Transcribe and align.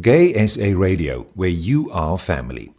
Gay 0.00 0.46
SA 0.46 0.72
Radio, 0.74 1.26
where 1.34 1.48
you 1.48 1.90
are 1.90 2.16
family. 2.16 2.72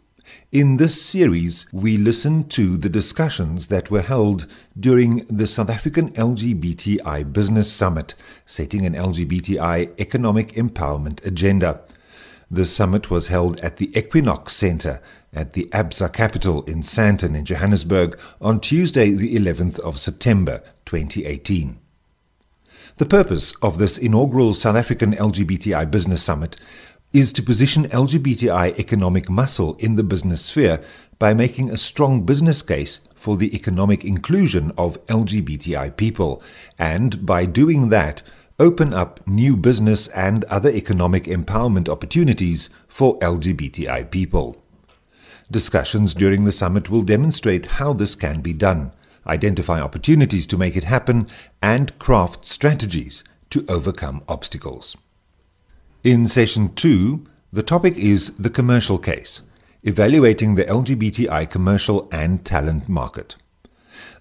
In 0.50 0.76
this 0.76 1.02
series, 1.02 1.66
we 1.72 1.96
listen 1.96 2.48
to 2.48 2.76
the 2.76 2.88
discussions 2.88 3.66
that 3.66 3.90
were 3.90 4.02
held 4.02 4.46
during 4.78 5.26
the 5.26 5.46
South 5.46 5.68
African 5.68 6.10
LGBTI 6.12 7.32
Business 7.32 7.72
Summit, 7.72 8.14
setting 8.46 8.86
an 8.86 8.94
LGBTI 8.94 9.98
economic 9.98 10.52
empowerment 10.52 11.24
agenda. 11.26 11.80
The 12.50 12.66
summit 12.66 13.10
was 13.10 13.28
held 13.28 13.60
at 13.60 13.76
the 13.76 13.96
Equinox 13.98 14.54
Centre 14.54 15.00
at 15.32 15.54
the 15.54 15.68
ABSA 15.72 16.12
capital 16.12 16.62
in 16.64 16.82
Sandton 16.82 17.36
in 17.36 17.44
Johannesburg 17.44 18.18
on 18.40 18.60
Tuesday, 18.60 19.10
the 19.10 19.34
11th 19.36 19.78
of 19.80 19.98
September 19.98 20.62
2018. 20.86 21.78
The 22.98 23.06
purpose 23.06 23.54
of 23.62 23.78
this 23.78 23.96
inaugural 23.96 24.52
South 24.52 24.76
African 24.76 25.14
LGBTI 25.14 25.90
Business 25.90 26.22
Summit 26.22 26.56
is 27.12 27.32
to 27.34 27.42
position 27.42 27.88
LGBTI 27.88 28.78
economic 28.78 29.28
muscle 29.28 29.74
in 29.78 29.96
the 29.96 30.02
business 30.02 30.46
sphere 30.46 30.82
by 31.18 31.34
making 31.34 31.70
a 31.70 31.76
strong 31.76 32.24
business 32.24 32.62
case 32.62 33.00
for 33.14 33.36
the 33.36 33.54
economic 33.54 34.04
inclusion 34.04 34.72
of 34.78 35.04
LGBTI 35.06 35.96
people, 35.96 36.42
and 36.78 37.24
by 37.26 37.44
doing 37.44 37.90
that, 37.90 38.22
open 38.58 38.94
up 38.94 39.26
new 39.26 39.56
business 39.56 40.08
and 40.08 40.44
other 40.44 40.70
economic 40.70 41.24
empowerment 41.24 41.88
opportunities 41.88 42.70
for 42.88 43.18
LGBTI 43.18 44.10
people. 44.10 44.56
Discussions 45.50 46.14
during 46.14 46.44
the 46.44 46.52
summit 46.52 46.88
will 46.88 47.02
demonstrate 47.02 47.66
how 47.66 47.92
this 47.92 48.14
can 48.14 48.40
be 48.40 48.54
done, 48.54 48.90
identify 49.26 49.80
opportunities 49.80 50.46
to 50.46 50.56
make 50.56 50.76
it 50.76 50.84
happen, 50.84 51.28
and 51.60 51.98
craft 51.98 52.46
strategies 52.46 53.22
to 53.50 53.64
overcome 53.68 54.22
obstacles. 54.28 54.96
In 56.04 56.26
session 56.26 56.74
two, 56.74 57.24
the 57.52 57.62
topic 57.62 57.96
is 57.96 58.32
the 58.32 58.50
commercial 58.50 58.98
case, 58.98 59.40
evaluating 59.84 60.56
the 60.56 60.64
LGBTI 60.64 61.48
commercial 61.48 62.08
and 62.10 62.44
talent 62.44 62.88
market. 62.88 63.36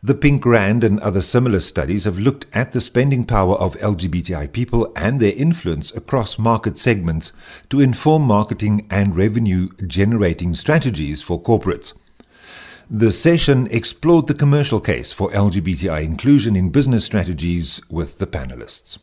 The 0.04 0.14
Pink 0.14 0.46
Rand 0.46 0.84
and 0.84 1.00
other 1.00 1.22
similar 1.22 1.60
studies 1.60 2.04
have 2.04 2.20
looked 2.20 2.46
at 2.54 2.72
the 2.72 2.82
spending 2.82 3.26
power 3.26 3.56
of 3.56 3.74
LGBTI 3.78 4.52
people 4.52 4.94
and 4.96 5.20
their 5.20 5.34
influence 5.34 5.90
across 5.96 6.38
market 6.38 6.78
segments 6.78 7.34
to 7.72 7.80
inform 7.80 8.22
marketing 8.28 8.86
and 8.92 9.18
revenue 9.18 9.70
generating 9.88 10.54
strategies 10.54 11.24
for 11.24 11.42
corporates. 11.42 11.94
The 12.92 13.12
session 13.12 13.68
explored 13.72 14.28
the 14.28 14.36
commercial 14.36 14.82
case 14.82 15.12
for 15.12 15.32
LGBTI 15.32 16.04
inclusion 16.04 16.56
in 16.56 16.70
business 16.70 17.06
strategies 17.06 17.82
with 17.90 18.20
the 18.20 18.28
panelists 18.28 19.00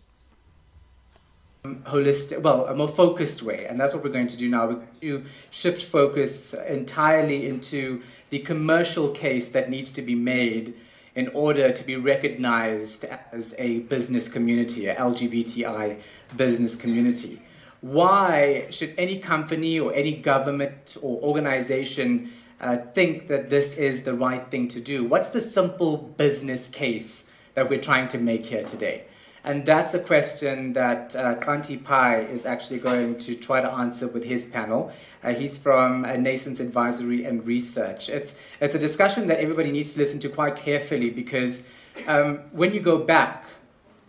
holistic, 1.84 2.42
well, 2.42 2.66
a 2.66 2.74
more 2.74 2.88
focused 2.88 3.42
way. 3.42 3.66
And 3.66 3.80
that's 3.80 3.94
what 3.94 4.02
we're 4.04 4.10
going 4.10 4.28
to 4.28 4.36
do 4.36 4.48
now. 4.48 4.66
We're 4.66 4.74
going 4.74 4.88
to 5.00 5.24
shift 5.50 5.84
focus 5.84 6.54
entirely 6.54 7.48
into 7.48 8.02
the 8.30 8.40
commercial 8.40 9.10
case 9.10 9.48
that 9.50 9.70
needs 9.70 9.92
to 9.92 10.02
be 10.02 10.14
made 10.14 10.74
in 11.14 11.28
order 11.28 11.72
to 11.72 11.84
be 11.84 11.96
recognized 11.96 13.04
as 13.32 13.54
a 13.58 13.80
business 13.80 14.28
community, 14.28 14.86
a 14.86 14.94
LGBTI 14.94 15.98
business 16.36 16.76
community. 16.76 17.42
Why 17.80 18.66
should 18.70 18.94
any 18.98 19.18
company 19.18 19.80
or 19.80 19.92
any 19.94 20.16
government 20.16 20.96
or 21.00 21.20
organization 21.22 22.30
uh, 22.60 22.76
think 22.94 23.28
that 23.28 23.50
this 23.50 23.74
is 23.74 24.02
the 24.02 24.14
right 24.14 24.48
thing 24.50 24.68
to 24.68 24.80
do? 24.80 25.04
What's 25.04 25.30
the 25.30 25.40
simple 25.40 25.96
business 25.96 26.68
case 26.68 27.28
that 27.54 27.68
we're 27.68 27.80
trying 27.80 28.08
to 28.08 28.18
make 28.18 28.44
here 28.44 28.64
today? 28.64 29.04
And 29.44 29.64
that's 29.64 29.94
a 29.94 30.00
question 30.00 30.72
that 30.72 31.14
uh, 31.14 31.36
Kanti 31.36 31.82
Pai 31.82 32.26
is 32.30 32.44
actually 32.44 32.80
going 32.80 33.18
to 33.20 33.34
try 33.34 33.60
to 33.60 33.70
answer 33.70 34.08
with 34.08 34.24
his 34.24 34.46
panel. 34.46 34.92
Uh, 35.22 35.32
he's 35.32 35.56
from 35.56 36.04
uh, 36.04 36.16
Nascent 36.16 36.60
Advisory 36.60 37.24
and 37.24 37.46
Research. 37.46 38.08
It's, 38.08 38.34
it's 38.60 38.74
a 38.74 38.78
discussion 38.78 39.28
that 39.28 39.40
everybody 39.40 39.70
needs 39.70 39.92
to 39.94 39.98
listen 39.98 40.20
to 40.20 40.28
quite 40.28 40.56
carefully 40.56 41.10
because 41.10 41.64
um, 42.06 42.40
when 42.52 42.72
you 42.72 42.80
go 42.80 42.98
back 42.98 43.44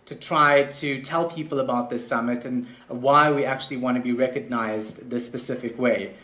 to 0.06 0.14
try 0.14 0.64
to 0.64 1.00
tell 1.02 1.30
people 1.30 1.60
about 1.60 1.90
this 1.90 2.06
summit 2.06 2.44
and 2.44 2.66
why 2.88 3.30
we 3.30 3.44
actually 3.44 3.76
want 3.76 3.96
to 3.96 4.02
be 4.02 4.12
recognized 4.12 5.08
this 5.08 5.26
specific 5.26 5.78
way, 5.78 6.14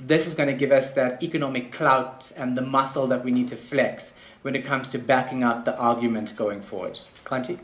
this 0.00 0.26
is 0.26 0.34
going 0.34 0.48
to 0.48 0.54
give 0.54 0.72
us 0.72 0.90
that 0.90 1.22
economic 1.22 1.72
clout 1.72 2.30
and 2.36 2.56
the 2.56 2.62
muscle 2.62 3.06
that 3.06 3.24
we 3.24 3.30
need 3.30 3.48
to 3.48 3.56
flex 3.56 4.16
when 4.42 4.54
it 4.54 4.64
comes 4.64 4.90
to 4.90 4.98
backing 4.98 5.42
up 5.42 5.64
the 5.64 5.76
argument 5.78 6.34
going 6.36 6.60
forward. 6.60 6.98
Kanti? 7.24 7.58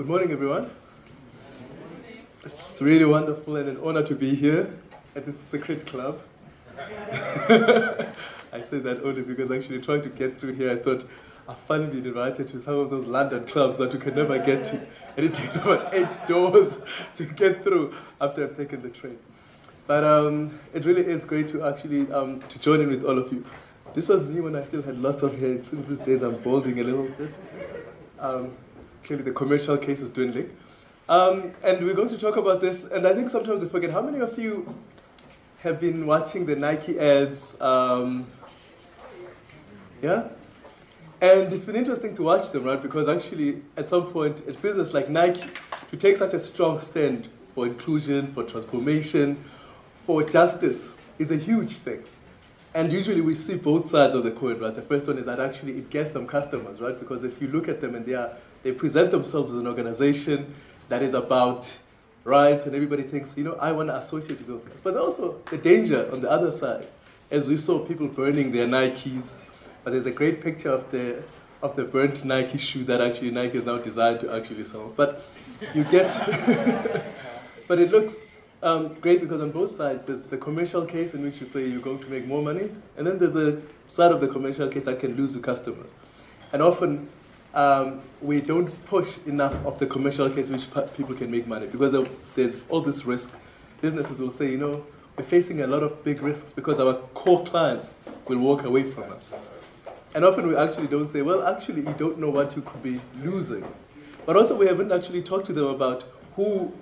Good 0.00 0.08
morning, 0.08 0.32
everyone. 0.32 0.70
It's 2.42 2.80
really 2.80 3.04
wonderful 3.04 3.56
and 3.56 3.68
an 3.68 3.78
honor 3.84 4.02
to 4.04 4.14
be 4.14 4.34
here 4.34 4.72
at 5.14 5.26
this 5.26 5.38
secret 5.38 5.86
club. 5.86 6.22
I 6.78 8.62
say 8.62 8.78
that 8.78 9.02
only 9.04 9.20
because 9.20 9.50
actually 9.50 9.82
trying 9.82 10.00
to 10.00 10.08
get 10.08 10.40
through 10.40 10.54
here, 10.54 10.70
I 10.70 10.76
thought 10.76 11.06
I've 11.46 11.58
finally 11.58 12.00
been 12.00 12.06
invited 12.06 12.48
to 12.48 12.62
some 12.62 12.78
of 12.78 12.88
those 12.88 13.04
London 13.04 13.44
clubs 13.44 13.78
that 13.80 13.92
you 13.92 13.98
can 13.98 14.14
never 14.14 14.38
get 14.38 14.64
to. 14.64 14.78
And 15.18 15.26
it 15.26 15.34
takes 15.34 15.56
about 15.64 15.92
eight 15.92 16.18
doors 16.26 16.80
to 17.16 17.24
get 17.26 17.62
through 17.62 17.92
after 18.22 18.44
I've 18.44 18.56
taken 18.56 18.80
the 18.80 18.88
train. 18.88 19.18
But 19.86 20.02
um, 20.02 20.58
it 20.72 20.86
really 20.86 21.04
is 21.04 21.26
great 21.26 21.48
to 21.48 21.66
actually 21.66 22.10
um, 22.10 22.40
to 22.48 22.58
join 22.58 22.80
in 22.80 22.88
with 22.88 23.04
all 23.04 23.18
of 23.18 23.30
you. 23.30 23.44
This 23.94 24.08
was 24.08 24.24
me 24.24 24.40
when 24.40 24.56
I 24.56 24.64
still 24.64 24.80
had 24.80 24.96
lots 24.96 25.20
of 25.20 25.38
hair. 25.38 25.62
Since 25.62 25.88
these 25.88 25.98
days 25.98 26.22
I'm 26.22 26.40
balding 26.40 26.80
a 26.80 26.84
little 26.84 27.08
bit. 27.08 27.34
Um, 28.18 28.52
clearly 29.10 29.24
the 29.24 29.32
commercial 29.32 29.76
case 29.76 30.00
is 30.02 30.10
dwindling. 30.10 30.56
Um, 31.08 31.52
and 31.64 31.84
we're 31.84 31.94
going 31.94 32.10
to 32.10 32.16
talk 32.16 32.36
about 32.36 32.60
this, 32.60 32.84
and 32.84 33.08
I 33.08 33.12
think 33.12 33.28
sometimes 33.28 33.60
we 33.60 33.68
forget 33.68 33.90
how 33.90 34.02
many 34.02 34.20
of 34.20 34.38
you 34.38 34.72
have 35.64 35.80
been 35.80 36.06
watching 36.06 36.46
the 36.46 36.54
Nike 36.54 36.96
ads? 36.96 37.60
Um, 37.60 38.28
yeah? 40.00 40.28
And 41.20 41.52
it's 41.52 41.64
been 41.64 41.74
interesting 41.74 42.14
to 42.14 42.22
watch 42.22 42.52
them, 42.52 42.62
right? 42.62 42.80
Because 42.80 43.08
actually, 43.08 43.62
at 43.76 43.88
some 43.88 44.06
point, 44.06 44.46
a 44.46 44.52
business 44.52 44.94
like 44.94 45.08
Nike, 45.08 45.42
to 45.90 45.96
take 45.96 46.16
such 46.16 46.32
a 46.32 46.38
strong 46.38 46.78
stand 46.78 47.28
for 47.56 47.66
inclusion, 47.66 48.32
for 48.32 48.44
transformation, 48.44 49.42
for 50.06 50.22
justice, 50.22 50.90
is 51.18 51.32
a 51.32 51.36
huge 51.36 51.72
thing. 51.72 52.04
And 52.74 52.92
usually 52.92 53.22
we 53.22 53.34
see 53.34 53.56
both 53.56 53.88
sides 53.88 54.14
of 54.14 54.22
the 54.22 54.30
coin, 54.30 54.60
right? 54.60 54.76
The 54.76 54.82
first 54.82 55.08
one 55.08 55.18
is 55.18 55.26
that 55.26 55.40
actually 55.40 55.72
it 55.72 55.90
gets 55.90 56.12
them 56.12 56.28
customers, 56.28 56.80
right? 56.80 56.96
Because 56.96 57.24
if 57.24 57.42
you 57.42 57.48
look 57.48 57.66
at 57.66 57.80
them 57.80 57.96
and 57.96 58.06
they 58.06 58.14
are 58.14 58.36
they 58.62 58.72
present 58.72 59.10
themselves 59.10 59.50
as 59.50 59.56
an 59.56 59.66
organization 59.66 60.54
that 60.88 61.02
is 61.02 61.14
about 61.14 61.74
rights, 62.24 62.66
and 62.66 62.74
everybody 62.74 63.02
thinks, 63.02 63.36
you 63.36 63.44
know, 63.44 63.54
I 63.54 63.72
want 63.72 63.88
to 63.88 63.96
associate 63.96 64.38
with 64.38 64.46
those 64.46 64.64
guys. 64.64 64.80
But 64.82 64.96
also 64.96 65.40
the 65.50 65.58
danger 65.58 66.10
on 66.12 66.20
the 66.20 66.30
other 66.30 66.52
side, 66.52 66.88
as 67.30 67.48
we 67.48 67.56
saw 67.56 67.78
people 67.78 68.08
burning 68.08 68.52
their 68.52 68.66
Nikes, 68.66 69.32
but 69.84 69.92
there's 69.92 70.06
a 70.06 70.10
great 70.10 70.42
picture 70.42 70.70
of 70.70 70.90
the 70.90 71.22
of 71.62 71.76
the 71.76 71.84
burnt 71.84 72.24
Nike 72.24 72.56
shoe 72.56 72.84
that 72.84 73.02
actually 73.02 73.30
Nike 73.30 73.58
is 73.58 73.64
now 73.64 73.76
designed 73.76 74.20
to 74.20 74.34
actually 74.34 74.64
sell. 74.64 74.92
But 74.96 75.26
you 75.74 75.84
get, 75.84 76.08
but 77.68 77.78
it 77.78 77.90
looks 77.90 78.16
um, 78.62 78.94
great 78.94 79.20
because 79.20 79.42
on 79.42 79.50
both 79.50 79.76
sides 79.76 80.02
there's 80.02 80.24
the 80.24 80.38
commercial 80.38 80.86
case 80.86 81.12
in 81.12 81.22
which 81.22 81.40
you 81.40 81.46
say 81.46 81.66
you're 81.66 81.80
going 81.80 81.98
to 82.00 82.08
make 82.08 82.26
more 82.26 82.42
money, 82.42 82.70
and 82.96 83.06
then 83.06 83.18
there's 83.18 83.32
the 83.32 83.60
side 83.86 84.12
of 84.12 84.20
the 84.20 84.28
commercial 84.28 84.68
case 84.68 84.84
that 84.84 85.00
can 85.00 85.16
lose 85.16 85.34
the 85.34 85.40
customers. 85.40 85.92
And 86.52 86.62
often 86.62 87.08
um, 87.54 88.00
we 88.20 88.40
don't 88.40 88.68
push 88.86 89.18
enough 89.26 89.54
of 89.66 89.78
the 89.78 89.86
commercial 89.86 90.30
case 90.30 90.50
which 90.50 90.68
people 90.96 91.14
can 91.14 91.30
make 91.30 91.46
money 91.46 91.66
because 91.66 91.92
there's 92.34 92.64
all 92.68 92.80
this 92.80 93.04
risk. 93.04 93.32
Businesses 93.80 94.20
will 94.20 94.30
say, 94.30 94.50
you 94.50 94.58
know, 94.58 94.84
we're 95.16 95.24
facing 95.24 95.60
a 95.62 95.66
lot 95.66 95.82
of 95.82 96.04
big 96.04 96.22
risks 96.22 96.52
because 96.52 96.78
our 96.78 96.94
core 97.14 97.44
clients 97.44 97.92
will 98.26 98.38
walk 98.38 98.64
away 98.64 98.84
from 98.84 99.10
us. 99.10 99.32
And 100.14 100.24
often 100.24 100.48
we 100.48 100.56
actually 100.56 100.88
don't 100.88 101.06
say, 101.06 101.22
well, 101.22 101.46
actually, 101.46 101.82
you 101.82 101.94
don't 101.98 102.18
know 102.18 102.30
what 102.30 102.56
you 102.56 102.62
could 102.62 102.82
be 102.82 103.00
losing. 103.22 103.64
But 104.26 104.36
also, 104.36 104.56
we 104.56 104.66
haven't 104.66 104.92
actually 104.92 105.22
talked 105.22 105.46
to 105.46 105.52
them 105.52 105.66
about 105.66 106.04
who 106.36 106.72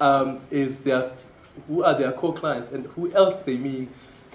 um, 0.00 0.40
is 0.50 0.82
their, 0.82 1.12
who 1.66 1.82
are 1.82 1.98
their 1.98 2.12
core 2.12 2.34
clients 2.34 2.70
and 2.70 2.86
who 2.86 3.12
else 3.12 3.40
they 3.40 3.56
mean 3.56 3.88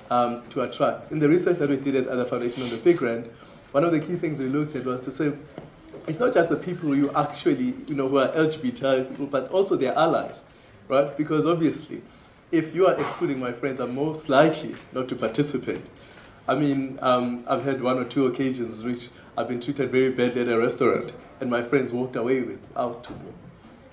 um, 0.10 0.44
to 0.50 0.62
attract. 0.62 1.12
In 1.12 1.20
the 1.20 1.30
research 1.30 1.58
that 1.58 1.70
we 1.70 1.78
did 1.78 1.96
at 1.96 2.06
the 2.06 2.26
Foundation 2.26 2.64
on 2.64 2.70
the 2.70 2.78
Pink 2.78 3.02
Rand, 3.02 3.30
one 3.72 3.84
of 3.84 3.92
the 3.92 4.00
key 4.00 4.16
things 4.16 4.40
we 4.40 4.48
looked 4.48 4.76
at 4.76 4.86
was 4.86 5.02
to 5.02 5.12
say, 5.12 5.34
it's 6.08 6.20
not 6.20 6.34
just 6.34 6.50
the 6.50 6.56
people 6.56 6.96
you 6.96 7.12
actually, 7.14 7.76
you 7.88 7.96
know, 7.96 8.08
who 8.08 8.18
are 8.18 8.30
LGBT 8.30 9.10
people, 9.10 9.28
but 9.28 9.50
also 9.52 9.76
their 9.76 9.98
allies, 9.98 10.44
right? 10.88 11.16
Because 11.18 11.46
obviously, 11.46 12.02
if 12.52 12.76
you 12.76 12.88
are 12.88 13.00
excluding 13.00 13.40
my 13.40 13.52
friends, 13.52 13.80
I'm 13.80 13.96
most 13.96 14.30
likely 14.30 14.76
not 14.92 15.08
to 15.10 15.16
participate. 15.16 15.86
I 16.48 16.56
mean, 16.56 17.00
um, 17.02 17.46
I've 17.48 17.64
had 17.64 17.82
one 17.82 17.98
or 17.98 18.04
two 18.04 18.26
occasions 18.26 18.84
which 18.84 19.10
I've 19.38 19.48
been 19.48 19.62
treated 19.62 19.92
very 19.92 20.10
badly 20.10 20.42
at 20.42 20.50
a 20.50 20.60
restaurant, 20.60 21.14
and 21.40 21.50
my 21.50 21.62
friends 21.62 21.94
walked 21.94 22.16
away 22.16 22.42
without 22.42 23.10
me. 23.10 23.32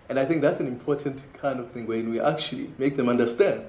And 0.09 0.19
I 0.19 0.25
think 0.25 0.41
that's 0.43 0.59
an 0.59 0.67
important 0.67 1.23
kind 1.41 1.61
of 1.61 1.71
thing 1.71 1.87
when 1.87 2.11
we 2.11 2.21
actually 2.21 2.73
make 2.77 2.97
them 2.97 3.09
understand 3.09 3.65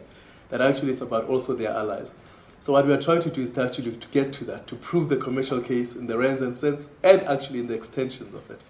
that 0.50 0.62
actually 0.62 0.92
it's 0.92 1.02
about 1.02 1.26
also 1.26 1.54
their 1.54 1.70
allies. 1.70 2.14
So 2.62 2.74
what 2.74 2.86
we 2.86 2.94
are 2.94 3.02
trying 3.02 3.22
to 3.24 3.30
do 3.32 3.42
is 3.42 3.50
to 3.52 3.64
actually 3.64 3.98
to 3.98 4.08
get 4.10 4.32
to 4.34 4.46
that, 4.46 4.68
to 4.68 4.76
prove 4.76 5.10
the 5.10 5.18
commercial 5.18 5.62
case 5.62 5.96
in 5.96 6.06
the 6.06 6.16
rands 6.16 6.44
and 6.44 6.56
cents, 6.56 6.90
and 7.02 7.24
actually 7.24 7.58
in 7.58 7.66
the 7.66 7.74
extensions 7.74 8.36
of 8.36 8.52
it. 8.52 8.62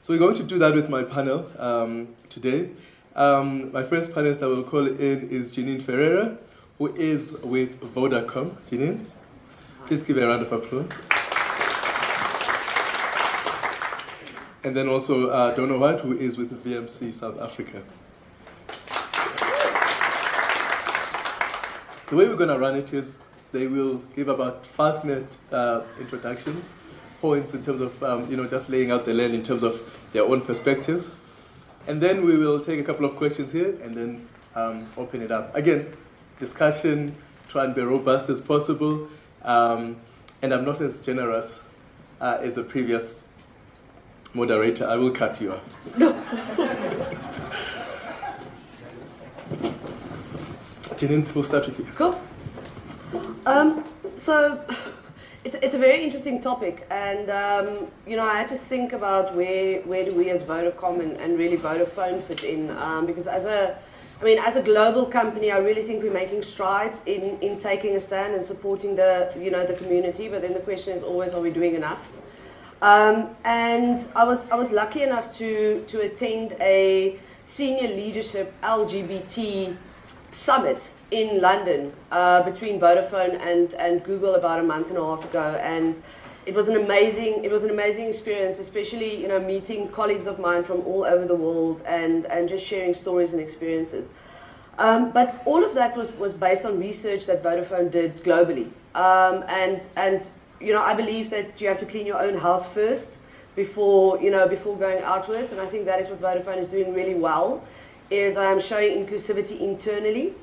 So 0.00 0.14
we're 0.14 0.18
going 0.18 0.34
to 0.36 0.42
do 0.42 0.58
that 0.60 0.74
with 0.74 0.88
my 0.88 1.02
panel 1.02 1.50
um, 1.58 2.08
today. 2.30 2.70
Um, 3.14 3.70
my 3.70 3.82
first 3.82 4.12
panelist 4.12 4.42
I 4.42 4.46
will 4.46 4.62
call 4.62 4.86
in 4.86 5.28
is 5.28 5.54
Janine 5.54 5.82
Ferreira, 5.82 6.38
who 6.78 6.94
is 6.94 7.32
with 7.42 7.78
Vodacom. 7.94 8.56
Janine, 8.70 9.04
please 9.88 10.04
give 10.04 10.16
a 10.16 10.26
round 10.26 10.40
of 10.40 10.50
applause. 10.50 10.88
And 14.64 14.74
then 14.74 14.88
also 14.88 15.28
uh, 15.28 15.54
White, 15.54 16.00
who 16.00 16.16
is 16.16 16.38
with 16.38 16.64
VML 16.64 17.12
South 17.12 17.38
Africa. 17.38 17.82
The 22.08 22.16
way 22.16 22.26
we're 22.26 22.36
going 22.36 22.48
to 22.48 22.58
run 22.58 22.76
it 22.76 22.94
is 22.94 23.18
they 23.54 23.68
will 23.68 24.02
give 24.16 24.28
about 24.28 24.66
five 24.66 25.04
minute 25.04 25.38
uh, 25.52 25.82
introductions, 26.00 26.74
points 27.20 27.54
in 27.54 27.64
terms 27.64 27.80
of 27.80 28.02
um, 28.02 28.30
you 28.30 28.36
know 28.36 28.46
just 28.46 28.68
laying 28.68 28.90
out 28.90 29.04
the 29.04 29.14
land 29.14 29.32
in 29.32 29.42
terms 29.42 29.62
of 29.62 29.80
their 30.12 30.24
own 30.24 30.40
perspectives, 30.40 31.12
and 31.86 32.00
then 32.00 32.24
we 32.24 32.36
will 32.36 32.60
take 32.60 32.80
a 32.80 32.84
couple 32.84 33.06
of 33.06 33.16
questions 33.16 33.52
here 33.52 33.78
and 33.82 33.96
then 33.96 34.28
um, 34.56 34.90
open 34.96 35.22
it 35.22 35.30
up. 35.30 35.54
Again, 35.54 35.96
discussion, 36.40 37.14
try 37.48 37.64
and 37.64 37.74
be 37.74 37.82
robust 37.82 38.28
as 38.28 38.40
possible, 38.40 39.08
um, 39.42 39.96
and 40.42 40.52
I'm 40.52 40.64
not 40.64 40.82
as 40.82 40.98
generous 41.00 41.58
uh, 42.20 42.38
as 42.40 42.54
the 42.54 42.64
previous 42.64 43.24
Moderator, 44.36 44.88
I 44.88 44.96
will 44.96 45.12
cut 45.12 45.40
you 45.40 45.52
off. 45.52 45.62
No. 45.96 46.12
Janine, 50.98 51.32
we'll 51.32 51.44
start 51.44 51.66
with 51.68 51.78
you. 51.78 51.86
Cool. 51.94 52.20
Um, 53.46 53.84
so, 54.16 54.64
it's, 55.44 55.56
it's 55.56 55.74
a 55.74 55.78
very 55.78 56.04
interesting 56.04 56.40
topic, 56.40 56.86
and 56.90 57.30
um, 57.30 57.86
you 58.06 58.16
know 58.16 58.24
I 58.24 58.38
had 58.38 58.48
to 58.48 58.56
think 58.56 58.92
about 58.92 59.34
where 59.34 59.82
where 59.82 60.04
do 60.04 60.14
we 60.14 60.30
as 60.30 60.42
Vodacom 60.42 61.00
and, 61.00 61.16
and 61.18 61.38
really 61.38 61.58
Vodafone 61.58 62.22
fit 62.22 62.44
in, 62.44 62.70
um, 62.70 63.06
because 63.06 63.26
as 63.26 63.44
a 63.44 63.78
I 64.20 64.24
mean, 64.24 64.38
as 64.38 64.56
a 64.56 64.62
global 64.62 65.04
company, 65.04 65.50
I 65.50 65.58
really 65.58 65.82
think 65.82 66.02
we're 66.02 66.12
making 66.12 66.42
strides 66.42 67.02
in, 67.04 67.38
in 67.40 67.58
taking 67.58 67.96
a 67.96 68.00
stand 68.00 68.34
and 68.34 68.42
supporting 68.42 68.96
the 68.96 69.32
you 69.38 69.50
know 69.50 69.66
the 69.66 69.74
community. 69.74 70.28
But 70.28 70.40
then 70.42 70.54
the 70.54 70.60
question 70.60 70.96
is 70.96 71.02
always, 71.02 71.34
are 71.34 71.40
we 71.40 71.50
doing 71.50 71.74
enough? 71.74 72.00
Um, 72.80 73.34
and 73.44 74.06
I 74.14 74.24
was, 74.24 74.50
I 74.50 74.56
was 74.56 74.70
lucky 74.70 75.02
enough 75.02 75.34
to, 75.38 75.84
to 75.88 76.00
attend 76.02 76.52
a 76.60 77.18
senior 77.46 77.88
leadership 77.88 78.52
LGBT 78.62 79.76
summit 80.32 80.82
in 81.10 81.40
London 81.40 81.92
uh, 82.10 82.42
between 82.42 82.80
Vodafone 82.80 83.40
and, 83.40 83.74
and 83.74 84.02
Google 84.04 84.34
about 84.34 84.60
a 84.60 84.62
month 84.62 84.88
and 84.88 84.98
a 84.98 85.02
half 85.02 85.24
ago. 85.24 85.58
And 85.62 86.02
it 86.46 86.54
was 86.54 86.68
an 86.68 86.76
amazing, 86.76 87.44
it 87.44 87.50
was 87.50 87.64
an 87.64 87.70
amazing 87.70 88.06
experience, 88.06 88.58
especially 88.58 89.20
you 89.20 89.28
know, 89.28 89.40
meeting 89.40 89.88
colleagues 89.88 90.26
of 90.26 90.38
mine 90.38 90.62
from 90.62 90.80
all 90.80 91.04
over 91.04 91.26
the 91.26 91.34
world 91.34 91.80
and, 91.86 92.26
and 92.26 92.48
just 92.48 92.66
sharing 92.66 92.94
stories 92.94 93.32
and 93.32 93.40
experiences. 93.40 94.12
Um, 94.78 95.12
but 95.12 95.42
all 95.46 95.64
of 95.64 95.74
that 95.74 95.96
was, 95.96 96.12
was 96.12 96.32
based 96.32 96.64
on 96.64 96.78
research 96.78 97.26
that 97.26 97.42
Vodafone 97.42 97.90
did 97.90 98.24
globally. 98.24 98.70
Um, 98.94 99.44
and, 99.48 99.82
and 99.96 100.28
you 100.60 100.72
know, 100.72 100.82
I 100.82 100.94
believe 100.94 101.30
that 101.30 101.60
you 101.60 101.68
have 101.68 101.78
to 101.80 101.86
clean 101.86 102.06
your 102.06 102.20
own 102.20 102.36
house 102.36 102.66
first 102.66 103.12
before, 103.54 104.20
you 104.20 104.30
know, 104.30 104.48
before 104.48 104.76
going 104.76 105.02
outwards. 105.04 105.52
And 105.52 105.60
I 105.60 105.66
think 105.66 105.84
that 105.84 106.00
is 106.00 106.08
what 106.08 106.20
Vodafone 106.20 106.58
is 106.58 106.68
doing 106.68 106.92
really 106.92 107.14
well, 107.14 107.62
is 108.10 108.36
I 108.36 108.50
am 108.50 108.60
showing 108.60 109.04
inclusivity 109.04 109.60
internally 109.60 110.34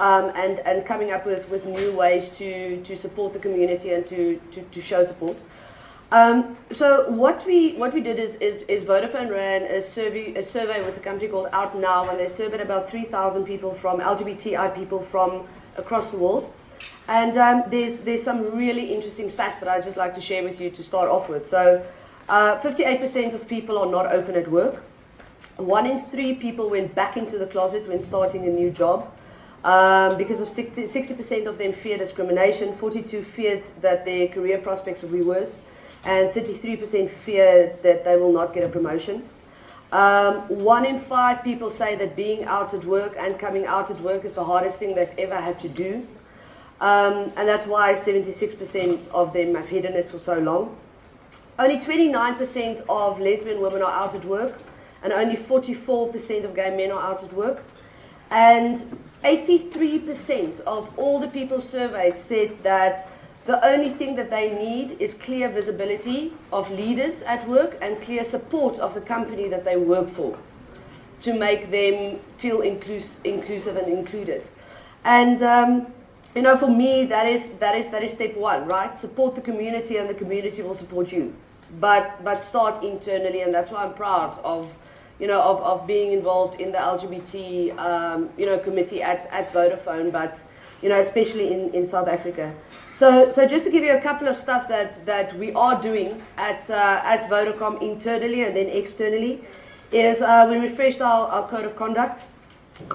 um, 0.00 0.32
and, 0.34 0.58
and 0.60 0.84
coming 0.84 1.10
up 1.10 1.26
with, 1.26 1.48
with 1.48 1.64
new 1.66 1.92
ways 1.92 2.30
to, 2.30 2.82
to 2.82 2.96
support 2.96 3.32
the 3.32 3.38
community 3.38 3.92
and 3.92 4.06
to, 4.06 4.40
to, 4.52 4.62
to 4.62 4.80
show 4.80 5.04
support. 5.04 5.36
Um, 6.12 6.56
so 6.70 7.10
what 7.10 7.44
we 7.44 7.74
what 7.74 7.92
we 7.92 8.00
did 8.00 8.20
is, 8.20 8.36
is, 8.36 8.62
is 8.62 8.84
Vodafone 8.84 9.28
ran 9.28 9.62
a 9.62 9.80
survey 9.80 10.34
a 10.36 10.42
survey 10.42 10.84
with 10.84 10.96
a 10.96 11.00
company 11.00 11.28
called 11.28 11.48
Out 11.52 11.76
Now, 11.76 12.08
and 12.08 12.20
they 12.20 12.28
surveyed 12.28 12.60
about 12.60 12.88
3,000 12.88 13.44
people 13.44 13.74
from 13.74 13.98
LGBTI 13.98 14.72
people 14.72 15.00
from 15.00 15.48
across 15.76 16.10
the 16.12 16.16
world. 16.16 16.52
And 17.08 17.36
um, 17.36 17.64
there's, 17.68 18.00
there's 18.00 18.22
some 18.22 18.56
really 18.56 18.94
interesting 18.94 19.28
stats 19.28 19.60
that 19.60 19.68
I'd 19.68 19.84
just 19.84 19.96
like 19.96 20.14
to 20.16 20.20
share 20.20 20.42
with 20.42 20.60
you 20.60 20.70
to 20.70 20.82
start 20.82 21.08
off 21.08 21.28
with. 21.28 21.46
So, 21.46 21.86
uh, 22.28 22.58
58% 22.60 23.34
of 23.34 23.48
people 23.48 23.78
are 23.78 23.90
not 23.90 24.06
open 24.12 24.34
at 24.34 24.48
work. 24.48 24.82
One 25.56 25.86
in 25.86 25.98
three 26.00 26.34
people 26.34 26.68
went 26.68 26.94
back 26.94 27.16
into 27.16 27.38
the 27.38 27.46
closet 27.46 27.86
when 27.88 28.02
starting 28.02 28.46
a 28.46 28.50
new 28.50 28.70
job. 28.70 29.12
Um, 29.66 30.16
because 30.16 30.40
of 30.40 30.48
60, 30.48 30.82
60% 30.84 31.46
of 31.48 31.58
them 31.58 31.72
fear 31.72 31.98
discrimination, 31.98 32.72
42 32.72 33.20
feared 33.22 33.64
that 33.80 34.04
their 34.04 34.28
career 34.28 34.58
prospects 34.58 35.02
would 35.02 35.10
be 35.10 35.22
worse, 35.22 35.60
and 36.04 36.30
33% 36.30 37.10
fear 37.10 37.76
that 37.82 38.04
they 38.04 38.16
will 38.16 38.32
not 38.32 38.54
get 38.54 38.62
a 38.62 38.68
promotion. 38.68 39.28
Um, 39.90 40.42
one 40.48 40.86
in 40.86 41.00
five 41.00 41.42
people 41.42 41.68
say 41.68 41.96
that 41.96 42.14
being 42.14 42.44
out 42.44 42.74
at 42.74 42.84
work 42.84 43.16
and 43.18 43.40
coming 43.40 43.66
out 43.66 43.90
at 43.90 44.00
work 44.00 44.24
is 44.24 44.34
the 44.34 44.44
hardest 44.44 44.78
thing 44.78 44.94
they've 44.94 45.18
ever 45.18 45.40
had 45.40 45.58
to 45.58 45.68
do. 45.68 46.06
Um, 46.80 47.32
and 47.36 47.48
that's 47.48 47.66
why 47.66 47.94
76% 47.94 49.08
of 49.08 49.32
them 49.32 49.56
have 49.56 49.66
hidden 49.66 49.94
it 49.94 50.08
for 50.08 50.20
so 50.20 50.38
long. 50.38 50.76
Only 51.58 51.78
29% 51.78 52.84
of 52.88 53.18
lesbian 53.18 53.60
women 53.60 53.82
are 53.82 53.90
out 53.90 54.14
at 54.14 54.24
work, 54.24 54.60
and 55.02 55.12
only 55.12 55.34
44% 55.34 56.44
of 56.44 56.54
gay 56.54 56.76
men 56.76 56.92
are 56.92 57.02
out 57.02 57.24
at 57.24 57.32
work. 57.32 57.64
And 58.30 58.98
83% 59.26 60.60
of 60.60 60.88
all 60.96 61.18
the 61.18 61.26
people 61.26 61.60
surveyed 61.60 62.16
said 62.16 62.62
that 62.62 63.08
the 63.44 63.64
only 63.66 63.88
thing 63.88 64.14
that 64.14 64.30
they 64.30 64.54
need 64.54 65.00
is 65.00 65.14
clear 65.14 65.48
visibility 65.48 66.32
of 66.52 66.70
leaders 66.70 67.22
at 67.22 67.48
work 67.48 67.76
and 67.80 68.00
clear 68.00 68.22
support 68.22 68.78
of 68.78 68.94
the 68.94 69.00
company 69.00 69.48
that 69.48 69.64
they 69.64 69.76
work 69.76 70.08
for 70.10 70.38
to 71.22 71.34
make 71.34 71.72
them 71.72 72.20
feel 72.38 72.58
inclus- 72.58 73.18
inclusive 73.24 73.76
and 73.76 73.88
included. 73.92 74.46
And 75.04 75.42
um, 75.42 75.86
you 76.36 76.42
know, 76.42 76.56
for 76.56 76.68
me, 76.68 77.06
that 77.06 77.26
is 77.26 77.50
that 77.54 77.74
is 77.74 77.88
that 77.88 78.04
is 78.04 78.12
step 78.12 78.36
one, 78.36 78.68
right? 78.68 78.94
Support 78.94 79.34
the 79.34 79.40
community, 79.40 79.96
and 79.96 80.08
the 80.08 80.14
community 80.14 80.62
will 80.62 80.74
support 80.74 81.10
you. 81.10 81.34
But 81.80 82.22
but 82.22 82.44
start 82.44 82.84
internally, 82.84 83.40
and 83.40 83.52
that's 83.52 83.72
why 83.72 83.84
I'm 83.84 83.94
proud 83.94 84.38
of, 84.44 84.70
you 85.18 85.26
know, 85.26 85.40
of, 85.40 85.60
of 85.62 85.86
being 85.86 86.12
involved 86.12 86.60
in 86.60 86.72
the 86.72 86.78
LGBT, 86.78 87.78
um, 87.78 88.28
you 88.36 88.46
know, 88.46 88.58
committee 88.58 89.02
at, 89.02 89.26
at 89.30 89.52
Vodafone, 89.52 90.12
but 90.12 90.38
you 90.82 90.90
know, 90.90 91.00
especially 91.00 91.52
in, 91.52 91.72
in 91.74 91.86
South 91.86 92.06
Africa. 92.06 92.54
So 92.92 93.30
so 93.30 93.46
just 93.46 93.64
to 93.64 93.70
give 93.70 93.82
you 93.82 93.96
a 93.96 94.00
couple 94.00 94.28
of 94.28 94.36
stuff 94.38 94.68
that 94.68 95.04
that 95.06 95.36
we 95.38 95.52
are 95.52 95.80
doing 95.80 96.22
at 96.36 96.68
uh, 96.68 97.00
at 97.02 97.30
Vodacom 97.30 97.80
internally 97.80 98.44
and 98.44 98.54
then 98.54 98.66
externally, 98.66 99.42
is 99.90 100.22
uh, 100.22 100.46
we 100.50 100.56
refreshed 100.56 101.00
our, 101.00 101.28
our 101.28 101.48
code 101.48 101.64
of 101.64 101.76
conduct. 101.76 102.24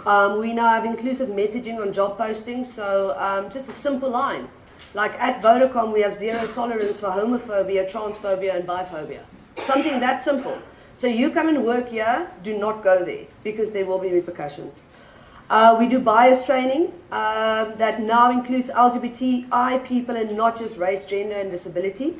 Um, 0.06 0.40
we 0.40 0.54
now 0.54 0.70
have 0.70 0.86
inclusive 0.86 1.30
messaging 1.30 1.80
on 1.80 1.92
job 1.92 2.18
postings, 2.18 2.68
so 2.68 3.18
um, 3.18 3.50
just 3.50 3.68
a 3.68 3.72
simple 3.72 4.10
line. 4.10 4.48
Like 4.94 5.14
at 5.20 5.42
Vodacom, 5.42 5.94
we 5.94 6.02
have 6.02 6.16
zero 6.16 6.46
tolerance 6.48 7.00
for 7.00 7.08
homophobia, 7.08 7.90
transphobia, 7.90 8.56
and 8.56 8.68
biphobia. 8.68 9.22
Something 9.66 10.00
that 10.00 10.22
simple. 10.22 10.62
So 11.02 11.08
you 11.08 11.32
come 11.32 11.50
and 11.50 11.66
work 11.66 11.90
here, 11.90 12.30
do 12.44 12.56
not 12.56 12.84
go 12.84 13.04
there 13.04 13.26
because 13.44 13.72
there 13.72 13.88
will 13.88 13.98
be 13.98 14.10
repercussions. 14.10 14.84
Uh, 15.50 15.76
we 15.80 15.90
do 15.90 16.00
bias 16.00 16.46
training 16.46 16.94
uh, 17.12 17.74
that 17.78 18.02
now 18.02 18.30
includes 18.30 18.70
LGBTI 18.70 19.84
people 19.84 20.16
and 20.16 20.38
not 20.38 20.56
just 20.60 20.78
race, 20.78 21.04
gender, 21.06 21.38
and 21.38 21.50
disability. 21.50 22.18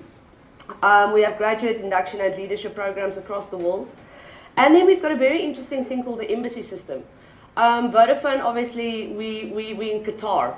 Um, 0.82 1.14
we 1.14 1.22
have 1.22 1.38
graduate 1.38 1.80
induction 1.82 2.22
and 2.22 2.36
leadership 2.36 2.74
programs 2.74 3.18
across 3.18 3.50
the 3.50 3.58
world. 3.58 3.92
And 4.58 4.74
then 4.74 4.88
we've 4.88 5.00
got 5.00 5.12
a 5.12 5.16
very 5.16 5.44
interesting 5.44 5.86
thing 5.86 6.04
called 6.04 6.18
the 6.18 6.32
embassy 6.32 6.64
system. 6.64 7.04
Um, 7.58 7.92
Vodafone, 7.92 8.44
obviously, 8.44 9.10
we, 9.10 9.52
we, 9.54 9.76
we 9.76 9.92
in 9.92 10.04
Qatar, 10.04 10.56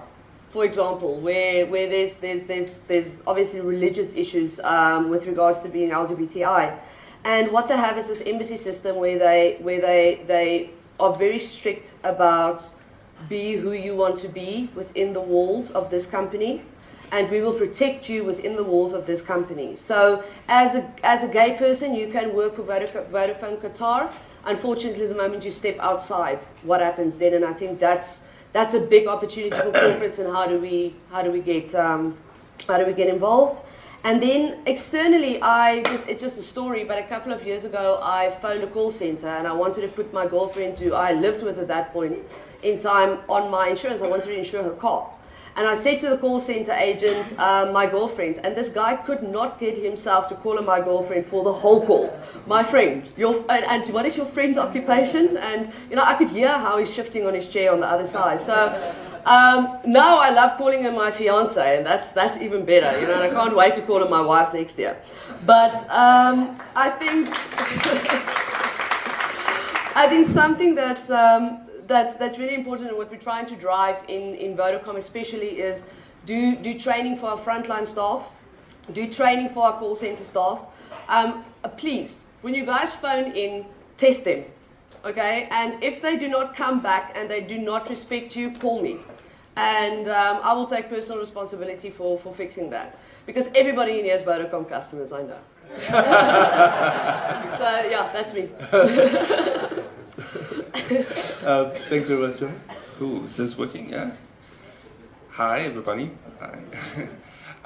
for 0.47 0.63
example, 0.63 1.19
where, 1.19 1.65
where 1.65 1.89
there's, 1.89 2.13
there's, 2.21 2.47
there's, 2.47 2.69
there's 2.87 3.21
obviously 3.27 3.59
religious 3.59 4.15
issues 4.15 4.61
um, 4.61 5.09
with 5.09 5.27
regards 5.27 5.61
to 5.63 5.67
being 5.67 5.89
LGBTI. 5.89 6.79
And 7.25 7.51
what 7.51 7.67
they 7.67 7.77
have 7.77 7.97
is 7.97 8.07
this 8.07 8.21
embassy 8.25 8.57
system 8.57 8.97
where 8.97 9.17
they, 9.17 9.57
where 9.61 9.79
they, 9.79 10.21
they 10.27 10.71
are 10.99 11.15
very 11.15 11.39
strict 11.39 11.95
about 12.03 12.63
be 13.29 13.53
who 13.53 13.71
you 13.71 13.95
want 13.95 14.19
to 14.19 14.27
be 14.27 14.69
within 14.75 15.13
the 15.13 15.21
walls 15.21 15.71
of 15.71 15.89
this 15.89 16.05
company 16.05 16.61
and 17.13 17.29
we 17.29 17.41
will 17.41 17.53
protect 17.53 18.09
you 18.09 18.23
within 18.23 18.55
the 18.55 18.63
walls 18.63 18.91
of 18.91 19.05
this 19.05 19.21
company. 19.21 19.75
So, 19.75 20.23
as 20.47 20.73
a, 20.73 20.91
as 21.03 21.23
a 21.23 21.27
gay 21.27 21.55
person, 21.57 21.93
you 21.93 22.11
can 22.11 22.33
work 22.33 22.55
for 22.55 22.63
Vodafone 22.63 23.61
Qatar, 23.61 24.11
unfortunately, 24.45 25.07
the 25.07 25.15
moment 25.15 25.43
you 25.43 25.51
step 25.51 25.77
outside, 25.79 26.39
what 26.63 26.81
happens 26.81 27.17
then? 27.17 27.35
And 27.35 27.45
I 27.45 27.53
think 27.53 27.79
that's 27.79 28.19
that's 28.51 28.73
a 28.73 28.79
big 28.79 29.07
opportunity 29.07 29.51
for 29.51 29.71
corporates. 29.71 30.19
And 30.19 30.27
how 30.27 30.47
do 30.47 30.59
we 30.59 30.95
how 31.11 31.21
do 31.21 31.31
we 31.31 31.39
get 31.39 31.73
um, 31.75 32.17
how 32.67 32.77
do 32.77 32.85
we 32.85 32.93
get 32.93 33.07
involved? 33.07 33.63
And 34.05 34.21
then 34.21 34.59
externally, 34.65 35.41
I 35.41 35.81
just, 35.83 36.07
it's 36.07 36.21
just 36.21 36.37
a 36.37 36.41
story. 36.41 36.83
But 36.83 36.97
a 36.97 37.03
couple 37.03 37.31
of 37.31 37.45
years 37.45 37.63
ago, 37.63 37.99
I 38.01 38.31
phoned 38.41 38.63
a 38.63 38.67
call 38.67 38.91
center, 38.91 39.29
and 39.29 39.47
I 39.47 39.53
wanted 39.53 39.81
to 39.81 39.87
put 39.87 40.11
my 40.11 40.27
girlfriend, 40.27 40.77
who 40.77 40.93
I 40.93 41.13
lived 41.13 41.41
with 41.41 41.57
at 41.57 41.69
that 41.69 41.93
point 41.93 42.17
in 42.63 42.79
time, 42.79 43.19
on 43.29 43.49
my 43.49 43.69
insurance. 43.69 44.01
I 44.01 44.07
wanted 44.07 44.25
to 44.25 44.37
insure 44.37 44.63
her 44.63 44.71
car. 44.71 45.09
And 45.55 45.67
I 45.67 45.75
said 45.75 45.99
to 45.99 46.09
the 46.09 46.17
call 46.17 46.39
center 46.39 46.73
agent, 46.73 47.37
uh, 47.39 47.69
my 47.71 47.85
girlfriend, 47.85 48.39
and 48.43 48.55
this 48.55 48.69
guy 48.69 48.95
could 48.95 49.21
not 49.21 49.59
get 49.59 49.77
himself 49.77 50.27
to 50.29 50.35
call 50.35 50.57
her 50.57 50.63
my 50.63 50.81
girlfriend 50.81 51.27
for 51.27 51.43
the 51.43 51.53
whole 51.53 51.85
call. 51.85 52.11
My 52.47 52.63
friend, 52.63 53.07
your, 53.15 53.35
and, 53.49 53.63
and 53.63 53.93
what 53.93 54.05
is 54.05 54.17
your 54.17 54.25
friend's 54.25 54.57
occupation? 54.57 55.37
And, 55.37 55.71
you 55.91 55.95
know, 55.95 56.03
I 56.03 56.15
could 56.15 56.29
hear 56.29 56.49
how 56.49 56.79
he's 56.79 56.91
shifting 56.91 57.27
on 57.27 57.35
his 57.35 57.47
chair 57.49 57.71
on 57.71 57.79
the 57.81 57.87
other 57.87 58.05
side. 58.05 58.43
So 58.43 58.55
um, 59.25 59.79
now 59.85 60.17
I 60.17 60.29
love 60.29 60.57
calling 60.57 60.83
her 60.83 60.91
my 60.91 61.11
fiance, 61.11 61.77
and 61.77 61.85
that's, 61.85 62.11
that's 62.11 62.37
even 62.37 62.65
better, 62.65 62.99
you 62.99 63.07
know, 63.07 63.13
and 63.13 63.23
I 63.23 63.29
can't 63.29 63.55
wait 63.55 63.75
to 63.75 63.81
call 63.81 63.99
her 63.99 64.09
my 64.09 64.21
wife 64.21 64.53
next 64.53 64.77
year. 64.79 64.97
But 65.45 65.73
um, 65.89 66.59
I 66.75 66.89
think. 66.89 67.29
I 69.95 70.07
think 70.07 70.27
something 70.27 70.73
that's 70.73 71.11
um, 71.11 71.67
that's 71.85 72.15
that's 72.15 72.39
really 72.39 72.55
important 72.55 72.89
and 72.89 72.97
what 72.97 73.11
we're 73.11 73.17
trying 73.17 73.45
to 73.45 73.55
drive 73.55 73.97
in 74.07 74.33
in 74.35 74.57
Vodacom 74.57 74.97
especially 74.97 75.61
is 75.61 75.83
do 76.25 76.55
do 76.55 76.79
training 76.79 77.17
for 77.17 77.27
our 77.27 77.37
frontline 77.37 77.87
staff, 77.87 78.27
do 78.91 79.07
training 79.07 79.49
for 79.49 79.65
our 79.67 79.77
call 79.77 79.95
center 79.95 80.23
staff. 80.23 80.59
Um, 81.09 81.45
please, 81.77 82.11
when 82.41 82.55
you 82.55 82.65
guys 82.65 82.91
phone 82.93 83.31
in, 83.33 83.65
test 83.97 84.25
them, 84.25 84.45
okay? 85.05 85.47
And 85.51 85.83
if 85.83 86.01
they 86.01 86.17
do 86.17 86.27
not 86.27 86.55
come 86.55 86.81
back 86.81 87.13
and 87.15 87.29
they 87.29 87.41
do 87.41 87.59
not 87.59 87.87
respect 87.87 88.35
you, 88.35 88.51
call 88.51 88.81
me, 88.81 88.97
and 89.55 90.07
um, 90.07 90.39
I 90.43 90.53
will 90.53 90.65
take 90.65 90.89
personal 90.89 91.19
responsibility 91.19 91.89
for 91.89 92.17
for 92.19 92.33
fixing 92.33 92.69
that 92.71 92.97
because 93.25 93.47
everybody 93.55 93.99
in 93.99 94.05
here 94.05 94.15
is 94.15 94.21
Vodacom 94.23 94.67
customers, 94.67 95.11
I 95.11 95.23
know. 95.23 95.39
so 97.57 97.67
yeah, 97.89 98.09
that's 98.13 98.33
me. 98.33 98.49
uh, 101.45 101.69
thanks 101.89 102.07
very 102.07 102.27
much, 102.27 102.39
John. 102.39 102.59
Cool. 102.97 103.25
Is 103.25 103.37
this 103.37 103.57
working? 103.57 103.89
Yeah. 103.89 104.11
Hi, 105.31 105.61
everybody. 105.61 106.11
Hi. 106.39 106.59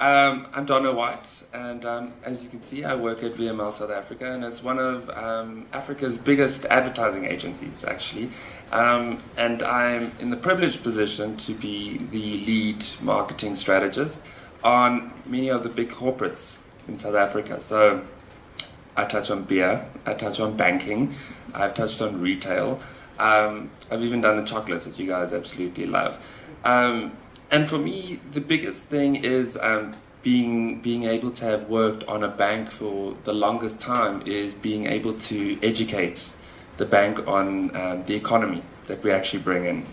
um, 0.00 0.46
I'm 0.54 0.64
Donna 0.64 0.92
White, 0.92 1.28
and 1.52 1.84
um, 1.84 2.12
as 2.22 2.42
you 2.42 2.48
can 2.48 2.62
see, 2.62 2.84
I 2.84 2.94
work 2.94 3.22
at 3.22 3.34
VML 3.34 3.72
South 3.72 3.90
Africa, 3.90 4.32
and 4.32 4.42
it's 4.44 4.62
one 4.62 4.78
of 4.78 5.10
um, 5.10 5.66
Africa's 5.72 6.16
biggest 6.16 6.64
advertising 6.66 7.26
agencies, 7.26 7.84
actually. 7.84 8.30
Um, 8.70 9.22
and 9.36 9.62
I'm 9.62 10.12
in 10.18 10.30
the 10.30 10.36
privileged 10.36 10.82
position 10.82 11.36
to 11.38 11.54
be 11.54 11.98
the 12.10 12.44
lead 12.44 12.84
marketing 13.00 13.54
strategist 13.54 14.26
on 14.62 15.12
many 15.24 15.48
of 15.48 15.62
the 15.62 15.68
big 15.68 15.90
corporates 15.90 16.58
in 16.86 16.96
South 16.96 17.14
Africa. 17.14 17.60
So 17.60 18.04
I 18.96 19.04
touch 19.04 19.30
on 19.30 19.44
beer, 19.44 19.86
I 20.04 20.14
touch 20.14 20.40
on 20.40 20.56
banking, 20.56 21.14
I've 21.54 21.74
touched 21.74 22.02
on 22.02 22.20
retail. 22.20 22.80
Um, 23.18 23.70
I've 23.90 24.02
even 24.02 24.20
done 24.20 24.36
the 24.36 24.44
chocolates 24.44 24.84
that 24.84 24.98
you 24.98 25.06
guys 25.06 25.32
absolutely 25.32 25.86
love. 25.86 26.22
Um, 26.64 27.16
and 27.50 27.68
for 27.68 27.78
me, 27.78 28.20
the 28.32 28.40
biggest 28.40 28.88
thing 28.88 29.16
is 29.16 29.56
um, 29.56 29.94
being 30.22 30.80
being 30.80 31.04
able 31.04 31.30
to 31.30 31.44
have 31.44 31.68
worked 31.68 32.04
on 32.04 32.22
a 32.22 32.28
bank 32.28 32.70
for 32.70 33.16
the 33.24 33.32
longest 33.32 33.80
time 33.80 34.22
is 34.26 34.52
being 34.52 34.86
able 34.86 35.14
to 35.14 35.58
educate 35.62 36.32
the 36.78 36.86
bank 36.86 37.26
on 37.28 37.76
um, 37.76 38.04
the 38.04 38.14
economy 38.14 38.62
that 38.86 39.02
we 39.02 39.10
actually 39.10 39.42
bring 39.42 39.66
in. 39.66 39.84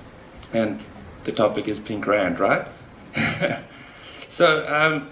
And 0.54 0.80
the 1.26 1.32
topic 1.32 1.68
is 1.68 1.80
pink 1.80 2.08
rand, 2.08 2.40
right? 2.40 2.68
so 4.30 4.66
um, 4.68 5.10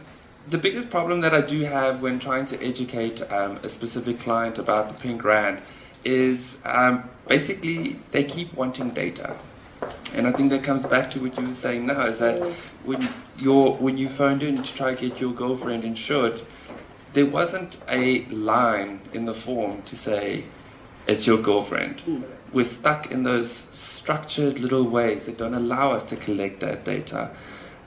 the 0.48 0.58
biggest 0.58 0.90
problem 0.90 1.22
that 1.22 1.34
I 1.34 1.42
do 1.42 1.62
have 1.62 2.02
when 2.02 2.20
trying 2.20 2.46
to 2.48 2.64
educate 2.64 3.22
um, 3.32 3.60
a 3.64 3.70
specific 3.70 4.20
client 4.20 4.58
about 4.58 4.90
the 4.90 4.96
pink 4.96 5.24
rand 5.24 5.62
is 6.06 6.58
um, 6.64 7.10
basically 7.28 8.00
they 8.12 8.24
keep 8.24 8.54
wanting 8.54 8.92
data. 8.92 9.38
And 10.14 10.28
I 10.28 10.32
think 10.32 10.50
that 10.52 10.64
comes 10.64 10.86
back 10.86 11.12
to 11.12 11.20
what 11.20 11.38
you 11.38 11.46
were 11.46 11.56
saying 11.56 11.88
now 11.88 12.06
is 12.06 12.20
that 12.20 12.40
when, 12.84 13.10
you 13.38 13.72
when 13.72 13.98
you 13.98 14.08
phoned 14.08 14.44
in 14.44 14.62
to 14.62 14.74
try 14.74 14.96
to 14.96 15.10
get 15.10 15.20
your 15.20 15.34
girlfriend 15.34 15.84
insured, 15.84 16.42
there 17.14 17.26
wasn't 17.26 17.78
a 17.90 18.26
line 18.26 19.02
in 19.14 19.26
the 19.26 19.34
form 19.34 19.82
to 19.84 19.96
say 19.96 20.46
it's 21.08 21.28
your 21.28 21.38
girlfriend. 21.38 21.98
Mm. 22.06 22.24
We're 22.52 22.64
stuck 22.64 23.12
in 23.12 23.24
those 23.24 23.52
structured 23.52 24.60
little 24.60 24.84
ways 24.84 25.26
that 25.26 25.38
don't 25.38 25.54
allow 25.54 25.92
us 25.92 26.04
to 26.06 26.16
collect 26.16 26.60
that 26.60 26.86
data. 26.86 27.32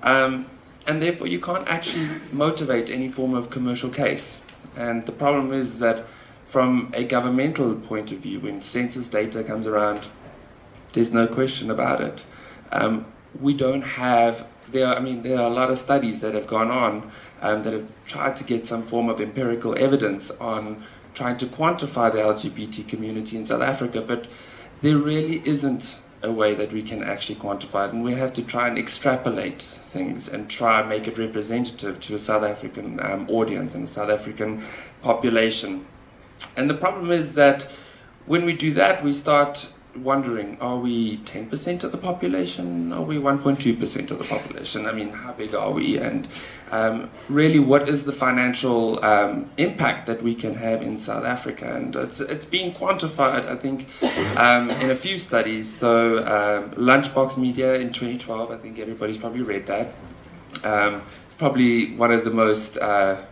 Um, 0.02 0.50
and 0.86 1.00
therefore, 1.00 1.26
you 1.26 1.40
can't 1.40 1.66
actually 1.68 2.08
motivate 2.32 2.90
any 2.90 3.08
form 3.08 3.34
of 3.34 3.50
commercial 3.50 3.90
case. 3.90 4.40
And 4.76 5.06
the 5.06 5.12
problem 5.12 5.52
is 5.52 5.78
that 5.78 6.06
from 6.46 6.90
a 6.94 7.04
governmental 7.04 7.74
point 7.74 8.12
of 8.12 8.18
view, 8.18 8.40
when 8.40 8.60
census 8.60 9.08
data 9.08 9.42
comes 9.42 9.66
around, 9.66 10.06
there's 10.92 11.12
no 11.12 11.26
question 11.26 11.70
about 11.70 12.00
it. 12.00 12.24
Um, 12.72 13.06
we 13.40 13.54
don't 13.54 13.82
have 13.82 14.46
there. 14.70 14.86
Are, 14.86 14.96
I 14.96 15.00
mean, 15.00 15.22
there 15.22 15.38
are 15.38 15.50
a 15.50 15.52
lot 15.52 15.70
of 15.70 15.78
studies 15.78 16.20
that 16.20 16.34
have 16.34 16.46
gone 16.46 16.70
on 16.70 17.10
um, 17.40 17.62
that 17.64 17.72
have 17.72 17.88
tried 18.06 18.36
to 18.36 18.44
get 18.44 18.66
some 18.66 18.82
form 18.82 19.08
of 19.08 19.20
empirical 19.20 19.76
evidence 19.78 20.30
on 20.32 20.84
trying 21.16 21.38
to 21.38 21.46
quantify 21.46 22.12
the 22.12 22.18
LGBT 22.18 22.86
community 22.86 23.36
in 23.38 23.46
South 23.46 23.62
Africa, 23.62 24.02
but 24.02 24.28
there 24.82 24.98
really 24.98 25.42
isn't 25.48 25.96
a 26.22 26.30
way 26.30 26.54
that 26.54 26.72
we 26.72 26.82
can 26.82 27.02
actually 27.02 27.36
quantify 27.36 27.88
it, 27.88 27.94
and 27.94 28.04
we 28.04 28.14
have 28.14 28.32
to 28.34 28.42
try 28.42 28.68
and 28.68 28.76
extrapolate 28.76 29.62
things 29.62 30.28
and 30.28 30.50
try 30.50 30.80
and 30.80 30.88
make 30.90 31.08
it 31.08 31.16
representative 31.16 32.00
to 32.00 32.14
a 32.14 32.18
South 32.18 32.42
African 32.42 33.00
um, 33.00 33.28
audience 33.30 33.74
and 33.74 33.84
a 33.84 33.88
South 33.88 34.10
African 34.10 34.62
population. 35.02 35.86
And 36.54 36.68
the 36.68 36.74
problem 36.74 37.10
is 37.10 37.32
that 37.34 37.68
when 38.26 38.44
we 38.44 38.52
do 38.52 38.74
that, 38.74 39.02
we 39.02 39.14
start 39.14 39.70
wondering 39.96 40.56
are 40.60 40.76
we 40.76 41.18
10% 41.18 41.82
of 41.82 41.92
the 41.92 41.98
population? 41.98 42.92
Are 42.92 43.02
we 43.02 43.16
1.2% 43.16 44.10
of 44.10 44.18
the 44.18 44.24
population? 44.24 44.86
I 44.86 44.92
mean, 44.92 45.10
how 45.10 45.32
big 45.32 45.54
are 45.54 45.70
we? 45.70 45.98
And 45.98 46.28
um, 46.70 47.10
really, 47.28 47.58
what 47.58 47.88
is 47.88 48.04
the 48.04 48.12
financial 48.12 49.04
um, 49.04 49.50
impact 49.56 50.06
that 50.06 50.22
we 50.22 50.34
can 50.34 50.54
have 50.56 50.82
in 50.82 50.98
South 50.98 51.24
Africa? 51.24 51.74
And 51.74 51.94
it's, 51.96 52.20
it's 52.20 52.44
being 52.44 52.72
quantified, 52.72 53.46
I 53.46 53.56
think, 53.56 53.88
um, 54.38 54.70
in 54.70 54.90
a 54.90 54.96
few 54.96 55.18
studies. 55.18 55.72
So, 55.72 56.18
um, 56.18 56.70
Lunchbox 56.72 57.36
Media 57.36 57.74
in 57.74 57.92
2012, 57.92 58.50
I 58.50 58.56
think 58.56 58.78
everybody's 58.78 59.18
probably 59.18 59.42
read 59.42 59.66
that. 59.66 59.94
Um, 60.64 61.02
it's 61.26 61.34
probably 61.36 61.94
one 61.94 62.12
of 62.12 62.24
the 62.24 62.30
most 62.30 62.78
uh, 62.78 63.22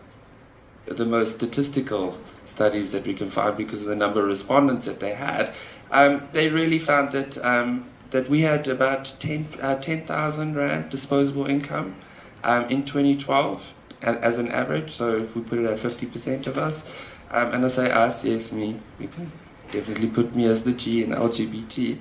the 0.85 1.05
most 1.05 1.35
statistical 1.35 2.17
studies 2.45 2.91
that 2.91 3.05
we 3.05 3.13
can 3.13 3.29
find 3.29 3.57
because 3.57 3.81
of 3.81 3.87
the 3.87 3.95
number 3.95 4.21
of 4.21 4.27
respondents 4.27 4.85
that 4.85 4.99
they 4.99 5.13
had, 5.13 5.53
um, 5.91 6.27
they 6.31 6.49
really 6.49 6.79
found 6.79 7.11
that 7.11 7.37
um, 7.43 7.85
that 8.11 8.29
we 8.29 8.41
had 8.41 8.67
about 8.67 9.15
10 9.19 9.47
uh, 9.61 9.75
10,000 9.75 10.55
rand 10.55 10.89
disposable 10.89 11.45
income 11.45 11.95
um, 12.43 12.65
in 12.69 12.85
2012 12.85 13.73
as 14.01 14.37
an 14.37 14.49
average. 14.51 14.91
So 14.91 15.17
if 15.17 15.35
we 15.35 15.41
put 15.41 15.59
it 15.59 15.65
at 15.65 15.79
50% 15.79 16.47
of 16.47 16.57
us, 16.57 16.83
um, 17.31 17.53
and 17.53 17.65
I 17.65 17.67
say 17.67 17.89
us, 17.89 18.23
yes, 18.23 18.51
me, 18.51 18.79
we 18.99 19.07
can 19.07 19.31
definitely 19.71 20.07
put 20.07 20.35
me 20.35 20.45
as 20.45 20.63
the 20.63 20.71
G 20.71 21.03
in 21.03 21.09
LGBT. 21.09 21.97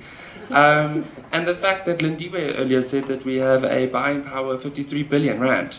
Um, 0.50 1.06
and 1.32 1.48
the 1.48 1.54
fact 1.54 1.86
that 1.86 2.00
Lindiwe 2.00 2.58
earlier 2.58 2.82
said 2.82 3.06
that 3.06 3.24
we 3.24 3.36
have 3.36 3.64
a 3.64 3.86
buying 3.86 4.24
power 4.24 4.54
of 4.54 4.62
53 4.62 5.02
billion 5.04 5.40
rand 5.40 5.78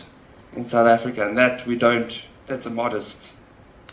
in 0.54 0.64
South 0.64 0.88
Africa, 0.88 1.28
and 1.28 1.38
that 1.38 1.64
we 1.66 1.76
don't, 1.76 2.24
that's 2.46 2.66
a 2.66 2.70
modest 2.70 3.32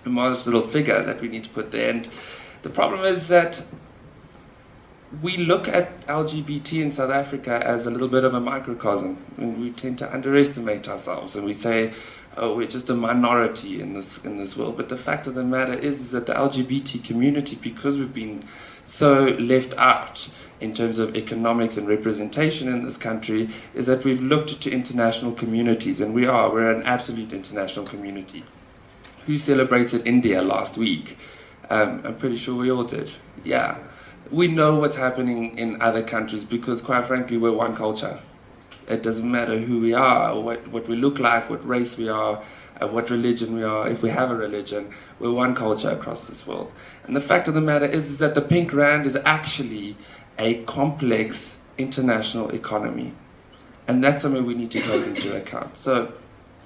a 0.05 0.09
modest 0.09 0.45
little 0.45 0.67
figure 0.67 1.01
that 1.01 1.21
we 1.21 1.29
need 1.29 1.43
to 1.45 1.49
put 1.49 1.71
there. 1.71 1.89
And 1.89 2.09
the 2.61 2.69
problem 2.69 3.05
is 3.05 3.27
that 3.29 3.63
we 5.21 5.37
look 5.37 5.67
at 5.67 6.01
LGBT 6.07 6.81
in 6.81 6.91
South 6.91 7.11
Africa 7.11 7.61
as 7.65 7.85
a 7.85 7.91
little 7.91 8.07
bit 8.07 8.23
of 8.23 8.33
a 8.33 8.39
microcosm, 8.39 9.23
and 9.37 9.61
we 9.61 9.71
tend 9.71 9.97
to 9.99 10.13
underestimate 10.13 10.87
ourselves, 10.87 11.35
and 11.35 11.45
we 11.45 11.53
say, 11.53 11.93
"Oh, 12.35 12.55
we're 12.55 12.67
just 12.67 12.89
a 12.89 12.95
minority 12.95 13.81
in 13.81 13.93
this 13.93 14.23
in 14.25 14.37
this 14.37 14.57
world." 14.57 14.77
But 14.77 14.89
the 14.89 14.97
fact 14.97 15.27
of 15.27 15.35
the 15.35 15.43
matter 15.43 15.73
is, 15.73 15.99
is 15.99 16.11
that 16.11 16.25
the 16.25 16.33
LGBT 16.33 16.99
community, 16.99 17.57
because 17.61 17.97
we've 17.97 18.13
been 18.13 18.45
so 18.85 19.25
left 19.39 19.73
out 19.77 20.29
in 20.59 20.73
terms 20.73 20.99
of 20.99 21.15
economics 21.15 21.77
and 21.77 21.87
representation 21.87 22.67
in 22.67 22.83
this 22.83 22.97
country, 22.97 23.49
is 23.73 23.85
that 23.85 24.03
we've 24.03 24.21
looked 24.21 24.61
to 24.61 24.71
international 24.71 25.33
communities, 25.33 26.01
and 26.01 26.13
we 26.13 26.25
are 26.25 26.51
we're 26.51 26.71
an 26.71 26.83
absolute 26.83 27.33
international 27.33 27.85
community 27.85 28.43
who 29.25 29.37
celebrated 29.37 30.05
India 30.05 30.41
last 30.41 30.77
week? 30.77 31.17
Um, 31.69 32.01
I'm 32.03 32.15
pretty 32.15 32.35
sure 32.35 32.55
we 32.55 32.71
all 32.71 32.83
did. 32.83 33.13
Yeah. 33.43 33.77
We 34.33 34.47
know 34.47 34.77
what's 34.77 34.95
happening 34.95 35.55
in 35.59 35.79
other 35.79 36.01
countries 36.01 36.43
because, 36.43 36.81
quite 36.81 37.05
frankly, 37.05 37.37
we're 37.37 37.51
one 37.51 37.75
culture. 37.75 38.19
It 38.87 39.03
doesn't 39.03 39.29
matter 39.29 39.59
who 39.59 39.79
we 39.79 39.93
are, 39.93 40.39
what, 40.39 40.67
what 40.69 40.87
we 40.87 40.95
look 40.95 41.19
like, 41.19 41.51
what 41.51 41.65
race 41.67 41.97
we 41.97 42.09
are, 42.09 42.43
uh, 42.81 42.87
what 42.87 43.11
religion 43.11 43.53
we 43.53 43.61
are, 43.61 43.87
if 43.87 44.01
we 44.01 44.09
have 44.09 44.31
a 44.31 44.35
religion, 44.35 44.91
we're 45.19 45.31
one 45.31 45.53
culture 45.53 45.91
across 45.91 46.27
this 46.27 46.47
world. 46.47 46.71
And 47.03 47.15
the 47.15 47.21
fact 47.21 47.47
of 47.47 47.53
the 47.53 47.61
matter 47.61 47.85
is, 47.85 48.09
is 48.09 48.17
that 48.17 48.33
the 48.33 48.41
pink 48.41 48.73
rand 48.73 49.05
is 49.05 49.15
actually 49.17 49.95
a 50.39 50.63
complex 50.63 51.57
international 51.77 52.49
economy. 52.49 53.13
And 53.87 54.03
that's 54.03 54.23
something 54.23 54.47
we 54.47 54.55
need 54.55 54.71
to 54.71 54.79
take 54.79 55.05
into 55.05 55.37
account. 55.37 55.77
So 55.77 56.11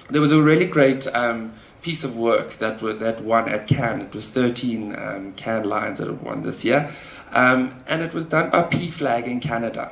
there 0.10 0.22
was 0.22 0.32
a 0.32 0.42
really 0.42 0.68
great 0.68 1.06
um, 1.08 1.54
piece 1.82 2.04
of 2.04 2.16
work 2.16 2.54
that 2.54 2.80
that 3.00 3.24
won 3.24 3.50
at 3.50 3.68
Cannes. 3.68 4.02
It 4.02 4.16
was 4.16 4.30
13 4.30 4.96
um, 4.96 5.34
Cannes 5.34 5.66
Lions 5.66 6.00
that 6.00 6.08
have 6.08 6.22
won 6.22 6.44
this 6.44 6.66
year, 6.66 6.92
um, 7.32 7.84
and 7.88 8.02
it 8.02 8.14
was 8.14 8.26
done 8.26 8.50
by 8.50 8.64
PFLAG 8.64 9.26
in 9.26 9.40
Canada, 9.40 9.92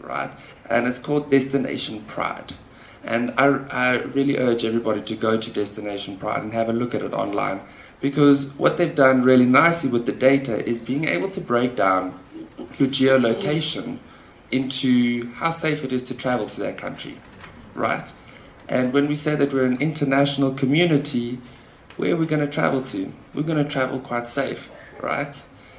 right? 0.00 0.30
And 0.68 0.86
it's 0.86 0.98
called 0.98 1.30
Destination 1.30 2.02
Pride. 2.02 2.54
And 3.02 3.34
I, 3.36 3.46
I 3.68 3.94
really 3.96 4.38
urge 4.38 4.64
everybody 4.64 5.02
to 5.02 5.14
go 5.14 5.36
to 5.36 5.50
Destination 5.50 6.16
Pride 6.16 6.42
and 6.42 6.54
have 6.54 6.70
a 6.70 6.72
look 6.72 6.94
at 6.94 7.02
it 7.02 7.12
online 7.12 7.60
because 8.00 8.46
what 8.54 8.76
they've 8.76 8.94
done 8.94 9.22
really 9.22 9.44
nicely 9.44 9.90
with 9.90 10.06
the 10.06 10.12
data 10.12 10.66
is 10.68 10.80
being 10.80 11.06
able 11.06 11.28
to 11.30 11.40
break 11.40 11.76
down 11.76 12.18
your 12.78 12.88
geolocation 12.88 13.98
into 14.50 15.32
how 15.34 15.50
safe 15.50 15.84
it 15.84 15.92
is 15.92 16.02
to 16.02 16.14
travel 16.14 16.46
to 16.46 16.60
that 16.60 16.76
country, 16.78 17.18
right? 17.74 18.10
And 18.68 18.92
when 18.92 19.08
we 19.08 19.16
say 19.16 19.34
that 19.34 19.52
we're 19.52 19.66
an 19.66 19.80
international 19.80 20.52
community, 20.52 21.38
where 21.96 22.14
are 22.14 22.16
we 22.16 22.26
going 22.26 22.44
to 22.44 22.50
travel 22.50 22.82
to? 22.82 23.12
We're 23.34 23.42
going 23.42 23.62
to 23.62 23.68
travel 23.68 24.00
quite 24.00 24.28
safe, 24.28 24.70
right? 25.00 25.36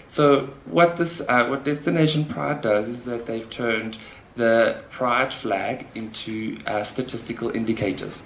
So 0.07 0.53
what 0.65 0.97
this, 0.97 1.21
uh, 1.21 1.47
what 1.47 1.63
Destination 1.63 2.25
Pride 2.25 2.61
does 2.61 2.87
is 2.87 3.05
that 3.05 3.25
they've 3.25 3.49
turned 3.49 3.97
the 4.35 4.81
pride 4.89 5.33
flag 5.33 5.87
into 5.95 6.57
uh, 6.67 6.83
statistical 6.83 7.49
indicators 7.49 8.21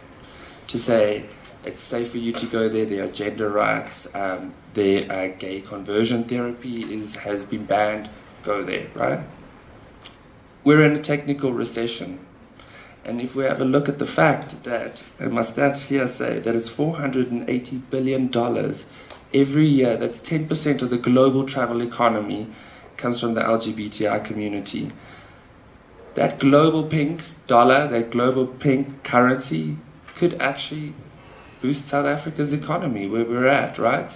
to 0.68 0.80
say 0.80 1.26
it's 1.66 1.82
safe 1.82 2.12
for 2.12 2.18
you 2.18 2.32
to 2.32 2.46
go 2.48 2.70
there. 2.70 2.86
There 2.86 3.06
are 3.06 3.12
gender 3.12 3.50
rights. 3.50 4.14
Um, 4.16 4.54
their 4.74 5.12
uh, 5.12 5.28
gay 5.38 5.62
conversion 5.62 6.24
therapy 6.24 6.94
is 6.94 7.16
has 7.18 7.44
been 7.44 7.66
banned. 7.66 8.10
Go 8.44 8.64
there, 8.64 8.88
right? 8.94 9.20
We're 10.64 10.84
in 10.84 10.96
a 10.96 11.02
technical 11.02 11.52
recession. 11.52 12.26
And 13.10 13.20
if 13.20 13.34
we 13.34 13.44
have 13.46 13.60
a 13.60 13.66
look 13.66 13.90
at 13.90 13.98
the 13.98 14.06
fact 14.06 14.64
that, 14.66 15.04
and 15.18 15.34
my 15.34 15.42
stats 15.42 15.88
here 15.88 16.08
say 16.08 16.38
that 16.38 16.56
it's 16.56 16.70
$480 16.70 17.82
billion 17.90 18.76
every 19.34 19.68
year, 19.68 19.98
that's 19.98 20.22
10% 20.22 20.84
of 20.84 20.92
the 20.92 20.98
global 21.00 21.44
travel 21.44 21.82
economy, 21.82 22.52
comes 22.98 23.20
from 23.20 23.34
the 23.34 23.42
LGBTI 23.42 24.24
community. 24.24 24.92
That 26.14 26.40
global 26.40 26.84
pink 26.84 27.22
dollar, 27.48 27.88
that 27.88 28.12
global 28.12 28.46
pink 28.46 29.04
currency, 29.04 29.78
could 30.16 30.40
actually 30.40 30.94
boost 31.62 31.88
South 31.88 32.06
Africa's 32.06 32.54
economy 32.54 33.08
where 33.08 33.26
we're 33.26 33.48
at, 33.48 33.80
right? 33.80 34.16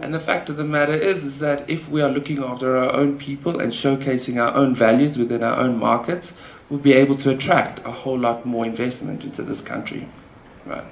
And 0.00 0.12
the 0.12 0.18
fact 0.18 0.48
of 0.48 0.56
the 0.56 0.64
matter 0.64 0.94
is, 0.94 1.24
is 1.24 1.38
that 1.38 1.70
if 1.70 1.88
we 1.88 2.02
are 2.02 2.10
looking 2.10 2.42
after 2.42 2.76
our 2.76 2.92
own 2.92 3.16
people 3.16 3.60
and 3.60 3.70
showcasing 3.70 4.42
our 4.42 4.52
own 4.54 4.74
values 4.74 5.16
within 5.16 5.44
our 5.44 5.56
own 5.56 5.78
markets, 5.78 6.34
we'll 6.68 6.80
be 6.80 6.92
able 6.92 7.16
to 7.16 7.30
attract 7.30 7.80
a 7.86 7.90
whole 7.90 8.18
lot 8.18 8.46
more 8.46 8.64
investment 8.64 9.24
into 9.24 9.42
this 9.42 9.62
country, 9.62 10.08
right? 10.64 10.84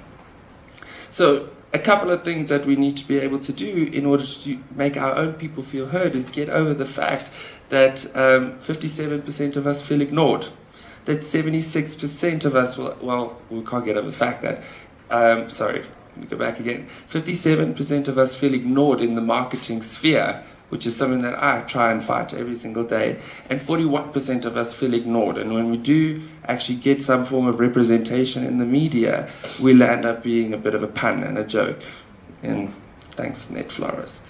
So 1.09 1.49
a 1.73 1.79
couple 1.79 2.11
of 2.11 2.23
things 2.23 2.49
that 2.49 2.65
we 2.65 2.75
need 2.75 2.95
to 2.97 3.07
be 3.07 3.17
able 3.17 3.39
to 3.39 3.51
do 3.51 3.89
in 3.91 4.05
order 4.05 4.25
to 4.25 4.63
make 4.75 4.95
our 4.95 5.15
own 5.15 5.33
people 5.33 5.63
feel 5.63 5.87
heard 5.87 6.15
is 6.15 6.29
get 6.29 6.49
over 6.49 6.73
the 6.73 6.85
fact 6.85 7.31
that 7.69 8.05
um, 8.15 8.59
57% 8.59 9.55
of 9.55 9.65
us 9.65 9.81
feel 9.81 10.01
ignored. 10.01 10.47
That 11.05 11.19
76% 11.19 12.45
of 12.45 12.55
us, 12.55 12.77
will, 12.77 12.95
well, 13.01 13.41
we 13.49 13.63
can't 13.63 13.83
get 13.83 13.97
over 13.97 14.09
the 14.09 14.15
fact 14.15 14.43
that, 14.43 14.63
um, 15.09 15.49
sorry, 15.49 15.83
let 16.15 16.17
me 16.17 16.25
go 16.27 16.37
back 16.37 16.59
again. 16.59 16.87
57% 17.09 18.07
of 18.07 18.17
us 18.17 18.35
feel 18.35 18.53
ignored 18.53 19.01
in 19.01 19.15
the 19.15 19.21
marketing 19.21 19.81
sphere, 19.81 20.43
which 20.73 20.87
is 20.87 20.95
something 20.95 21.21
that 21.21 21.35
I 21.35 21.61
try 21.61 21.91
and 21.91 22.03
fight 22.03 22.33
every 22.33 22.55
single 22.55 22.83
day. 22.83 23.19
And 23.47 23.59
41% 23.59 24.43
of 24.43 24.57
us 24.57 24.73
feel 24.73 24.95
ignored. 24.95 25.37
And 25.37 25.53
when 25.53 25.69
we 25.69 25.77
do 25.77 26.23
actually 26.45 26.79
get 26.79 26.99
some 26.99 27.25
form 27.25 27.45
of 27.45 27.59
representation 27.59 28.43
in 28.43 28.57
the 28.57 28.65
media, 28.65 29.29
we'll 29.61 29.83
end 29.83 30.03
up 30.03 30.23
being 30.23 30.51
a 30.51 30.57
bit 30.57 30.73
of 30.73 30.81
a 30.81 30.87
pun 30.87 31.21
and 31.21 31.37
a 31.37 31.43
joke. 31.43 31.79
And 32.41 32.73
thanks, 33.11 33.49
NetFlorist. 33.49 34.21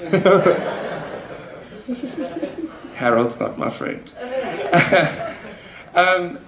Harold's 2.96 3.40
not 3.40 3.56
my 3.56 3.70
friend. 3.70 4.12
um, 5.94 6.40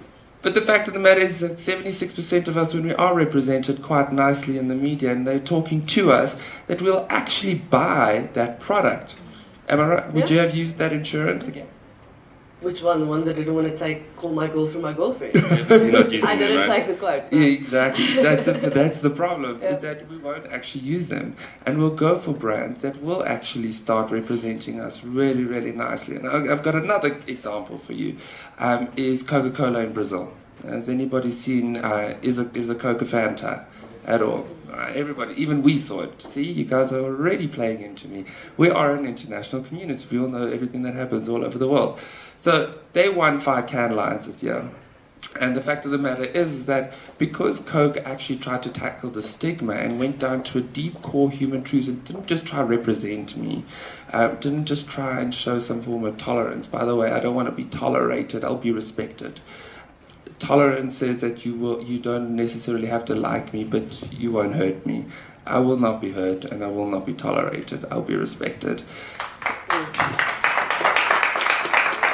but 0.43 0.53
the 0.53 0.61
fact 0.61 0.87
of 0.87 0.93
the 0.93 0.99
matter 0.99 1.21
is 1.21 1.39
that 1.39 1.53
76% 1.53 2.47
of 2.47 2.55
us, 2.55 2.75
when 2.75 2.83
we 2.83 2.93
are 2.93 3.15
represented 3.15 3.81
quite 3.81 4.13
nicely 4.13 4.59
in 4.59 4.67
the 4.67 4.75
media 4.75 5.11
and 5.11 5.25
they're 5.25 5.39
talking 5.39 5.83
to 5.87 6.11
us, 6.11 6.35
that 6.67 6.83
we'll 6.83 7.07
actually 7.09 7.55
buy 7.55 8.29
that 8.33 8.59
product. 8.59 9.15
Am 9.69 9.79
I 9.79 9.87
right? 9.87 10.13
Would 10.13 10.29
Yeah. 10.29 10.35
you 10.35 10.41
have 10.41 10.55
used 10.55 10.77
that 10.77 10.91
insurance 10.93 11.47
again? 11.47 11.67
Which 12.61 12.81
one? 12.81 13.01
The 13.01 13.05
ones 13.05 13.25
that 13.25 13.35
didn't 13.35 13.53
want 13.55 13.67
to 13.67 13.75
take 13.75 14.15
call 14.15 14.31
my 14.31 14.47
girlfriend 14.47 14.83
my 14.83 14.93
girlfriend. 14.93 15.33
You're 15.69 15.91
not 15.91 16.09
using 16.11 16.23
I 16.33 16.35
didn't 16.37 16.69
right? 16.69 16.77
take 16.77 16.87
the 16.87 16.95
quote. 16.95 17.29
no. 17.29 17.37
Yeah, 17.37 17.45
exactly. 17.47 18.13
That's 18.23 18.45
the, 18.45 18.53
that's 18.53 19.01
the 19.01 19.09
problem. 19.09 19.59
Yeah. 19.61 19.71
Is 19.71 19.81
that 19.81 20.09
we 20.09 20.17
won't 20.17 20.45
actually 20.47 20.85
use 20.85 21.09
them, 21.09 21.35
and 21.65 21.77
we'll 21.77 21.89
go 22.07 22.17
for 22.17 22.31
brands 22.33 22.79
that 22.79 23.03
will 23.03 23.23
actually 23.25 23.73
start 23.73 24.11
representing 24.11 24.79
us 24.79 25.03
really, 25.03 25.43
really 25.43 25.73
nicely. 25.73 26.15
And 26.15 26.25
I- 26.25 26.49
I've 26.53 26.63
got 26.63 26.75
another 26.75 27.17
example 27.27 27.79
for 27.79 27.91
you. 27.93 28.15
Um, 28.59 28.87
is 28.95 29.23
Coca 29.23 29.49
Cola 29.51 29.79
in 29.81 29.91
Brazil? 29.91 30.31
Has 30.65 30.87
anybody 30.87 31.33
seen? 31.33 31.75
Uh, 31.75 32.15
is 32.21 32.39
a 32.39 32.49
is 32.53 32.69
a 32.69 32.75
Coca 32.75 33.03
Fanta 33.03 33.65
at 34.05 34.21
all? 34.21 34.47
Everybody, 34.71 35.39
even 35.41 35.61
we 35.61 35.77
saw 35.77 36.01
it. 36.01 36.21
See, 36.21 36.43
you 36.43 36.65
guys 36.65 36.91
are 36.91 37.03
already 37.03 37.47
playing 37.47 37.81
into 37.81 38.07
me. 38.07 38.25
We 38.57 38.69
are 38.69 38.95
an 38.95 39.05
international 39.05 39.63
community. 39.63 40.05
We 40.09 40.19
all 40.19 40.27
know 40.27 40.47
everything 40.47 40.81
that 40.83 40.95
happens 40.95 41.29
all 41.29 41.45
over 41.45 41.57
the 41.57 41.67
world. 41.67 41.99
So 42.37 42.79
they 42.93 43.07
won 43.07 43.39
five 43.39 43.67
Cannes 43.67 43.95
Lions 43.95 44.25
this 44.25 44.41
year. 44.41 44.69
And 45.39 45.55
the 45.55 45.61
fact 45.61 45.85
of 45.85 45.91
the 45.91 45.97
matter 45.97 46.23
is, 46.23 46.53
is 46.53 46.65
that 46.67 46.93
because 47.17 47.59
Coke 47.61 47.97
actually 48.05 48.37
tried 48.37 48.61
to 48.63 48.69
tackle 48.69 49.09
the 49.09 49.21
stigma 49.21 49.73
and 49.73 49.99
went 49.99 50.19
down 50.19 50.43
to 50.43 50.59
a 50.59 50.61
deep 50.61 51.01
core 51.01 51.31
human 51.31 51.63
truth 51.63 51.87
and 51.87 52.03
didn't 52.05 52.27
just 52.27 52.45
try 52.45 52.59
to 52.59 52.65
represent 52.65 53.35
me, 53.35 53.65
uh, 54.11 54.29
didn't 54.29 54.65
just 54.65 54.87
try 54.87 55.19
and 55.19 55.33
show 55.33 55.59
some 55.59 55.81
form 55.81 56.03
of 56.03 56.17
tolerance. 56.17 56.67
By 56.67 56.85
the 56.85 56.95
way, 56.95 57.11
I 57.11 57.19
don't 57.19 57.35
want 57.35 57.47
to 57.47 57.55
be 57.55 57.65
tolerated, 57.65 58.43
I'll 58.43 58.57
be 58.57 58.71
respected. 58.71 59.39
Tolerance 60.43 60.97
says 60.97 61.21
that 61.21 61.45
you 61.45 61.55
will 61.55 61.81
you 61.81 61.99
don't 61.99 62.35
necessarily 62.35 62.87
have 62.87 63.05
to 63.05 63.15
like 63.15 63.53
me, 63.53 63.63
but 63.63 64.11
you 64.11 64.29
won't 64.33 64.55
hurt 64.55 64.85
me. 64.85 65.05
I 65.45 65.59
will 65.59 65.77
not 65.77 66.01
be 66.01 66.11
hurt 66.11 66.43
and 66.43 66.61
I 66.65 66.67
will 66.67 66.85
not 66.85 67.05
be 67.05 67.13
tolerated. 67.13 67.85
I'll 67.89 68.01
be 68.01 68.17
respected. 68.17 68.83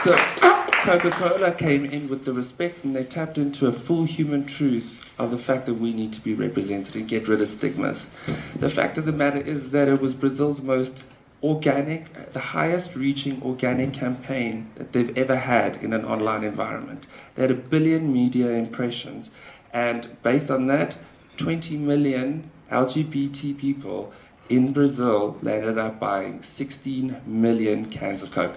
So 0.04 0.16
Coca 0.86 1.10
Cola 1.10 1.52
came 1.54 1.86
in 1.86 2.08
with 2.08 2.26
the 2.26 2.34
respect 2.34 2.84
and 2.84 2.96
they 2.96 3.04
tapped 3.04 3.40
into 3.40 3.66
a 3.66 3.72
full 3.72 4.06
human 4.06 4.46
truth 4.46 5.12
of 5.18 5.32
the 5.32 5.40
fact 5.40 5.66
that 5.66 5.74
we 5.74 5.92
need 5.92 6.14
to 6.14 6.22
be 6.22 6.36
represented 6.36 6.96
and 6.96 7.08
get 7.08 7.28
rid 7.28 7.42
of 7.42 7.48
stigmas. 7.48 8.10
The 8.56 8.70
fact 8.70 9.00
of 9.00 9.06
the 9.06 9.12
matter 9.12 9.40
is 9.42 9.72
that 9.72 9.88
it 9.88 10.00
was 10.00 10.14
Brazil's 10.14 10.62
most 10.62 11.04
organic, 11.42 12.34
the 12.34 12.40
highest 12.40 12.96
reaching 12.96 13.42
organic 13.44 13.94
campaign 13.94 14.70
that 14.76 14.92
they've 14.92 15.18
ever 15.18 15.36
had 15.36 15.78
in 15.78 15.94
an 15.94 16.06
online 16.06 16.44
environment. 16.44 17.08
They 17.36 17.44
had 17.44 17.52
a 17.52 17.56
billion 17.56 18.12
media 18.12 18.52
impressions, 18.52 19.30
and 19.74 20.18
based 20.24 20.52
on 20.52 20.68
that, 20.68 20.98
20 21.38 21.78
million 21.78 22.52
LGBT 22.70 23.58
people 23.58 24.12
in 24.50 24.74
Brazil 24.74 25.38
landed 25.42 25.78
up 25.78 26.00
buying 26.00 26.42
16 26.42 27.22
million 27.26 27.86
cans 27.90 28.22
of 28.22 28.32
Coke. 28.32 28.56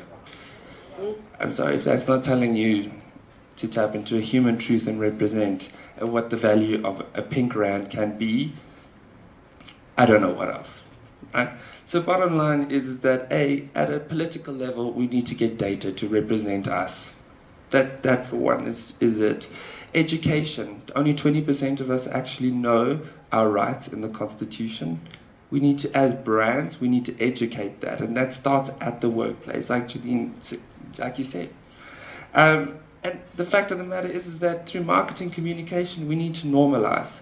I'm 1.38 1.52
sorry 1.52 1.76
if 1.76 1.84
that's 1.84 2.08
not 2.08 2.22
telling 2.22 2.56
you 2.56 2.92
to 3.56 3.68
tap 3.68 3.94
into 3.94 4.16
a 4.16 4.20
human 4.20 4.58
truth 4.58 4.86
and 4.86 4.98
represent 4.98 5.70
uh, 6.00 6.06
what 6.06 6.30
the 6.30 6.36
value 6.36 6.84
of 6.84 7.04
a 7.14 7.22
pink 7.22 7.54
rand 7.54 7.90
can 7.90 8.16
be. 8.18 8.54
I 9.96 10.06
don't 10.06 10.20
know 10.20 10.32
what 10.32 10.48
else. 10.48 10.82
Right? 11.32 11.50
So 11.92 12.00
bottom 12.00 12.38
line 12.38 12.70
is, 12.70 12.88
is 12.88 13.00
that 13.02 13.30
a 13.30 13.68
at 13.74 13.92
a 13.92 14.00
political 14.00 14.54
level 14.54 14.92
we 14.92 15.06
need 15.08 15.26
to 15.26 15.34
get 15.34 15.58
data 15.58 15.92
to 15.92 16.08
represent 16.08 16.66
us. 16.66 17.12
That 17.68 18.02
that 18.02 18.26
for 18.28 18.36
one 18.36 18.66
is 18.66 18.94
is 18.98 19.20
it. 19.20 19.50
Education. 19.94 20.80
Only 20.96 21.12
twenty 21.12 21.42
percent 21.42 21.80
of 21.80 21.90
us 21.90 22.06
actually 22.06 22.50
know 22.50 23.02
our 23.30 23.50
rights 23.50 23.88
in 23.88 24.00
the 24.00 24.08
constitution. 24.08 25.02
We 25.50 25.60
need 25.60 25.78
to, 25.80 25.94
as 25.94 26.14
brands, 26.14 26.80
we 26.80 26.88
need 26.88 27.04
to 27.04 27.20
educate 27.20 27.82
that, 27.82 28.00
and 28.00 28.16
that 28.16 28.32
starts 28.32 28.70
at 28.80 29.02
the 29.02 29.10
workplace, 29.10 29.68
like 29.68 29.88
Janine, 29.88 30.32
like 30.96 31.18
you 31.18 31.24
said. 31.24 31.50
Um, 32.32 32.78
and 33.04 33.20
the 33.36 33.44
fact 33.44 33.70
of 33.70 33.76
the 33.76 33.84
matter 33.84 34.08
is, 34.08 34.26
is 34.26 34.38
that 34.38 34.66
through 34.66 34.84
marketing 34.84 35.28
communication, 35.28 36.08
we 36.08 36.16
need 36.16 36.34
to 36.36 36.46
normalize. 36.46 37.20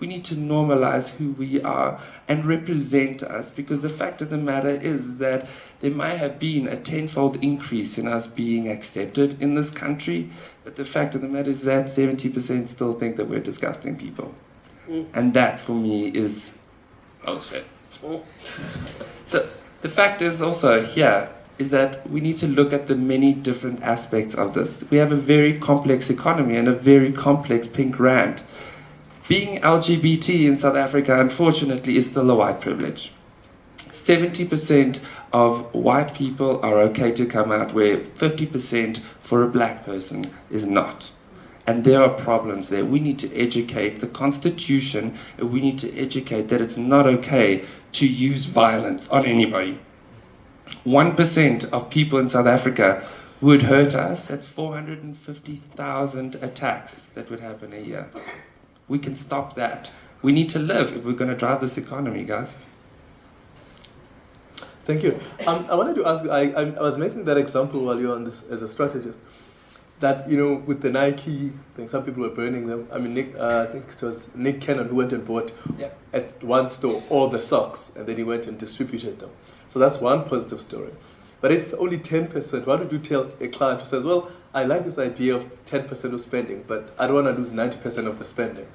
We 0.00 0.06
need 0.06 0.24
to 0.24 0.34
normalize 0.34 1.10
who 1.10 1.32
we 1.32 1.62
are 1.62 2.00
and 2.26 2.46
represent 2.46 3.22
us 3.22 3.50
because 3.50 3.82
the 3.82 3.88
fact 3.88 4.22
of 4.22 4.30
the 4.30 4.38
matter 4.38 4.70
is 4.70 5.18
that 5.18 5.46
there 5.80 5.90
may 5.90 6.16
have 6.16 6.38
been 6.38 6.66
a 6.66 6.76
tenfold 6.76 7.36
increase 7.44 7.98
in 7.98 8.08
us 8.08 8.26
being 8.26 8.68
accepted 8.68 9.40
in 9.40 9.54
this 9.54 9.70
country, 9.70 10.30
but 10.64 10.76
the 10.76 10.84
fact 10.84 11.14
of 11.14 11.20
the 11.20 11.28
matter 11.28 11.50
is 11.50 11.62
that 11.62 11.84
70% 11.84 12.66
still 12.68 12.94
think 12.94 13.16
that 13.16 13.28
we're 13.28 13.40
disgusting 13.40 13.96
people. 13.96 14.34
Mm. 14.88 15.06
And 15.12 15.34
that 15.34 15.60
for 15.60 15.72
me 15.72 16.08
is 16.08 16.54
bullshit. 17.24 17.66
Mm. 18.02 18.22
So 19.26 19.48
the 19.82 19.88
fact 19.88 20.22
is 20.22 20.42
also 20.42 20.82
here 20.84 21.30
is 21.60 21.70
that 21.72 22.08
we 22.10 22.20
need 22.20 22.38
to 22.38 22.46
look 22.46 22.72
at 22.72 22.86
the 22.86 22.96
many 22.96 23.34
different 23.34 23.82
aspects 23.82 24.34
of 24.34 24.54
this. 24.54 24.82
We 24.90 24.96
have 24.96 25.12
a 25.12 25.16
very 25.16 25.58
complex 25.58 26.08
economy 26.08 26.56
and 26.56 26.66
a 26.66 26.72
very 26.72 27.12
complex 27.12 27.68
pink 27.68 28.00
rand. 28.00 28.42
Being 29.30 29.60
LGBT 29.60 30.44
in 30.48 30.56
South 30.56 30.74
Africa, 30.74 31.20
unfortunately, 31.20 31.96
is 31.96 32.06
still 32.10 32.28
a 32.32 32.34
white 32.34 32.60
privilege. 32.60 33.12
70% 33.92 34.98
of 35.32 35.72
white 35.72 36.14
people 36.14 36.60
are 36.64 36.80
okay 36.88 37.12
to 37.12 37.24
come 37.26 37.52
out, 37.52 37.72
where 37.72 37.98
50% 37.98 39.00
for 39.20 39.44
a 39.44 39.48
black 39.48 39.84
person 39.84 40.24
is 40.50 40.66
not. 40.66 41.12
And 41.64 41.84
there 41.84 42.02
are 42.02 42.08
problems 42.08 42.70
there. 42.70 42.84
We 42.84 42.98
need 42.98 43.20
to 43.20 43.32
educate 43.32 44.00
the 44.00 44.08
Constitution, 44.08 45.16
we 45.38 45.60
need 45.60 45.78
to 45.78 45.96
educate 45.96 46.48
that 46.48 46.60
it's 46.60 46.76
not 46.76 47.06
okay 47.06 47.64
to 47.92 48.08
use 48.08 48.46
violence 48.46 49.06
on 49.10 49.26
anybody. 49.26 49.78
1% 50.84 51.70
of 51.70 51.88
people 51.88 52.18
in 52.18 52.28
South 52.28 52.48
Africa 52.48 53.08
would 53.40 53.62
hurt 53.62 53.94
us. 53.94 54.26
That's 54.26 54.48
450,000 54.48 56.34
attacks 56.34 57.04
that 57.14 57.30
would 57.30 57.38
happen 57.38 57.72
a 57.72 57.78
year. 57.78 58.10
We 58.90 58.98
can 58.98 59.14
stop 59.14 59.54
that. 59.54 59.92
We 60.20 60.32
need 60.32 60.50
to 60.50 60.58
live 60.58 60.94
if 60.96 61.04
we're 61.04 61.12
going 61.12 61.30
to 61.30 61.36
drive 61.36 61.60
this 61.60 61.78
economy, 61.78 62.24
guys. 62.24 62.56
Thank 64.84 65.04
you. 65.04 65.20
Um, 65.46 65.64
I 65.70 65.76
wanted 65.76 65.94
to 65.94 66.04
ask. 66.04 66.26
I, 66.26 66.50
I, 66.50 66.64
was 66.82 66.98
making 66.98 67.24
that 67.26 67.36
example 67.36 67.80
while 67.82 68.00
you're 68.00 68.12
on 68.12 68.24
this 68.24 68.42
as 68.50 68.62
a 68.62 68.68
strategist. 68.68 69.20
That 70.00 70.28
you 70.28 70.36
know, 70.36 70.54
with 70.54 70.82
the 70.82 70.90
Nike 70.90 71.52
thing, 71.76 71.88
some 71.88 72.02
people 72.04 72.22
were 72.22 72.30
burning 72.30 72.66
them. 72.66 72.88
I 72.90 72.98
mean, 72.98 73.14
Nick, 73.14 73.36
uh, 73.36 73.66
I 73.68 73.72
think 73.72 73.84
it 73.88 74.02
was 74.02 74.28
Nick 74.34 74.60
Cannon 74.60 74.88
who 74.88 74.96
went 74.96 75.12
and 75.12 75.24
bought 75.24 75.52
Yeah. 75.78 75.90
at 76.12 76.42
one 76.42 76.68
store 76.68 77.04
all 77.10 77.28
the 77.28 77.38
socks, 77.38 77.92
and 77.94 78.06
then 78.08 78.16
he 78.16 78.24
went 78.24 78.48
and 78.48 78.58
distributed 78.58 79.20
them. 79.20 79.30
So 79.68 79.78
that's 79.78 80.00
one 80.00 80.24
positive 80.24 80.60
story. 80.60 80.90
But 81.40 81.52
if 81.52 81.74
only 81.74 81.98
ten 81.98 82.26
percent, 82.26 82.66
what 82.66 82.80
would 82.80 82.90
you 82.90 82.98
tell 82.98 83.30
a 83.40 83.46
client 83.46 83.80
who 83.82 83.86
says, 83.86 84.04
"Well, 84.04 84.30
I 84.52 84.64
like 84.64 84.84
this 84.84 84.98
idea 84.98 85.36
of 85.36 85.50
ten 85.64 85.86
percent 85.88 86.14
of 86.14 86.20
spending, 86.20 86.64
but 86.66 86.92
I 86.98 87.06
don't 87.06 87.16
want 87.16 87.26
to 87.28 87.32
lose 87.32 87.52
ninety 87.52 87.78
percent 87.78 88.06
of 88.06 88.18
the 88.18 88.24
spending"? 88.24 88.66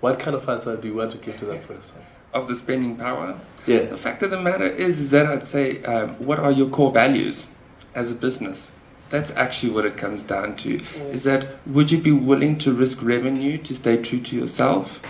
What 0.00 0.18
kind 0.18 0.36
of 0.36 0.46
answer 0.48 0.76
do 0.76 0.88
you 0.88 0.94
want 0.94 1.12
to 1.12 1.18
give 1.18 1.38
to 1.38 1.46
that 1.46 1.66
person? 1.66 2.00
Of 2.34 2.48
the 2.48 2.54
spending 2.54 2.96
power. 2.96 3.40
Yeah. 3.66 3.84
The 3.84 3.96
fact 3.96 4.22
of 4.22 4.30
the 4.30 4.40
matter 4.40 4.66
is, 4.66 4.98
is 4.98 5.10
that 5.12 5.26
I'd 5.26 5.46
say, 5.46 5.82
um, 5.84 6.10
what 6.16 6.38
are 6.38 6.52
your 6.52 6.68
core 6.68 6.92
values 6.92 7.46
as 7.94 8.12
a 8.12 8.14
business? 8.14 8.72
That's 9.08 9.30
actually 9.32 9.72
what 9.72 9.86
it 9.86 9.96
comes 9.96 10.22
down 10.22 10.56
to. 10.56 10.80
Is 11.10 11.24
that 11.24 11.66
would 11.66 11.90
you 11.90 11.98
be 11.98 12.12
willing 12.12 12.58
to 12.58 12.72
risk 12.72 13.02
revenue 13.02 13.56
to 13.58 13.74
stay 13.74 13.96
true 14.02 14.20
to 14.20 14.36
yourself? 14.36 15.00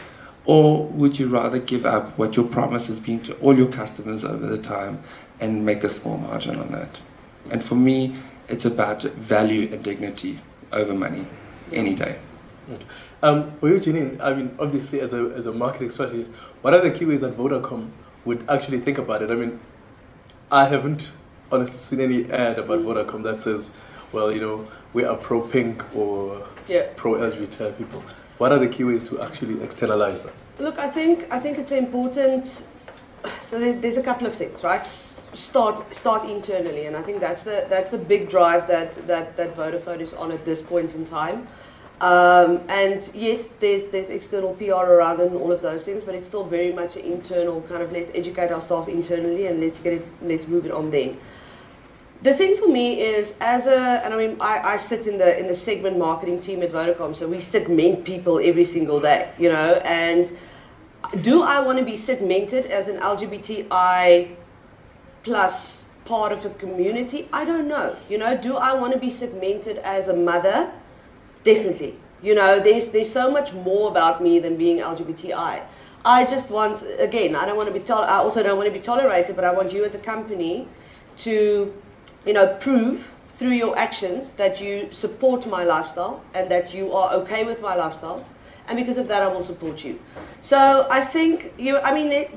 Or 0.44 0.86
would 0.86 1.18
you 1.18 1.26
rather 1.26 1.58
give 1.58 1.84
up 1.84 2.16
what 2.16 2.36
your 2.36 2.46
promise 2.46 2.86
has 2.86 3.00
been 3.00 3.20
to 3.22 3.34
all 3.38 3.56
your 3.56 3.66
customers 3.66 4.24
over 4.24 4.46
the 4.46 4.58
time 4.58 5.02
and 5.40 5.66
make 5.66 5.82
a 5.82 5.88
small 5.88 6.18
margin 6.18 6.60
on 6.60 6.70
that? 6.70 7.00
And 7.50 7.64
for 7.64 7.74
me, 7.74 8.14
it's 8.48 8.64
about 8.64 9.02
value 9.02 9.68
and 9.72 9.82
dignity 9.82 10.40
over 10.72 10.94
money 10.94 11.26
any 11.72 11.94
day. 11.94 12.18
Um, 13.22 13.52
for 13.58 13.68
you, 13.68 13.76
Janine, 13.80 14.20
I 14.20 14.34
mean, 14.34 14.54
obviously, 14.58 15.00
as 15.00 15.12
a, 15.14 15.26
as 15.34 15.46
a 15.46 15.52
marketing 15.52 15.90
strategist, 15.90 16.32
what 16.62 16.74
are 16.74 16.80
the 16.80 16.90
key 16.90 17.04
ways 17.04 17.20
that 17.22 17.36
Vodacom 17.36 17.90
would 18.24 18.44
actually 18.48 18.80
think 18.80 18.98
about 18.98 19.22
it? 19.22 19.30
I 19.30 19.34
mean, 19.34 19.60
I 20.50 20.66
haven't 20.66 21.12
honestly 21.50 21.78
seen 21.78 22.00
any 22.00 22.30
ad 22.30 22.58
about 22.58 22.80
Vodacom 22.80 23.22
that 23.22 23.40
says, 23.40 23.72
well, 24.12 24.32
you 24.32 24.40
know, 24.40 24.68
we 24.92 25.04
are 25.04 25.16
pro 25.16 25.40
pink 25.42 25.84
or 25.94 26.46
Yeah. 26.68 26.88
pro 26.96 27.14
LGBT 27.14 27.76
people. 27.78 28.02
What 28.38 28.52
are 28.52 28.58
the 28.58 28.68
key 28.68 28.84
ways 28.84 29.08
to 29.08 29.20
actually 29.22 29.62
externalize 29.62 30.22
that? 30.22 30.32
Look, 30.58 30.78
I 30.78 30.88
think 30.90 31.26
I 31.30 31.38
think 31.40 31.58
it's 31.58 31.72
important. 31.72 32.62
So 33.46 33.58
there's, 33.58 33.80
there's 33.80 33.96
a 33.96 34.02
couple 34.02 34.26
of 34.26 34.34
things, 34.34 34.62
right? 34.62 34.86
Start 35.32 35.94
start 35.94 36.28
internally, 36.28 36.86
and 36.86 36.96
I 36.96 37.02
think 37.02 37.20
that's 37.20 37.42
the 37.42 37.66
that's 37.68 37.90
the 37.90 37.98
big 37.98 38.30
drive 38.30 38.66
that 38.68 39.06
that 39.06 39.36
that 39.36 39.54
Vodafone 39.56 40.00
is 40.00 40.14
on 40.14 40.30
at 40.32 40.44
this 40.44 40.62
point 40.62 40.94
in 40.94 41.06
time. 41.06 41.46
Um, 42.00 42.60
and 42.68 43.08
yes, 43.14 43.48
there's 43.58 43.88
there's 43.88 44.10
external 44.10 44.54
PR 44.54 44.74
around 44.74 45.20
and 45.20 45.34
all 45.34 45.50
of 45.50 45.62
those 45.62 45.84
things, 45.84 46.04
but 46.04 46.14
it's 46.14 46.28
still 46.28 46.44
very 46.44 46.72
much 46.72 46.96
an 46.96 47.02
internal 47.02 47.62
kind 47.62 47.82
of 47.82 47.90
let's 47.90 48.10
educate 48.14 48.52
our 48.52 48.60
staff 48.60 48.88
internally 48.88 49.46
and 49.46 49.60
let's 49.60 49.78
get 49.78 49.94
it 49.94 50.06
let's 50.22 50.46
move 50.46 50.66
it 50.66 50.72
on 50.72 50.90
then. 50.90 51.18
The 52.22 52.34
thing 52.34 52.56
for 52.56 52.68
me 52.68 53.00
is, 53.00 53.34
as 53.40 53.66
a, 53.66 54.02
and 54.04 54.14
I 54.14 54.16
mean, 54.16 54.36
I, 54.40 54.74
I 54.74 54.76
sit 54.78 55.06
in 55.06 55.18
the 55.18 55.38
in 55.38 55.46
the 55.46 55.54
segment 55.54 55.98
marketing 55.98 56.40
team 56.40 56.62
at 56.62 56.72
Vodacom, 56.72 57.14
so 57.14 57.28
we 57.28 57.40
segment 57.40 58.04
people 58.04 58.40
every 58.42 58.64
single 58.64 59.00
day, 59.00 59.30
you 59.38 59.50
know. 59.50 59.74
And 59.84 60.36
do 61.22 61.42
I 61.42 61.60
want 61.60 61.78
to 61.78 61.84
be 61.84 61.96
segmented 61.96 62.66
as 62.66 62.88
an 62.88 62.98
LGBTI 62.98 64.28
plus 65.26 65.84
part 66.04 66.32
of 66.32 66.46
a 66.46 66.50
community? 66.50 67.28
I 67.32 67.44
don't 67.44 67.68
know. 67.68 67.94
You 68.08 68.18
know, 68.18 68.36
do 68.36 68.56
I 68.56 68.72
want 68.80 68.92
to 68.92 68.98
be 68.98 69.10
segmented 69.10 69.78
as 69.78 70.08
a 70.08 70.16
mother? 70.16 70.70
Definitely. 71.42 71.96
You 72.22 72.34
know, 72.34 72.60
there's 72.60 72.90
there's 72.90 73.12
so 73.12 73.30
much 73.30 73.52
more 73.52 73.90
about 73.90 74.22
me 74.22 74.38
than 74.38 74.56
being 74.56 74.78
LGBTI. 74.78 75.62
I 76.04 76.24
just 76.24 76.50
want, 76.50 76.84
again, 76.98 77.34
I 77.34 77.44
don't 77.46 77.56
want 77.56 77.68
to 77.68 77.74
be. 77.78 77.80
Tol- 77.80 78.08
I 78.14 78.18
also 78.18 78.42
don't 78.42 78.56
want 78.56 78.68
to 78.72 78.78
be 78.80 78.84
tolerated, 78.92 79.34
but 79.34 79.44
I 79.44 79.52
want 79.52 79.72
you 79.72 79.84
as 79.84 79.94
a 79.96 79.98
company 79.98 80.68
to, 81.24 81.34
you 82.24 82.32
know, 82.32 82.46
prove 82.66 83.12
through 83.36 83.56
your 83.64 83.76
actions 83.76 84.32
that 84.34 84.60
you 84.60 84.88
support 84.92 85.46
my 85.46 85.64
lifestyle 85.64 86.22
and 86.32 86.48
that 86.50 86.72
you 86.72 86.92
are 86.92 87.12
okay 87.20 87.44
with 87.44 87.60
my 87.60 87.74
lifestyle, 87.74 88.24
and 88.68 88.78
because 88.78 88.98
of 88.98 89.08
that, 89.08 89.22
I 89.22 89.28
will 89.34 89.42
support 89.42 89.84
you. 89.84 89.98
So 90.42 90.86
I 90.88 91.00
think 91.04 91.52
you. 91.58 91.78
I 91.78 91.92
mean, 91.92 92.12
it, 92.12 92.30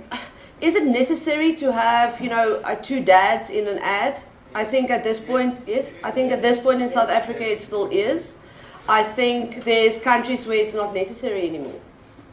is 0.61 0.75
it 0.75 0.85
necessary 0.85 1.55
to 1.55 1.71
have 1.71 2.19
you 2.21 2.29
know 2.29 2.55
uh, 2.63 2.75
two 2.75 3.03
dads 3.03 3.49
in 3.49 3.67
an 3.67 3.79
ad? 3.79 4.21
I 4.53 4.63
think 4.63 4.89
at 4.89 5.03
this 5.03 5.19
point, 5.19 5.55
yes. 5.67 5.89
I 6.03 6.11
think 6.11 6.31
at 6.31 6.41
this 6.41 6.59
point 6.59 6.81
in 6.81 6.91
South 6.91 7.09
Africa, 7.09 7.43
it 7.47 7.59
still 7.59 7.87
is. 7.89 8.33
I 8.87 9.03
think 9.03 9.63
there's 9.63 9.99
countries 10.01 10.47
where 10.47 10.57
it's 10.57 10.73
not 10.73 10.93
necessary 10.95 11.47
anymore. 11.47 11.79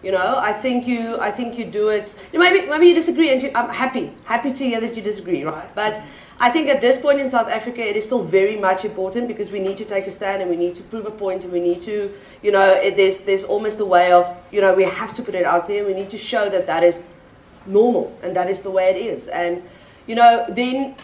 You 0.02 0.12
know, 0.12 0.38
I 0.38 0.52
think 0.52 0.86
you, 0.86 1.18
I 1.20 1.30
think 1.30 1.58
you 1.58 1.66
do 1.66 1.88
it. 1.88 2.08
Maybe, 2.32 2.66
maybe 2.66 2.86
you 2.86 2.94
disagree, 2.94 3.30
and 3.32 3.42
you, 3.42 3.50
I'm 3.54 3.68
happy, 3.68 4.12
happy 4.24 4.52
to 4.52 4.64
hear 4.64 4.80
that 4.80 4.96
you 4.96 5.02
disagree, 5.02 5.44
right? 5.44 5.68
But 5.74 6.02
I 6.38 6.48
think 6.50 6.68
at 6.68 6.80
this 6.80 6.98
point 6.98 7.20
in 7.20 7.28
South 7.28 7.48
Africa, 7.48 7.86
it 7.86 7.96
is 7.96 8.04
still 8.04 8.22
very 8.22 8.56
much 8.56 8.84
important 8.84 9.26
because 9.26 9.50
we 9.50 9.60
need 9.60 9.76
to 9.78 9.84
take 9.84 10.06
a 10.06 10.10
stand 10.10 10.42
and 10.42 10.50
we 10.50 10.56
need 10.56 10.76
to 10.76 10.82
prove 10.84 11.06
a 11.06 11.10
point, 11.10 11.44
and 11.44 11.52
we 11.52 11.60
need 11.60 11.82
to, 11.82 12.12
you 12.42 12.52
know, 12.52 12.72
it, 12.74 12.96
there's, 12.96 13.20
there's 13.20 13.44
almost 13.44 13.80
a 13.80 13.84
way 13.84 14.12
of, 14.12 14.24
you 14.52 14.60
know, 14.60 14.74
we 14.74 14.84
have 14.84 15.12
to 15.14 15.22
put 15.22 15.34
it 15.34 15.44
out 15.44 15.66
there. 15.66 15.84
We 15.84 15.94
need 15.94 16.10
to 16.10 16.18
show 16.18 16.48
that 16.50 16.66
that 16.66 16.84
is 16.84 17.04
normal 17.66 18.16
and 18.22 18.35
that 18.37 18.50
is 18.50 18.62
the 18.62 18.70
way 18.70 18.90
it 18.90 18.96
is. 18.96 19.29
And, 19.29 19.62
you 20.07 20.14
know, 20.14 20.46
then 20.48 20.96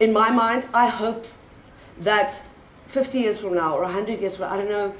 in 0.00 0.12
my 0.12 0.30
mind, 0.30 0.64
I 0.74 0.88
hope 0.88 1.26
that 2.00 2.42
50 2.88 3.18
years 3.18 3.38
from 3.38 3.54
now 3.54 3.76
or 3.76 3.82
100 3.82 4.20
years 4.20 4.36
from 4.36 4.52
I 4.52 4.56
don't 4.56 4.68
know 4.68 4.94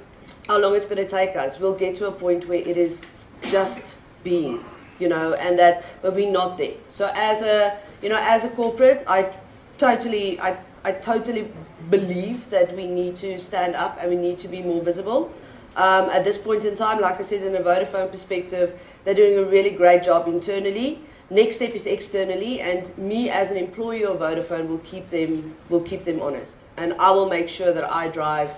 how 0.46 0.58
long 0.58 0.74
it's 0.74 0.86
going 0.86 1.02
to 1.02 1.08
take 1.08 1.36
us, 1.36 1.58
we'll 1.58 1.74
get 1.74 1.96
to 1.96 2.06
a 2.08 2.12
point 2.12 2.46
where 2.48 2.58
it 2.58 2.76
is 2.76 3.02
just 3.42 3.96
being, 4.22 4.64
you 4.98 5.08
know, 5.08 5.34
and 5.34 5.58
that, 5.58 5.84
but 6.02 6.14
we're 6.14 6.30
not 6.30 6.58
there. 6.58 6.74
So 6.90 7.10
as 7.14 7.42
a, 7.42 7.78
you 8.02 8.08
know, 8.08 8.18
as 8.18 8.44
a 8.44 8.48
corporate, 8.50 9.04
I 9.06 9.32
totally, 9.78 10.38
I, 10.40 10.56
I 10.84 10.92
totally 10.92 11.50
believe 11.90 12.50
that 12.50 12.74
we 12.76 12.86
need 12.86 13.16
to 13.16 13.38
stand 13.38 13.74
up 13.74 13.98
and 14.00 14.10
we 14.10 14.16
need 14.16 14.38
to 14.40 14.48
be 14.48 14.62
more 14.62 14.82
visible. 14.82 15.32
Um, 15.76 16.08
at 16.10 16.24
this 16.24 16.38
point 16.38 16.64
in 16.64 16.76
time, 16.76 17.00
like 17.00 17.20
I 17.20 17.24
said, 17.24 17.42
in 17.42 17.54
a 17.56 17.60
Vodafone 17.60 18.10
perspective, 18.10 18.78
they're 19.04 19.14
doing 19.14 19.38
a 19.38 19.44
really 19.44 19.70
great 19.70 20.04
job 20.04 20.28
internally. 20.28 21.00
Next 21.30 21.56
step 21.56 21.74
is 21.74 21.86
externally, 21.86 22.60
and 22.60 22.96
me 22.96 23.30
as 23.30 23.50
an 23.50 23.56
employee 23.56 24.04
of 24.04 24.18
Vodafone 24.18 24.68
will 24.68 24.78
keep 24.78 25.10
them 25.10 25.56
will 25.70 25.80
keep 25.80 26.04
them 26.04 26.20
honest, 26.20 26.54
and 26.76 26.92
I 26.94 27.10
will 27.10 27.28
make 27.28 27.48
sure 27.48 27.72
that 27.72 27.90
I 27.90 28.08
drive 28.08 28.52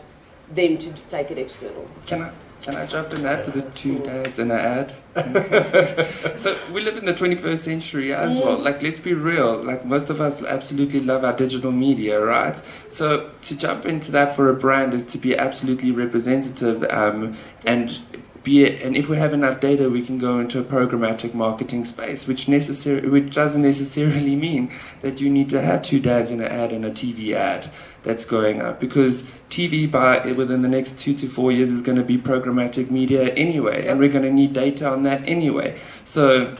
them 0.52 0.76
to 0.78 0.92
take 1.08 1.30
it 1.30 1.38
external. 1.38 1.88
Can 2.06 2.22
I 2.22 2.32
can 2.66 2.74
I 2.74 2.86
jump 2.86 3.14
in 3.14 3.22
that 3.22 3.44
for 3.44 3.52
the 3.52 3.62
two 3.62 4.00
dads 4.00 4.40
and 4.40 4.50
an 4.50 4.58
ad? 4.58 4.94
so 6.36 6.58
we 6.72 6.80
live 6.82 6.96
in 6.96 7.04
the 7.04 7.14
21st 7.14 7.58
century 7.58 8.12
as 8.12 8.40
well. 8.40 8.58
Like 8.58 8.82
let's 8.82 8.98
be 8.98 9.14
real. 9.14 9.62
Like 9.62 9.84
most 9.86 10.10
of 10.10 10.20
us 10.20 10.42
absolutely 10.42 10.98
love 10.98 11.22
our 11.22 11.32
digital 11.32 11.70
media, 11.70 12.20
right? 12.20 12.60
So 12.90 13.30
to 13.42 13.56
jump 13.56 13.86
into 13.86 14.10
that 14.10 14.34
for 14.34 14.50
a 14.50 14.54
brand 14.54 14.94
is 14.94 15.04
to 15.04 15.18
be 15.18 15.36
absolutely 15.36 15.92
representative 15.92 16.82
um, 16.90 17.36
and 17.64 18.00
be 18.42 18.64
it, 18.64 18.80
and 18.80 18.96
if 18.96 19.08
we 19.08 19.16
have 19.16 19.32
enough 19.32 19.58
data, 19.58 19.90
we 19.90 20.02
can 20.02 20.18
go 20.18 20.38
into 20.38 20.60
a 20.60 20.62
programmatic 20.62 21.34
marketing 21.34 21.84
space, 21.84 22.28
which 22.28 22.48
necessary, 22.48 23.08
which 23.08 23.34
doesn't 23.34 23.62
necessarily 23.62 24.36
mean 24.36 24.70
that 25.02 25.20
you 25.20 25.28
need 25.28 25.50
to 25.50 25.60
have 25.60 25.82
two 25.82 25.98
dads 25.98 26.30
in 26.30 26.40
an 26.40 26.46
ad 26.46 26.70
and 26.70 26.84
a 26.84 26.90
TV 26.90 27.32
ad 27.32 27.72
that's 28.06 28.24
going 28.24 28.62
up, 28.62 28.80
because 28.80 29.24
TV 29.50 29.90
by 29.90 30.32
within 30.32 30.62
the 30.62 30.68
next 30.68 30.98
two 30.98 31.12
to 31.14 31.28
four 31.28 31.50
years 31.52 31.70
is 31.70 31.82
going 31.82 31.98
to 31.98 32.04
be 32.04 32.16
programmatic 32.16 32.88
media 32.90 33.34
anyway, 33.34 33.86
and 33.86 33.98
we're 33.98 34.08
going 34.08 34.24
to 34.24 34.32
need 34.32 34.52
data 34.52 34.88
on 34.88 35.02
that 35.02 35.26
anyway. 35.28 35.78
So 36.04 36.56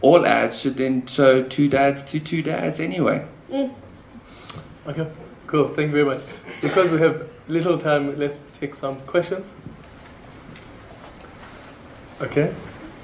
all 0.00 0.24
ads 0.24 0.60
should 0.60 0.76
then 0.76 1.04
show 1.06 1.42
two 1.42 1.68
dads 1.68 2.02
to 2.04 2.20
two 2.20 2.42
dads 2.42 2.78
anyway. 2.80 3.26
Okay, 4.86 5.10
cool. 5.46 5.68
Thank 5.68 5.88
you 5.92 6.04
very 6.04 6.04
much. 6.04 6.20
Because 6.62 6.92
we 6.92 6.98
have 7.00 7.28
little 7.48 7.76
time, 7.78 8.16
let's 8.18 8.38
take 8.60 8.74
some 8.74 9.00
questions. 9.00 9.46
Okay, 12.20 12.54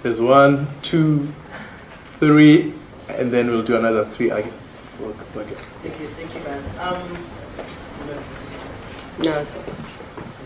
there's 0.02 0.20
one, 0.20 0.68
two, 0.82 1.28
three, 2.20 2.72
and 3.08 3.32
then 3.32 3.48
we'll 3.48 3.64
do 3.64 3.76
another 3.76 4.04
three. 4.04 4.30
I 4.30 4.42
work, 5.00 5.34
work 5.34 5.50
it. 5.50 5.58
Thank 5.82 5.98
you, 6.00 6.06
thank 6.08 6.34
you 6.34 6.40
guys. 6.42 6.68
Um, 6.68 7.26
I 7.58 8.06
don't 8.06 8.06
know 8.06 8.12
if 8.12 8.28
this 8.30 8.42
is- 8.44 8.50
No, 9.22 9.46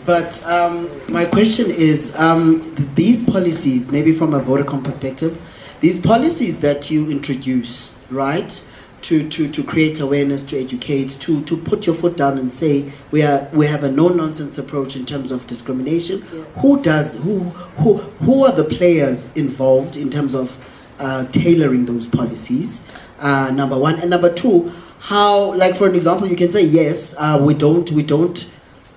but 0.05 0.45
um, 0.47 0.91
my 1.11 1.25
question 1.25 1.71
is, 1.71 2.19
um, 2.19 2.75
these 2.95 3.23
policies, 3.23 3.91
maybe 3.91 4.13
from 4.13 4.35
a 4.35 4.41
Vodacom 4.41 4.85
perspective, 4.85 5.41
these 5.81 6.01
policies 6.01 6.61
that 6.61 6.91
you 6.91 7.11
introduce, 7.11 7.97
right? 8.11 8.65
to, 9.05 9.29
to, 9.29 9.51
to 9.51 9.63
create 9.63 10.01
awareness, 10.01 10.47
to 10.47 10.59
educate, 10.59 11.11
to, 11.21 11.45
to 11.45 11.59
put 11.59 11.87
your 11.87 11.95
foot 11.95 12.17
down 12.17 12.39
and 12.39 12.51
say 12.51 12.91
we 13.11 13.23
are 13.23 13.47
we 13.53 13.67
have 13.67 13.85
a 13.85 13.91
no 13.91 14.09
nonsense 14.09 14.57
approach 14.57 14.97
in 14.97 15.05
terms 15.05 15.31
of 15.31 15.47
discrimination. 15.47 16.25
Yeah. 16.33 16.43
Who 16.63 16.81
does 16.81 17.17
who 17.17 17.41
who 17.81 17.99
who 17.99 18.47
are 18.47 18.53
the 18.53 18.65
players 18.65 19.31
involved 19.37 19.99
in 19.99 20.09
terms 20.09 20.35
of 20.35 20.59
uh, 20.99 21.27
tailoring 21.27 21.85
those 21.85 22.07
policies? 22.07 22.89
Uh, 23.19 23.51
number 23.53 23.79
one 23.79 24.01
and 24.01 24.09
number 24.09 24.33
two, 24.33 24.73
how 25.01 25.53
like 25.53 25.77
for 25.77 25.87
an 25.87 25.95
example, 25.95 26.27
you 26.27 26.37
can 26.37 26.51
say 26.51 26.65
yes, 26.65 27.15
uh, 27.19 27.39
we 27.39 27.53
don't 27.53 27.91
we 27.93 28.03
don't 28.03 28.51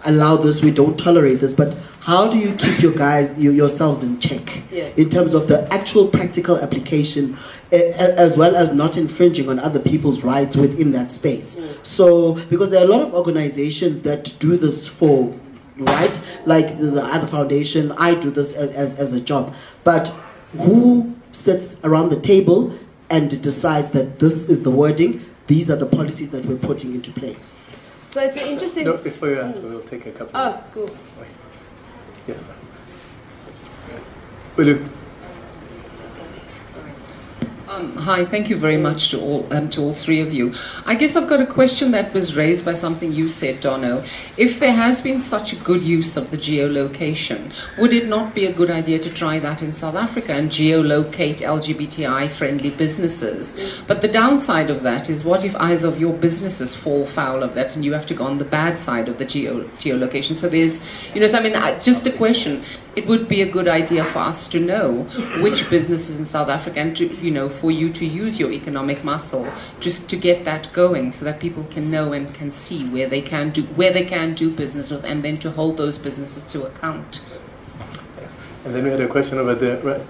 allow 0.06 0.38
this, 0.38 0.62
we 0.64 0.72
don't 0.72 0.98
tolerate 0.98 1.40
this, 1.40 1.54
but 1.54 1.76
how 2.02 2.30
do 2.30 2.38
you 2.38 2.54
keep 2.56 2.80
your 2.82 2.94
guys 2.94 3.38
you, 3.38 3.52
yourselves 3.52 4.04
in 4.04 4.20
check? 4.20 4.64
Yeah. 4.72 4.90
in 4.98 5.10
terms 5.10 5.34
of 5.34 5.48
the 5.48 5.72
actual 5.74 6.08
practical 6.08 6.58
application 6.60 7.38
a- 7.72 7.90
a- 7.90 8.16
as 8.16 8.38
well 8.38 8.56
as 8.56 8.74
not 8.74 8.96
infringing 8.98 9.50
on 9.50 9.60
other 9.60 9.80
people's 9.80 10.24
rights 10.24 10.56
within 10.56 10.92
that 10.92 11.12
space. 11.12 11.60
So 11.84 12.34
because 12.50 12.70
there 12.70 12.82
are 12.82 12.86
a 12.86 12.88
lot 12.88 13.02
of 13.02 13.14
organizations 13.14 14.02
that 14.04 14.36
do 14.40 14.56
this 14.58 14.88
for 14.88 15.34
right 15.78 16.22
like 16.46 16.78
the, 16.80 16.86
the 16.88 17.04
other 17.04 17.28
foundation 17.28 17.92
i 18.00 18.16
do 18.16 18.32
this 18.32 18.56
as, 18.56 18.72
as, 18.72 18.98
as 19.00 19.14
a 19.14 19.22
job. 19.22 19.54
But 19.84 20.08
who 20.58 21.16
sits 21.32 21.78
around 21.84 22.10
the 22.10 22.20
table 22.20 22.74
and 23.10 23.30
decides 23.42 23.92
that 23.92 24.20
this 24.20 24.50
is 24.50 24.64
the 24.64 24.72
wording 24.72 25.24
these 25.48 25.70
are 25.72 25.76
the 25.76 25.86
policies 25.86 26.30
that 26.32 26.46
we're 26.46 26.58
putting 26.58 26.94
into 26.96 27.12
place 27.12 27.54
So 28.12 28.22
it's 28.22 28.38
an 28.38 28.48
interesting. 28.48 28.86
No, 28.86 28.98
before 28.98 29.30
you 29.30 29.42
answer, 29.42 29.68
we'll 29.68 29.82
take 29.82 30.06
a 30.06 30.12
couple. 30.12 30.40
Oh, 30.40 30.64
cool. 30.74 30.90
Yes. 32.28 32.44
Will 34.56 34.68
you? 34.68 34.90
Um, 37.78 37.96
hi, 37.96 38.26
thank 38.26 38.50
you 38.50 38.56
very 38.56 38.78
much 38.78 39.12
to 39.12 39.22
all 39.22 39.54
um, 39.54 39.70
to 39.70 39.84
all 39.84 39.94
three 39.94 40.20
of 40.20 40.34
you. 40.34 40.52
I 40.88 40.96
guess 40.96 41.16
I've 41.16 41.30
got 41.30 41.42
a 41.42 41.46
question 41.46 41.92
that 41.92 42.12
was 42.12 42.36
raised 42.36 42.66
by 42.66 42.74
something 42.74 43.12
you 43.12 43.30
said, 43.30 43.62
Dono. 43.62 44.04
If 44.36 44.60
there 44.60 44.72
has 44.72 45.00
been 45.00 45.20
such 45.20 45.54
a 45.54 45.58
good 45.58 45.84
use 45.84 46.18
of 46.18 46.32
the 46.32 46.38
geolocation, 46.38 47.54
would 47.78 47.94
it 47.94 48.08
not 48.08 48.34
be 48.34 48.48
a 48.48 48.52
good 48.52 48.72
idea 48.72 48.98
to 48.98 49.14
try 49.14 49.38
that 49.38 49.62
in 49.62 49.72
South 49.74 49.94
Africa 49.94 50.34
and 50.34 50.50
geolocate 50.50 51.42
LGBTI-friendly 51.42 52.72
businesses? 52.72 53.84
But 53.86 54.02
the 54.02 54.08
downside 54.08 54.72
of 54.72 54.82
that 54.82 55.08
is, 55.08 55.24
what 55.24 55.46
if 55.46 55.56
either 55.58 55.88
of 55.88 56.00
your 56.00 56.14
businesses 56.14 56.76
fall 56.76 57.06
foul 57.06 57.44
of 57.44 57.54
that, 57.54 57.76
and 57.76 57.86
you 57.86 57.94
have 57.94 58.08
to 58.08 58.16
go 58.16 58.26
on 58.26 58.40
the 58.40 58.46
bad 58.46 58.76
side 58.80 59.08
of 59.08 59.20
the 59.20 59.26
geo 59.26 59.66
geolocation? 59.78 60.34
So 60.34 60.50
there's, 60.50 61.14
you 61.14 61.22
know, 61.22 61.28
so 61.28 61.38
I 61.38 61.44
mean, 61.44 61.54
just 61.80 62.08
a 62.08 62.12
question. 62.12 62.64
It 62.96 63.06
would 63.06 63.28
be 63.28 63.44
a 63.44 63.52
good 63.52 63.68
idea 63.68 64.04
for 64.04 64.18
us 64.18 64.48
to 64.48 64.60
know 64.60 65.04
which 65.44 65.70
businesses 65.70 66.18
in 66.18 66.26
South 66.26 66.50
Africa, 66.50 66.80
and 66.80 66.98
to, 66.98 67.06
you 67.18 67.30
know, 67.30 67.48
for 67.48 67.67
you 67.72 67.90
to 67.90 68.06
use 68.06 68.40
your 68.40 68.52
economic 68.52 69.04
muscle 69.04 69.48
just 69.80 70.10
to 70.10 70.16
get 70.16 70.46
that 70.46 70.72
going, 70.74 71.12
so 71.12 71.26
that 71.26 71.40
people 71.40 71.66
can 71.66 71.90
know 71.90 72.14
and 72.14 72.34
can 72.34 72.52
see 72.52 72.88
where 72.90 73.08
they 73.08 73.22
can 73.22 73.52
do 73.52 73.64
where 73.64 73.94
they 73.94 74.06
can 74.06 74.34
do 74.34 74.50
business 74.50 74.92
with, 74.92 75.04
and 75.04 75.24
then 75.24 75.38
to 75.40 75.52
hold 75.52 75.78
those 75.78 75.98
businesses 75.98 76.44
to 76.52 76.66
account. 76.66 77.26
Yes. 78.20 78.38
And 78.66 78.74
then 78.76 78.84
we 78.84 78.90
had 78.92 79.02
a 79.02 79.08
question 79.08 79.38
over 79.38 79.56
there, 79.56 79.78
right? 79.82 80.02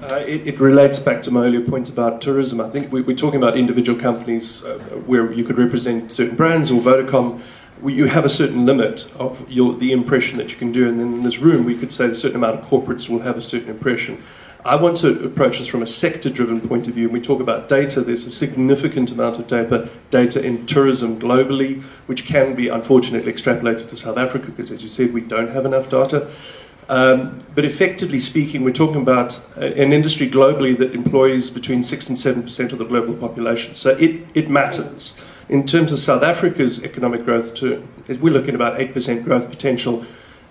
Uh, 0.00 0.24
it, 0.26 0.46
it 0.46 0.60
relates 0.60 0.98
back 0.98 1.20
to 1.20 1.30
my 1.30 1.44
earlier 1.44 1.60
point 1.60 1.90
about 1.90 2.22
tourism. 2.22 2.62
I 2.62 2.70
think 2.70 2.90
we, 2.90 3.02
we're 3.02 3.14
talking 3.14 3.36
about 3.42 3.58
individual 3.58 4.00
companies 4.00 4.64
uh, 4.64 4.78
where 5.04 5.30
you 5.30 5.44
could 5.44 5.58
represent 5.58 6.10
certain 6.10 6.34
brands 6.34 6.70
or 6.70 6.80
Vodacom. 6.80 7.42
You 7.84 8.06
have 8.06 8.24
a 8.24 8.28
certain 8.28 8.66
limit 8.66 9.12
of 9.18 9.50
your, 9.50 9.74
the 9.74 9.92
impression 9.92 10.38
that 10.38 10.50
you 10.50 10.56
can 10.56 10.72
do, 10.72 10.88
and 10.88 10.98
then 10.98 11.14
in 11.14 11.22
this 11.22 11.38
room 11.38 11.64
we 11.64 11.76
could 11.76 11.92
say 11.92 12.06
a 12.06 12.14
certain 12.14 12.36
amount 12.36 12.60
of 12.60 12.66
corporates 12.66 13.08
will 13.08 13.20
have 13.20 13.36
a 13.36 13.42
certain 13.42 13.70
impression. 13.70 14.22
I 14.64 14.74
want 14.74 14.96
to 14.98 15.24
approach 15.24 15.60
this 15.60 15.68
from 15.68 15.82
a 15.82 15.86
sector-driven 15.86 16.68
point 16.68 16.88
of 16.88 16.94
view. 16.94 17.08
When 17.08 17.14
we 17.14 17.20
talk 17.20 17.40
about 17.40 17.68
data, 17.68 18.00
there's 18.00 18.26
a 18.26 18.30
significant 18.30 19.12
amount 19.12 19.38
of 19.38 19.46
data, 19.46 19.88
data 20.10 20.44
in 20.44 20.66
tourism 20.66 21.18
globally, 21.18 21.82
which 22.06 22.26
can 22.26 22.54
be 22.54 22.68
unfortunately 22.68 23.32
extrapolated 23.32 23.88
to 23.88 23.96
South 23.96 24.18
Africa 24.18 24.46
because, 24.46 24.72
as 24.72 24.82
you 24.82 24.88
said, 24.88 25.14
we 25.14 25.20
don't 25.20 25.52
have 25.52 25.64
enough 25.64 25.88
data. 25.88 26.28
Um, 26.88 27.40
but 27.54 27.64
effectively 27.64 28.18
speaking, 28.18 28.64
we're 28.64 28.72
talking 28.72 29.02
about 29.02 29.40
uh, 29.56 29.60
an 29.60 29.92
industry 29.92 30.28
globally 30.28 30.76
that 30.78 30.94
employs 30.94 31.50
between 31.50 31.82
6 31.82 32.08
and 32.08 32.18
7% 32.18 32.72
of 32.72 32.78
the 32.78 32.84
global 32.84 33.14
population. 33.14 33.74
So 33.74 33.90
it, 33.90 34.26
it 34.34 34.48
matters. 34.50 35.16
In 35.48 35.66
terms 35.66 35.92
of 35.92 35.98
South 35.98 36.22
Africa's 36.22 36.84
economic 36.84 37.24
growth, 37.24 37.54
too, 37.54 37.86
we're 38.06 38.32
looking 38.32 38.50
at 38.50 38.54
about 38.54 38.78
8% 38.78 39.24
growth 39.24 39.48
potential 39.48 40.04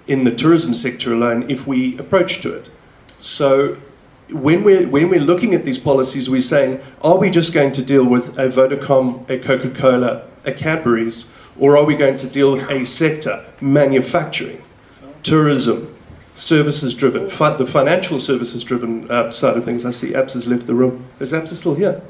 in 0.07 0.23
the 0.23 0.33
tourism 0.33 0.73
sector 0.73 1.13
alone 1.13 1.49
if 1.49 1.67
we 1.67 1.97
approach 1.99 2.41
to 2.41 2.53
it. 2.53 2.71
So 3.19 3.77
when 4.31 4.63
we're, 4.63 4.87
when 4.87 5.09
we're 5.09 5.19
looking 5.21 5.53
at 5.53 5.65
these 5.65 5.77
policies, 5.77 6.29
we're 6.29 6.41
saying, 6.41 6.81
are 7.01 7.17
we 7.17 7.29
just 7.29 7.53
going 7.53 7.73
to 7.73 7.83
deal 7.83 8.05
with 8.05 8.37
a 8.39 8.47
Vodacom, 8.47 9.29
a 9.29 9.37
Coca 9.37 9.69
Cola, 9.69 10.23
a 10.45 10.51
Cadbury's, 10.51 11.27
or 11.59 11.77
are 11.77 11.83
we 11.83 11.95
going 11.95 12.17
to 12.17 12.27
deal 12.27 12.53
with 12.53 12.69
a 12.69 12.83
sector, 12.85 13.45
manufacturing, 13.61 14.63
tourism, 15.21 15.95
services 16.35 16.95
driven, 16.95 17.29
fi- 17.29 17.55
the 17.55 17.65
financial 17.65 18.19
services 18.19 18.63
driven 18.63 19.09
uh, 19.11 19.29
side 19.31 19.57
of 19.57 19.65
things? 19.65 19.85
I 19.85 19.91
see 19.91 20.15
Abs 20.15 20.33
has 20.33 20.47
left 20.47 20.65
the 20.65 20.75
room. 20.75 21.05
Is 21.19 21.33
Abs 21.33 21.57
still 21.57 21.75
here? 21.75 22.01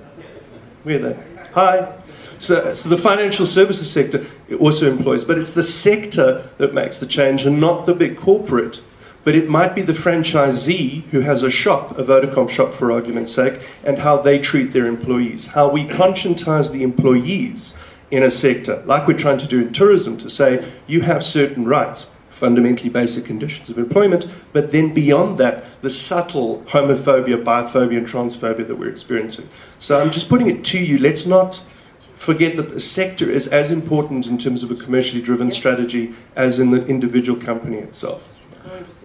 Where 0.83 0.95
are 0.95 0.99
they? 0.99 1.23
Hi. 1.53 1.93
So, 2.39 2.73
so 2.73 2.89
the 2.89 2.97
financial 2.97 3.45
services 3.45 3.89
sector 3.91 4.25
also 4.59 4.91
employs, 4.91 5.25
but 5.25 5.37
it's 5.37 5.53
the 5.53 5.63
sector 5.63 6.49
that 6.57 6.73
makes 6.73 6.99
the 6.99 7.07
change 7.07 7.45
and 7.45 7.59
not 7.59 7.85
the 7.85 7.93
big 7.93 8.17
corporate. 8.17 8.81
But 9.23 9.35
it 9.35 9.49
might 9.49 9.75
be 9.75 9.81
the 9.81 9.93
franchisee 9.93 11.03
who 11.09 11.19
has 11.21 11.43
a 11.43 11.49
shop, 11.49 11.97
a 11.97 12.03
Vodacom 12.03 12.49
shop 12.49 12.73
for 12.73 12.91
argument's 12.91 13.33
sake, 13.33 13.59
and 13.83 13.99
how 13.99 14.17
they 14.17 14.39
treat 14.39 14.71
their 14.71 14.85
employees, 14.85 15.47
how 15.47 15.69
we 15.69 15.85
conscientize 15.85 16.71
the 16.71 16.81
employees 16.81 17.73
in 18.09 18.23
a 18.23 18.31
sector, 18.31 18.81
like 18.85 19.05
we're 19.05 19.17
trying 19.17 19.37
to 19.37 19.47
do 19.47 19.59
in 19.59 19.73
tourism, 19.73 20.17
to 20.17 20.29
say 20.29 20.65
you 20.87 21.01
have 21.01 21.23
certain 21.23 21.65
rights, 21.65 22.09
fundamentally 22.29 22.89
basic 22.89 23.25
conditions 23.25 23.69
of 23.69 23.77
employment, 23.77 24.27
but 24.53 24.71
then 24.71 24.93
beyond 24.93 25.37
that, 25.39 25.65
the 25.81 25.89
subtle 25.89 26.63
homophobia, 26.67 27.43
biphobia, 27.43 27.97
and 27.97 28.07
transphobia 28.07 28.65
that 28.65 28.75
we're 28.75 28.89
experiencing. 28.89 29.49
So 29.79 29.99
I'm 29.99 30.11
just 30.11 30.29
putting 30.29 30.49
it 30.49 30.63
to 30.65 30.79
you. 30.79 30.99
Let's 30.99 31.25
not 31.25 31.65
forget 32.17 32.57
that 32.57 32.73
the 32.73 32.79
sector 32.79 33.29
is 33.29 33.47
as 33.47 33.71
important 33.71 34.27
in 34.27 34.37
terms 34.37 34.63
of 34.63 34.71
a 34.71 34.75
commercially 34.75 35.21
driven 35.21 35.51
strategy 35.51 36.13
as 36.35 36.59
in 36.59 36.71
the 36.71 36.85
individual 36.87 37.39
company 37.39 37.77
itself. 37.77 38.27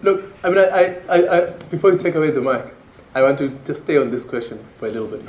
Look, 0.03 0.35
I 0.42 0.48
mean, 0.48 0.59
I, 0.59 0.96
I, 1.09 1.38
I, 1.38 1.51
before 1.70 1.92
you 1.92 1.98
take 1.98 2.14
away 2.16 2.31
the 2.31 2.40
mic, 2.40 2.75
I 3.14 3.22
want 3.22 3.38
to 3.38 3.51
just 3.66 3.85
stay 3.85 3.98
on 3.98 4.11
this 4.11 4.25
question 4.25 4.64
for 4.79 4.88
a 4.88 4.90
little 4.90 5.07
bit. 5.07 5.22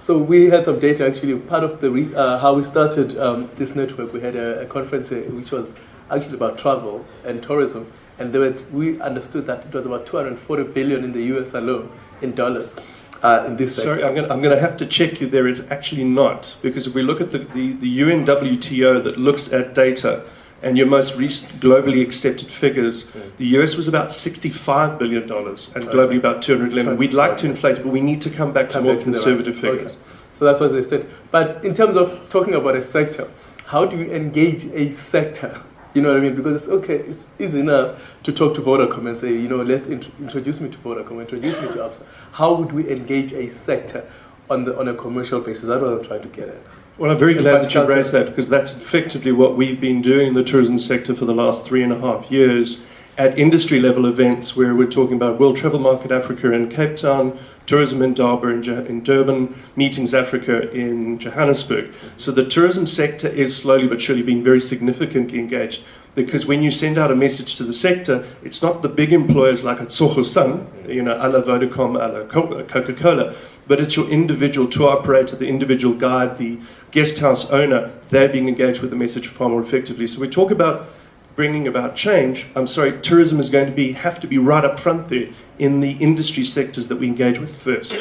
So 0.00 0.18
we 0.18 0.46
had 0.46 0.64
some 0.64 0.78
data 0.78 1.06
actually. 1.06 1.38
Part 1.38 1.64
of 1.64 1.80
the 1.80 1.90
re, 1.90 2.14
uh, 2.14 2.38
how 2.38 2.54
we 2.54 2.64
started 2.64 3.16
um, 3.18 3.48
this 3.56 3.74
network, 3.74 4.12
we 4.12 4.20
had 4.20 4.36
a, 4.36 4.60
a 4.60 4.66
conference 4.66 5.10
uh, 5.10 5.16
which 5.30 5.50
was 5.50 5.74
actually 6.10 6.34
about 6.34 6.58
travel 6.58 7.06
and 7.24 7.42
tourism, 7.42 7.90
and 8.18 8.32
there 8.32 8.40
were, 8.40 8.56
we 8.72 9.00
understood 9.00 9.46
that 9.46 9.64
it 9.64 9.72
was 9.72 9.86
about 9.86 10.06
240 10.06 10.72
billion 10.72 11.04
in 11.04 11.12
the 11.12 11.22
U.S. 11.34 11.54
alone 11.54 11.90
in 12.20 12.34
dollars 12.34 12.74
uh, 13.22 13.44
in 13.46 13.56
this. 13.56 13.74
Sorry, 13.76 14.00
sector. 14.00 14.06
I'm 14.06 14.14
going, 14.14 14.26
to, 14.26 14.32
I'm 14.34 14.42
going 14.42 14.54
to 14.54 14.60
have 14.60 14.76
to 14.78 14.86
check 14.86 15.20
you 15.20 15.26
there. 15.28 15.46
It's 15.46 15.62
actually 15.70 16.04
not, 16.04 16.56
because 16.62 16.86
if 16.86 16.94
we 16.94 17.02
look 17.02 17.20
at 17.20 17.32
the, 17.32 17.38
the, 17.38 17.72
the 17.72 18.00
UNWTO 18.00 19.04
that 19.04 19.18
looks 19.18 19.52
at 19.52 19.74
data 19.74 20.24
and 20.62 20.76
your 20.76 20.86
most 20.86 21.16
recent 21.16 21.60
globally 21.60 22.02
accepted 22.02 22.48
figures, 22.48 23.06
the 23.36 23.46
US 23.58 23.76
was 23.76 23.86
about 23.88 24.08
$65 24.08 24.98
billion 24.98 25.22
and 25.22 25.30
globally 25.30 26.04
Okay. 26.08 26.16
about 26.16 26.42
211. 26.42 26.96
We'd 26.96 27.14
like 27.14 27.36
to 27.38 27.46
inflate, 27.46 27.76
but 27.76 27.86
we 27.86 28.00
need 28.00 28.20
to 28.22 28.30
come 28.30 28.52
back 28.52 28.68
to 28.68 28.74
Come 28.74 28.84
more 28.84 28.94
back 28.94 29.04
conservative 29.04 29.62
right. 29.62 29.72
figures. 29.72 29.96
So 30.34 30.44
that's 30.44 30.60
what 30.60 30.72
they 30.72 30.82
said. 30.82 31.08
But 31.30 31.64
in 31.64 31.74
terms 31.74 31.96
of 31.96 32.28
talking 32.28 32.54
about 32.54 32.76
a 32.76 32.82
sector, 32.82 33.28
how 33.66 33.84
do 33.84 33.96
you 33.96 34.10
engage 34.12 34.64
a 34.66 34.92
sector? 34.92 35.62
You 35.98 36.04
know 36.04 36.10
what 36.10 36.18
I 36.18 36.20
mean? 36.20 36.36
Because 36.36 36.62
it's 36.62 36.68
okay, 36.68 36.94
it's 36.94 37.26
easy 37.40 37.58
enough 37.58 38.16
to 38.22 38.32
talk 38.32 38.54
to 38.54 38.60
Vodacom 38.60 39.08
and 39.08 39.18
say, 39.18 39.32
you 39.32 39.48
know, 39.48 39.56
let's 39.56 39.88
int- 39.88 40.12
introduce 40.20 40.60
me 40.60 40.70
to 40.70 40.78
Vodacom, 40.78 41.20
introduce 41.20 41.60
me 41.60 41.66
to 41.66 41.74
ABSA. 41.74 42.04
How 42.30 42.54
would 42.54 42.70
we 42.70 42.88
engage 42.88 43.32
a 43.32 43.48
sector 43.50 44.08
on 44.48 44.64
the 44.64 44.78
on 44.78 44.86
a 44.86 44.94
commercial 44.94 45.40
basis? 45.40 45.64
That's 45.64 45.82
what 45.82 45.92
I'm 45.94 46.04
trying 46.04 46.22
to 46.22 46.28
get 46.28 46.50
at. 46.50 46.58
Well, 46.98 47.10
I'm 47.10 47.18
very 47.18 47.34
glad 47.34 47.64
that 47.64 47.74
you 47.74 47.82
raised 47.82 48.12
that 48.12 48.26
because 48.26 48.48
that's 48.48 48.76
effectively 48.76 49.32
what 49.32 49.56
we've 49.56 49.80
been 49.80 50.00
doing 50.00 50.28
in 50.28 50.34
the 50.34 50.44
tourism 50.44 50.78
sector 50.78 51.16
for 51.16 51.24
the 51.24 51.34
last 51.34 51.64
three 51.64 51.82
and 51.82 51.92
a 51.92 51.98
half 51.98 52.30
years 52.30 52.80
at 53.18 53.36
industry 53.36 53.80
level 53.80 54.06
events 54.06 54.54
where 54.56 54.76
we're 54.76 54.86
talking 54.86 55.16
about 55.16 55.40
World 55.40 55.56
Travel 55.56 55.80
Market 55.80 56.12
Africa 56.12 56.52
in 56.52 56.70
Cape 56.70 56.96
Town, 56.96 57.36
Tourism 57.66 58.00
in 58.00 58.14
Durban, 58.14 58.62
in, 58.86 59.02
Durban, 59.02 59.60
Meetings 59.74 60.14
Africa 60.14 60.70
in 60.70 61.18
Johannesburg. 61.18 61.92
So 62.16 62.30
the 62.30 62.46
tourism 62.46 62.86
sector 62.86 63.26
is 63.26 63.56
slowly 63.56 63.88
but 63.88 64.00
surely 64.00 64.22
being 64.22 64.44
very 64.44 64.60
significantly 64.60 65.40
engaged 65.40 65.82
because 66.14 66.46
when 66.46 66.62
you 66.62 66.70
send 66.70 66.96
out 66.96 67.10
a 67.10 67.16
message 67.16 67.56
to 67.56 67.64
the 67.64 67.72
sector, 67.72 68.24
it's 68.42 68.62
not 68.62 68.82
the 68.82 68.88
big 68.88 69.12
employers 69.12 69.64
like 69.64 69.80
a 69.80 69.86
Tsogo 69.86 70.24
Sun, 70.24 70.66
you 70.88 71.02
know, 71.02 71.14
a 71.14 71.26
la 71.28 71.42
Vodacom, 71.42 71.96
a 71.96 72.20
la 72.20 72.24
Co- 72.26 72.64
Coca-Cola, 72.64 73.34
but 73.66 73.80
it's 73.80 73.96
your 73.96 74.08
individual 74.08 74.68
tour 74.68 74.90
operator, 74.90 75.36
the 75.36 75.48
individual 75.48 75.94
guide, 75.94 76.38
the 76.38 76.58
guest 76.92 77.18
house 77.18 77.50
owner. 77.50 77.90
They're 78.10 78.28
being 78.28 78.48
engaged 78.48 78.80
with 78.80 78.90
the 78.90 78.96
message 78.96 79.26
far 79.26 79.48
more 79.48 79.60
effectively. 79.60 80.06
So 80.06 80.20
we 80.20 80.28
talk 80.28 80.50
about 80.50 80.88
bringing 81.38 81.68
about 81.68 81.94
change, 81.94 82.46
I'm 82.56 82.66
sorry, 82.66 83.00
tourism 83.00 83.38
is 83.38 83.48
going 83.48 83.66
to 83.66 83.72
be 83.72 83.92
have 83.92 84.18
to 84.22 84.26
be 84.26 84.38
right 84.38 84.64
up 84.64 84.80
front 84.80 85.08
there 85.08 85.28
in 85.60 85.78
the 85.78 85.92
industry 85.92 86.42
sectors 86.42 86.88
that 86.88 86.96
we 86.96 87.06
engage 87.06 87.38
with 87.38 87.54
first. 87.54 87.96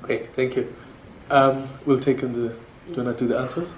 Great, 0.00 0.34
thank 0.34 0.56
you. 0.56 0.74
Um, 1.28 1.68
we'll 1.84 2.00
take 2.00 2.22
in 2.22 2.32
the. 2.32 2.48
Do 2.48 2.56
you 2.92 3.02
want 3.04 3.18
to 3.18 3.24
do 3.24 3.28
the 3.28 3.38
answers? 3.38 3.74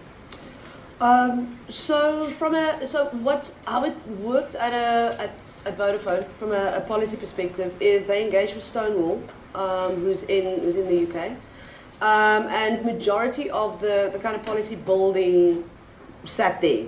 Um, 1.00 1.58
so 1.68 2.30
from 2.38 2.54
a 2.54 2.86
so 2.86 3.06
what 3.26 3.52
how 3.66 3.82
it 3.82 3.96
worked 4.30 4.54
at 4.54 4.72
a 4.72 5.20
at, 5.24 5.32
at 5.66 5.76
Vodafone 5.76 6.24
from 6.38 6.52
a, 6.52 6.76
a 6.76 6.80
policy 6.82 7.16
perspective 7.16 7.74
is 7.82 8.06
they 8.06 8.22
engaged 8.24 8.54
with 8.54 8.62
Stonewall, 8.62 9.20
um, 9.56 9.96
who's 9.96 10.22
in 10.36 10.60
who's 10.60 10.76
in 10.76 10.86
the 10.86 10.98
UK, 11.08 11.32
um, 12.00 12.46
and 12.62 12.84
majority 12.84 13.50
of 13.50 13.80
the 13.80 14.10
the 14.12 14.20
kind 14.20 14.36
of 14.36 14.46
policy 14.46 14.76
building 14.76 15.68
sat 16.24 16.60
there. 16.60 16.86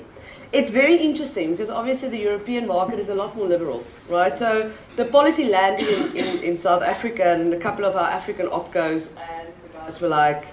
It's 0.55 0.71
very 0.71 0.97
interesting 0.97 1.51
because 1.51 1.69
obviously 1.69 2.09
the 2.11 2.19
European 2.19 2.69
market 2.69 3.01
is 3.01 3.09
a 3.09 3.15
lot 3.15 3.37
more 3.37 3.47
liberal, 3.47 3.85
right? 4.09 4.39
So 4.39 4.73
the 4.95 5.07
policy 5.07 5.47
landed 5.47 5.89
in, 5.89 6.17
in, 6.17 6.43
in 6.45 6.59
South 6.59 6.83
Africa 6.83 7.25
and 7.35 7.53
a 7.53 7.59
couple 7.59 7.85
of 7.85 7.97
our 7.97 8.09
African 8.09 8.47
opcos, 8.47 9.09
and 9.19 9.49
the 9.65 9.69
guys 9.79 10.01
were 10.01 10.09
like, 10.09 10.47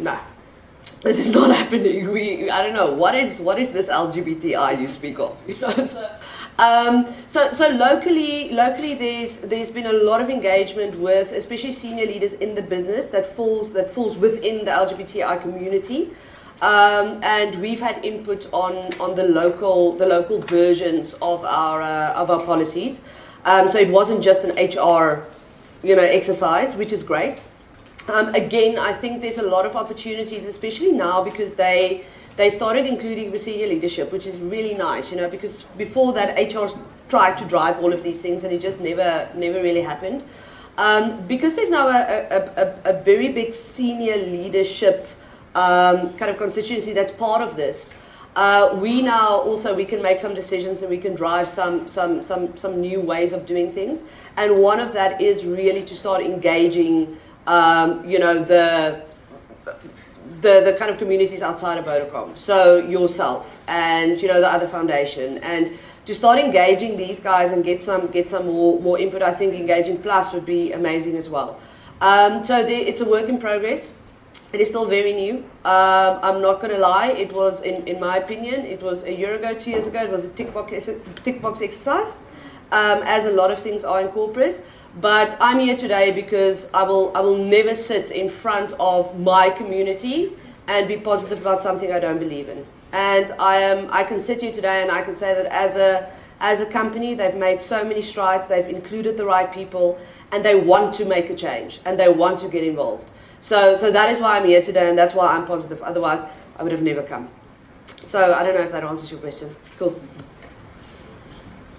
nah, 0.00 0.18
this 1.02 1.18
is 1.18 1.28
not 1.32 1.54
happening. 1.60 2.10
We, 2.10 2.50
I 2.50 2.64
don't 2.64 2.74
know, 2.74 2.90
what 2.90 3.14
is, 3.14 3.38
what 3.38 3.60
is 3.60 3.70
this 3.70 3.86
LGBTI 3.86 4.80
you 4.80 4.88
speak 4.88 5.20
of? 5.20 5.36
Um, 6.56 7.12
so, 7.32 7.52
so 7.52 7.68
locally, 7.68 8.50
locally 8.50 8.94
there's, 8.94 9.38
there's 9.38 9.70
been 9.72 9.86
a 9.86 9.92
lot 9.92 10.20
of 10.20 10.30
engagement 10.30 10.96
with, 11.00 11.32
especially 11.32 11.72
senior 11.72 12.06
leaders 12.06 12.34
in 12.34 12.54
the 12.54 12.62
business 12.62 13.08
that 13.08 13.34
falls, 13.34 13.72
that 13.72 13.92
falls 13.92 14.16
within 14.16 14.64
the 14.64 14.70
LGBTI 14.70 15.42
community. 15.42 16.12
Um, 16.62 17.22
and 17.22 17.60
we've 17.60 17.80
had 17.80 18.04
input 18.04 18.48
on, 18.52 18.74
on 19.00 19.16
the 19.16 19.24
local 19.24 19.96
the 19.96 20.06
local 20.06 20.40
versions 20.40 21.14
of 21.14 21.44
our 21.44 21.82
uh, 21.82 22.14
of 22.14 22.30
our 22.30 22.44
policies. 22.44 23.00
Um, 23.44 23.68
so 23.68 23.78
it 23.78 23.90
wasn't 23.90 24.22
just 24.22 24.42
an 24.44 24.52
HR, 24.52 25.26
you 25.82 25.94
know, 25.96 26.02
exercise, 26.02 26.74
which 26.74 26.92
is 26.92 27.02
great. 27.02 27.42
Um, 28.08 28.34
again, 28.34 28.78
I 28.78 28.94
think 28.94 29.20
there's 29.20 29.38
a 29.38 29.42
lot 29.42 29.66
of 29.66 29.76
opportunities, 29.76 30.44
especially 30.46 30.92
now 30.92 31.22
because 31.24 31.54
they 31.54 32.04
they 32.36 32.50
started 32.50 32.86
including 32.86 33.32
the 33.32 33.38
senior 33.38 33.66
leadership, 33.66 34.12
which 34.12 34.26
is 34.26 34.36
really 34.36 34.74
nice, 34.74 35.10
you 35.10 35.16
know, 35.16 35.28
because 35.28 35.62
before 35.76 36.12
that 36.14 36.36
HR 36.38 36.66
tried 37.08 37.36
to 37.38 37.44
drive 37.44 37.78
all 37.78 37.92
of 37.92 38.02
these 38.02 38.20
things 38.20 38.44
and 38.44 38.52
it 38.52 38.60
just 38.60 38.80
never 38.80 39.28
never 39.34 39.62
really 39.62 39.82
happened. 39.82 40.22
Um, 40.76 41.24
because 41.28 41.54
there's 41.54 41.70
now 41.70 41.86
a, 41.88 42.26
a, 42.30 42.40
a, 42.56 42.96
a 42.96 43.02
very 43.02 43.28
big 43.28 43.54
senior 43.54 44.16
leadership 44.16 45.06
um, 45.54 46.12
kind 46.14 46.30
of 46.30 46.38
constituency 46.38 46.92
that's 46.92 47.12
part 47.12 47.42
of 47.42 47.56
this. 47.56 47.90
Uh, 48.36 48.76
we 48.80 49.00
now 49.00 49.38
also 49.38 49.72
we 49.74 49.84
can 49.84 50.02
make 50.02 50.18
some 50.18 50.34
decisions 50.34 50.80
and 50.80 50.90
we 50.90 50.98
can 50.98 51.14
drive 51.14 51.48
some 51.48 51.88
some 51.88 52.22
some 52.22 52.56
some 52.56 52.80
new 52.80 53.00
ways 53.00 53.32
of 53.32 53.46
doing 53.46 53.70
things. 53.70 54.00
And 54.36 54.58
one 54.58 54.80
of 54.80 54.92
that 54.94 55.20
is 55.20 55.44
really 55.44 55.84
to 55.84 55.96
start 55.96 56.20
engaging, 56.22 57.16
um, 57.46 58.08
you 58.08 58.18
know, 58.18 58.42
the 58.42 59.04
the 60.40 60.62
the 60.64 60.76
kind 60.78 60.90
of 60.90 60.98
communities 60.98 61.42
outside 61.42 61.78
of 61.78 61.86
Vodacom. 61.86 62.36
So 62.36 62.78
yourself 62.78 63.46
and 63.68 64.20
you 64.20 64.26
know 64.26 64.40
the 64.40 64.50
other 64.50 64.68
foundation 64.68 65.38
and 65.38 65.78
to 66.06 66.14
start 66.14 66.38
engaging 66.38 66.96
these 66.96 67.20
guys 67.20 67.52
and 67.52 67.64
get 67.64 67.80
some 67.80 68.08
get 68.08 68.28
some 68.28 68.46
more 68.46 68.80
more 68.80 68.98
input. 68.98 69.22
I 69.22 69.32
think 69.32 69.54
engaging 69.54 70.02
plus 70.02 70.32
would 70.32 70.44
be 70.44 70.72
amazing 70.72 71.16
as 71.16 71.28
well. 71.28 71.60
Um, 72.00 72.44
so 72.44 72.64
the, 72.64 72.74
it's 72.74 73.00
a 73.00 73.04
work 73.04 73.28
in 73.28 73.38
progress. 73.38 73.92
It 74.54 74.60
is 74.60 74.68
still 74.68 74.86
very 74.86 75.12
new. 75.12 75.38
Um, 75.64 76.20
I'm 76.22 76.40
not 76.40 76.60
going 76.60 76.72
to 76.72 76.78
lie. 76.78 77.08
It 77.08 77.32
was, 77.32 77.62
in, 77.62 77.88
in 77.88 77.98
my 77.98 78.18
opinion, 78.18 78.64
it 78.64 78.80
was 78.80 79.02
a 79.02 79.12
year 79.12 79.34
ago, 79.34 79.52
two 79.52 79.70
years 79.70 79.88
ago. 79.88 80.04
It 80.04 80.12
was 80.12 80.24
a 80.24 80.28
tick 80.28 80.54
box, 80.54 80.88
tick 81.24 81.42
box 81.42 81.60
exercise, 81.60 82.12
um, 82.70 83.02
as 83.02 83.24
a 83.24 83.32
lot 83.32 83.50
of 83.50 83.58
things 83.58 83.82
are 83.82 84.00
in 84.00 84.08
corporate. 84.10 84.64
But 85.00 85.36
I'm 85.40 85.58
here 85.58 85.76
today 85.76 86.12
because 86.12 86.68
I 86.72 86.84
will, 86.84 87.10
I 87.16 87.20
will 87.20 87.36
never 87.36 87.74
sit 87.74 88.12
in 88.12 88.30
front 88.30 88.72
of 88.78 89.18
my 89.18 89.50
community 89.50 90.34
and 90.68 90.86
be 90.86 90.98
positive 90.98 91.40
about 91.40 91.60
something 91.60 91.90
I 91.90 91.98
don't 91.98 92.20
believe 92.20 92.48
in. 92.48 92.64
And 92.92 93.32
I 93.40 93.56
am, 93.56 93.88
I 93.90 94.04
can 94.04 94.22
sit 94.22 94.40
here 94.40 94.52
today 94.52 94.82
and 94.82 94.90
I 94.92 95.02
can 95.02 95.16
say 95.16 95.34
that 95.34 95.46
as 95.46 95.74
a, 95.74 96.12
as 96.38 96.60
a 96.60 96.66
company, 96.66 97.16
they've 97.16 97.34
made 97.34 97.60
so 97.60 97.82
many 97.82 98.02
strides. 98.02 98.46
They've 98.46 98.68
included 98.68 99.16
the 99.16 99.24
right 99.24 99.52
people, 99.52 99.98
and 100.30 100.44
they 100.44 100.54
want 100.54 100.94
to 100.94 101.04
make 101.04 101.28
a 101.28 101.34
change 101.34 101.80
and 101.84 101.98
they 101.98 102.08
want 102.08 102.38
to 102.42 102.48
get 102.48 102.62
involved. 102.62 103.10
So, 103.44 103.76
so 103.76 103.92
that 103.92 104.10
is 104.10 104.20
why 104.20 104.38
I'm 104.38 104.46
here 104.46 104.62
today, 104.62 104.88
and 104.88 104.96
that's 104.96 105.14
why 105.14 105.26
I'm 105.26 105.46
positive. 105.46 105.82
Otherwise, 105.82 106.26
I 106.56 106.62
would 106.62 106.72
have 106.72 106.80
never 106.80 107.02
come. 107.02 107.28
So 108.06 108.32
I 108.32 108.42
don't 108.42 108.54
know 108.54 108.62
if 108.62 108.72
that 108.72 108.82
answers 108.82 109.10
your 109.10 109.20
question. 109.20 109.54
Cool. 109.78 110.00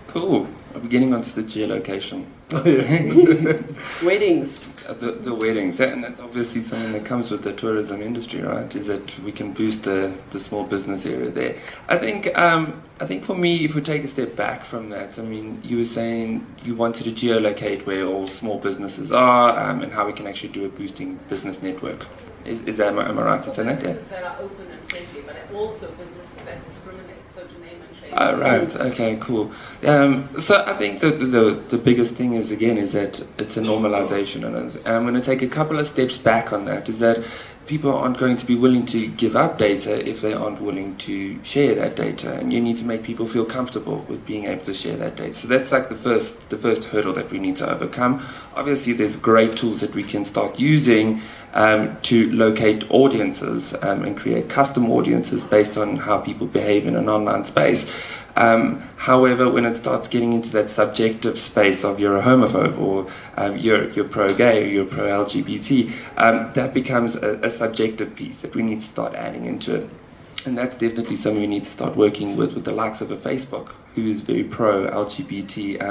Cool. 0.06 0.48
Are 0.76 0.80
we 0.80 0.88
getting 0.88 1.12
onto 1.12 1.32
the 1.32 1.42
geolocation? 1.42 2.28
Weddings. 4.06 4.62
The, 4.94 5.12
the 5.14 5.34
weddings, 5.34 5.80
and 5.80 6.04
that's 6.04 6.22
obviously 6.22 6.62
something 6.62 6.92
that 6.94 7.06
comes 7.06 7.32
with 7.32 7.42
the 7.44 7.54
tourism 7.54 8.02
industry, 8.02 8.42
right? 8.42 8.74
Is 8.76 8.88
that 8.88 9.18
we 9.20 9.32
can 9.32 9.52
boost 9.52 9.84
the, 9.84 10.14
the 10.30 10.40
small 10.40 10.64
business 10.64 11.06
area 11.06 11.32
there. 11.32 11.58
I 11.88 11.98
think 11.98 12.38
um, 12.38 12.84
I 13.00 13.06
think 13.06 13.24
for 13.24 13.36
me, 13.36 13.66
if 13.66 13.74
we 13.76 13.82
take 13.82 14.04
a 14.04 14.08
step 14.08 14.36
back 14.36 14.64
from 14.64 14.90
that, 14.90 15.18
I 15.18 15.24
mean, 15.24 15.60
you 15.64 15.78
were 15.78 15.86
saying 15.86 16.46
you 16.64 16.76
wanted 16.76 17.04
to 17.06 17.12
geolocate 17.12 17.86
where 17.86 18.06
all 18.06 18.28
small 18.28 18.60
businesses 18.60 19.12
are 19.12 19.58
um, 19.60 19.82
and 19.82 19.92
how 19.92 20.06
we 20.06 20.14
can 20.14 20.28
actually 20.28 20.50
do 20.50 20.66
a 20.66 20.70
boosting 20.70 21.20
business 21.30 21.62
network. 21.62 22.06
Is, 22.46 22.62
is 22.64 22.78
that 22.78 22.90
am 22.90 23.00
I, 23.00 23.10
am 23.10 23.18
I 23.18 23.24
right 23.24 23.48
in 23.48 23.54
saying 23.54 23.68
that? 23.68 23.78
Yeah. 23.78 23.94
Businesses 23.94 24.08
that 24.10 24.24
are 24.24 24.42
open 24.42 24.72
and 24.72 24.82
friendly, 24.90 25.22
but 25.22 25.36
also 25.54 25.92
businesses 25.94 26.38
that 26.46 26.64
discriminate. 26.64 27.25
Oh, 28.18 28.38
right. 28.38 28.74
Okay. 28.76 29.18
Cool. 29.20 29.52
Um, 29.84 30.30
so 30.40 30.64
I 30.66 30.78
think 30.78 31.02
the, 31.02 31.12
the 31.12 31.62
the 31.70 31.78
biggest 31.78 32.16
thing 32.16 32.34
is 32.34 32.52
again 32.52 32.78
is 32.78 32.94
that 32.94 33.26
it's 33.38 33.58
a 33.58 33.62
normalization, 33.62 34.46
and 34.46 34.56
and 34.56 34.88
I'm 34.88 35.04
going 35.04 35.16
to 35.16 35.22
take 35.22 35.42
a 35.42 35.48
couple 35.48 35.80
of 35.80 35.88
steps 35.88 36.18
back 36.18 36.54
on 36.54 36.66
that. 36.66 36.88
Is 36.88 37.00
that 37.00 37.26
people 37.68 37.94
aren't 37.94 38.18
going 38.18 38.38
to 38.38 38.46
be 38.46 38.56
willing 38.56 38.86
to 38.88 39.08
give 39.08 39.36
up 39.36 39.58
data 39.58 40.08
if 40.08 40.22
they 40.22 40.34
aren't 40.34 40.62
willing 40.62 40.96
to 40.98 41.44
share 41.44 41.76
that 41.76 41.96
data, 41.96 42.34
and 42.36 42.54
you 42.54 42.62
need 42.62 42.78
to 42.78 42.86
make 42.86 43.04
people 43.04 43.28
feel 43.28 43.46
comfortable 43.46 44.06
with 44.08 44.26
being 44.26 44.46
able 44.46 44.64
to 44.64 44.74
share 44.74 44.98
that 44.98 45.16
data. 45.16 45.34
So 45.34 45.48
that's 45.48 45.72
like 45.72 45.90
the 45.90 45.96
first 45.96 46.50
the 46.50 46.58
first 46.58 46.86
hurdle 46.86 47.14
that 47.14 47.32
we 47.32 47.40
need 47.40 47.58
to 47.58 47.70
overcome. 47.70 48.26
Obviously, 48.56 48.94
there's 48.94 49.16
great 49.16 49.58
tools 49.58 49.82
that 49.82 49.94
we 49.94 50.04
can 50.04 50.24
start 50.24 50.60
using 50.60 51.22
um, 51.54 51.98
to 52.02 52.30
locate 52.32 52.90
audiences 52.92 53.74
um, 53.82 54.04
and 54.04 54.16
create 54.18 54.50
custom 54.50 54.92
audiences 54.92 55.44
based 55.44 55.78
on 55.78 55.98
how 55.98 56.20
people 56.20 56.48
behave 56.48 56.86
in 56.86 56.96
an 56.96 57.10
online 57.10 57.44
space. 57.44 57.90
Um, 58.36 58.82
however, 58.98 59.50
when 59.50 59.66
it 59.66 59.76
starts 59.76 60.08
getting 60.08 60.34
into 60.34 60.50
that 60.52 60.70
subjective 60.70 61.40
space 61.40 61.86
of 61.86 62.00
you're 62.00 62.18
a 62.18 62.22
homophobe 62.22 62.78
or 62.78 63.10
um, 63.38 63.58
you're, 63.58 63.90
you're 63.92 64.08
pro-gay 64.08 64.64
or 64.64 64.68
you're 64.68 64.86
pro-LGBT, 64.86 65.92
um, 66.18 66.52
that 66.54 66.74
becomes 66.74 67.16
a, 67.16 67.40
a 67.42 67.50
subjective 67.50 68.16
piece 68.16 68.42
that 68.42 68.54
we 68.54 68.62
need 68.62 68.82
to 68.82 68.86
start 68.86 69.16
adding 69.16 69.46
into 69.46 69.76
it. 69.76 69.90
And 70.46 70.58
that's 70.58 70.78
definitely 70.78 71.16
something 71.16 71.42
we 71.42 71.48
need 71.48 71.64
to 71.64 71.72
start 71.72 71.96
working 71.96 72.36
with 72.36 72.54
with 72.54 72.66
the 72.66 72.72
likes 72.72 73.02
of 73.02 73.10
a 73.10 73.18
Facebook, 73.18 73.74
who 73.96 74.08
is 74.08 74.22
very 74.22 74.44
pro 74.44 74.86
LGBT, 74.86 75.82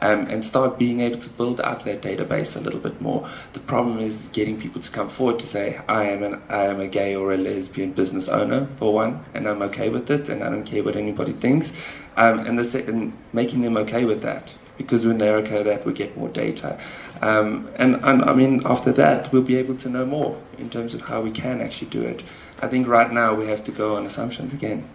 um, 0.00 0.26
and 0.26 0.44
start 0.44 0.78
being 0.78 1.00
able 1.00 1.18
to 1.18 1.30
build 1.30 1.60
up 1.60 1.84
that 1.84 2.02
database 2.02 2.56
a 2.56 2.60
little 2.60 2.80
bit 2.80 3.00
more. 3.00 3.28
The 3.52 3.60
problem 3.60 3.98
is 3.98 4.30
getting 4.32 4.60
people 4.60 4.80
to 4.80 4.90
come 4.90 5.08
forward 5.08 5.38
to 5.40 5.46
say, 5.46 5.80
I 5.88 6.04
am 6.04 6.22
an 6.22 6.42
I 6.48 6.64
am 6.66 6.80
a 6.80 6.88
gay 6.88 7.14
or 7.14 7.32
a 7.32 7.36
lesbian 7.36 7.92
business 7.92 8.28
owner 8.28 8.66
for 8.66 8.92
one, 8.92 9.24
and 9.34 9.48
I'm 9.48 9.62
okay 9.62 9.88
with 9.88 10.10
it, 10.10 10.28
and 10.28 10.42
I 10.42 10.50
don't 10.50 10.64
care 10.64 10.82
what 10.82 10.96
anybody 10.96 11.32
thinks. 11.32 11.72
Um, 12.16 12.40
and 12.40 12.58
the 12.58 12.64
second, 12.64 13.16
making 13.32 13.62
them 13.62 13.76
okay 13.76 14.04
with 14.04 14.22
that, 14.22 14.54
because 14.76 15.06
when 15.06 15.18
they're 15.18 15.36
okay 15.36 15.58
with 15.58 15.66
that, 15.66 15.86
we 15.86 15.92
get 15.92 16.16
more 16.16 16.28
data. 16.28 16.78
Um, 17.22 17.70
and, 17.76 17.96
and 17.96 18.24
I 18.24 18.32
mean, 18.32 18.62
after 18.64 18.92
that, 18.92 19.30
we'll 19.30 19.42
be 19.42 19.56
able 19.56 19.76
to 19.76 19.88
know 19.90 20.06
more 20.06 20.40
in 20.58 20.70
terms 20.70 20.94
of 20.94 21.02
how 21.02 21.20
we 21.20 21.30
can 21.30 21.60
actually 21.60 21.90
do 21.90 22.02
it. 22.02 22.22
I 22.60 22.68
think 22.68 22.88
right 22.88 23.12
now 23.12 23.34
we 23.34 23.46
have 23.46 23.62
to 23.64 23.72
go 23.72 23.96
on 23.96 24.06
assumptions 24.06 24.54
again. 24.54 24.88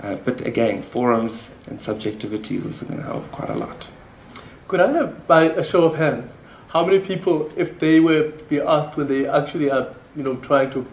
Uh, 0.00 0.14
but 0.16 0.46
again, 0.46 0.82
forums 0.82 1.52
and 1.66 1.80
subjectivity 1.80 2.56
is 2.56 2.64
also 2.64 2.86
going 2.86 3.00
to 3.00 3.04
help 3.04 3.30
quite 3.30 3.50
a 3.50 3.54
lot. 3.54 3.88
Could 4.68 4.80
I 4.80 4.92
have, 4.92 5.26
by 5.26 5.44
a 5.44 5.64
show 5.64 5.84
of 5.84 5.94
hands, 5.96 6.30
how 6.68 6.84
many 6.84 6.98
people, 6.98 7.50
if 7.56 7.78
they 7.78 8.00
were 8.00 8.32
be 8.50 8.60
asked 8.60 8.98
when 8.98 9.08
they 9.08 9.26
actually 9.26 9.70
are, 9.70 9.94
you 10.14 10.22
know, 10.22 10.36
trying 10.36 10.70
to 10.72 10.86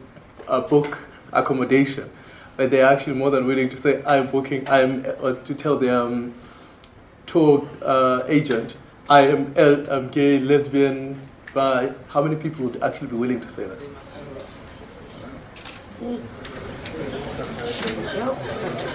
uh, 0.47 0.61
book 0.61 0.97
accommodation, 1.33 2.09
that 2.55 2.71
they're 2.71 2.85
actually 2.85 3.15
more 3.17 3.29
than 3.31 3.45
willing 3.45 3.67
to 3.67 3.75
say, 3.75 4.01
"I'm 4.05 4.27
booking," 4.27 4.65
I'm, 4.69 5.05
or 5.21 5.33
to 5.33 5.53
tell 5.53 5.77
their 5.77 5.99
um, 5.99 6.33
tour 7.25 7.67
uh, 7.81 8.23
agent, 8.27 8.77
"I 9.09 9.27
am 9.27 9.53
L, 9.57 9.85
I'm 9.89 10.07
gay, 10.07 10.39
lesbian, 10.39 11.19
bi." 11.53 11.91
How 12.07 12.23
many 12.23 12.37
people 12.37 12.67
would 12.67 12.81
actually 12.81 13.07
be 13.07 13.17
willing 13.17 13.41
to 13.41 13.49
say 13.49 13.65
that? 13.65 13.79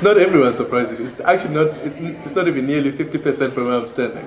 It's 0.01 0.07
not 0.07 0.17
everyone, 0.17 0.57
surprisingly. 0.57 1.05
It's 1.05 1.21
actually 1.21 1.53
not. 1.53 1.67
It's, 1.85 1.97
it's 1.97 2.35
not 2.35 2.49
even 2.49 2.67
nearly 2.67 2.91
fifty 2.91 3.19
percent 3.19 3.53
from 3.53 3.67
where 3.67 3.75
I'm 3.81 3.87
standing. 3.87 4.25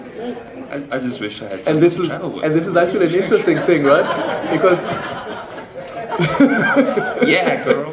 I, 0.70 0.98
I 0.98 1.00
just 1.00 1.20
wish 1.20 1.42
I 1.42 1.46
had 1.46 1.62
And 1.66 1.82
this 1.82 1.96
to 1.96 2.04
is 2.04 2.10
with. 2.10 2.44
and 2.44 2.54
this 2.54 2.68
is 2.68 2.78
actually 2.78 3.08
an 3.08 3.24
interesting 3.24 3.58
thing, 3.62 3.84
right? 3.84 4.52
Because 4.52 4.78
yeah, 7.28 7.64
girl. 7.64 7.92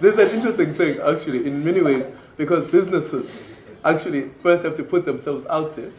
this 0.00 0.14
is 0.16 0.18
an 0.20 0.28
interesting 0.36 0.74
thing, 0.74 1.00
actually, 1.00 1.44
in 1.44 1.64
many 1.64 1.82
ways, 1.82 2.08
because 2.36 2.68
businesses 2.68 3.36
actually 3.84 4.28
first 4.40 4.62
have 4.62 4.76
to 4.76 4.84
put 4.84 5.04
themselves 5.04 5.44
out 5.46 5.74
there 5.74 5.90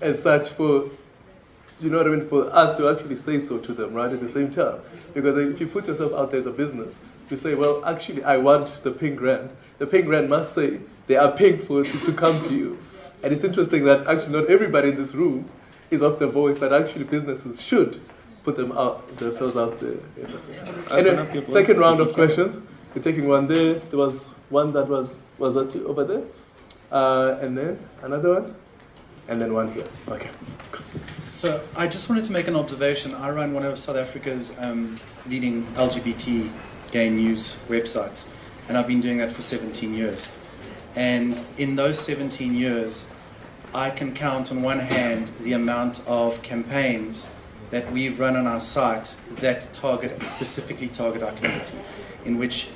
as 0.00 0.22
such 0.22 0.48
for, 0.52 0.88
you 1.82 1.90
know 1.90 1.98
what 1.98 2.06
I 2.06 2.10
mean, 2.16 2.26
for 2.26 2.50
us 2.50 2.78
to 2.78 2.88
actually 2.88 3.16
say 3.16 3.40
so 3.40 3.58
to 3.58 3.74
them, 3.74 3.92
right, 3.92 4.10
at 4.10 4.20
the 4.20 4.28
same 4.30 4.50
time. 4.50 4.80
Because 5.12 5.36
if 5.36 5.60
you 5.60 5.66
put 5.66 5.86
yourself 5.86 6.14
out 6.14 6.30
there 6.30 6.40
as 6.40 6.46
a 6.46 6.50
business, 6.50 6.96
to 7.28 7.36
say, 7.36 7.54
well, 7.54 7.84
actually, 7.84 8.24
I 8.24 8.38
want 8.38 8.80
the 8.82 8.90
pink 8.90 9.20
rand, 9.20 9.50
the 9.80 9.86
pink 9.86 10.06
rand 10.06 10.28
must 10.28 10.54
say 10.54 10.78
they 11.06 11.16
are 11.16 11.32
paying 11.32 11.58
for 11.58 11.82
to, 11.82 11.98
to 12.06 12.12
come 12.12 12.40
to 12.46 12.54
you. 12.54 12.78
And 13.22 13.32
it's 13.32 13.44
interesting 13.44 13.84
that 13.84 14.06
actually 14.06 14.34
not 14.38 14.48
everybody 14.48 14.90
in 14.90 14.96
this 14.96 15.14
room 15.14 15.48
is 15.90 16.02
of 16.02 16.18
the 16.18 16.28
voice 16.28 16.58
that 16.58 16.72
actually 16.72 17.04
businesses 17.04 17.60
should 17.60 18.00
put 18.44 18.56
them 18.56 18.72
out 18.72 19.16
themselves 19.16 19.56
out 19.56 19.80
there. 19.80 19.96
And 20.90 21.06
then 21.06 21.46
second 21.48 21.78
round 21.78 21.98
of 22.00 22.12
questions. 22.12 22.60
We're 22.94 23.02
taking 23.02 23.26
one 23.26 23.46
there. 23.46 23.74
There 23.74 23.98
was 23.98 24.28
one 24.50 24.72
that 24.72 24.88
was 24.88 25.22
was 25.38 25.54
that 25.54 25.74
over 25.86 26.04
there, 26.04 26.24
uh, 26.90 27.38
and 27.40 27.56
then 27.56 27.78
another 28.02 28.40
one, 28.40 28.54
and 29.28 29.40
then 29.40 29.54
one 29.54 29.72
here. 29.72 29.86
Okay. 30.08 30.28
So 31.28 31.62
I 31.76 31.86
just 31.86 32.10
wanted 32.10 32.24
to 32.24 32.32
make 32.32 32.48
an 32.48 32.56
observation. 32.56 33.14
I 33.14 33.30
run 33.30 33.54
one 33.54 33.64
of 33.64 33.78
South 33.78 33.96
Africa's 33.96 34.58
um, 34.58 34.98
leading 35.28 35.64
LGBT 35.74 36.50
gay 36.90 37.10
news 37.10 37.62
websites, 37.68 38.28
and 38.70 38.78
I've 38.78 38.86
been 38.86 39.00
doing 39.00 39.18
that 39.18 39.32
for 39.32 39.42
17 39.42 39.92
years. 39.92 40.30
And 40.94 41.44
in 41.58 41.74
those 41.74 41.98
17 41.98 42.54
years, 42.54 43.10
I 43.74 43.90
can 43.90 44.14
count 44.14 44.52
on 44.52 44.62
one 44.62 44.78
hand 44.78 45.32
the 45.40 45.54
amount 45.54 46.06
of 46.06 46.40
campaigns 46.42 47.32
that 47.70 47.90
we've 47.90 48.20
run 48.20 48.36
on 48.36 48.46
our 48.46 48.60
site 48.60 49.20
that 49.40 49.68
target 49.72 50.24
specifically 50.24 50.86
target 50.86 51.24
our 51.24 51.32
community, 51.32 51.78
in 52.24 52.38
which 52.38 52.70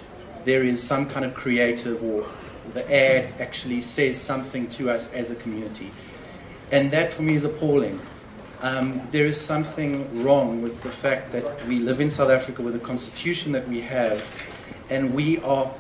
there 0.45 0.65
is 0.65 0.83
some 0.83 1.09
kind 1.09 1.25
of 1.25 1.33
creative 1.33 2.03
or 2.03 2.27
the 2.73 2.83
ad 2.93 3.33
actually 3.39 3.81
says 3.81 4.21
something 4.21 4.69
to 4.71 4.91
us 4.91 5.15
as 5.15 5.31
a 5.31 5.37
community. 5.37 5.93
And 6.73 6.91
that 6.91 7.13
for 7.13 7.23
me 7.23 7.35
is 7.35 7.45
appalling. 7.45 8.01
Um, 8.63 9.01
there 9.13 9.27
is 9.27 9.41
something 9.41 10.25
wrong 10.25 10.61
with 10.61 10.83
the 10.83 10.91
fact 10.91 11.31
that 11.31 11.65
we 11.69 11.79
live 11.79 12.01
in 12.01 12.11
South 12.11 12.31
Africa 12.31 12.63
with 12.63 12.75
the 12.75 12.81
constitution 12.81 13.53
that 13.53 13.69
we 13.69 13.81
have, 13.83 14.29
and 14.91 15.15
we 15.15 15.39
are 15.39 15.73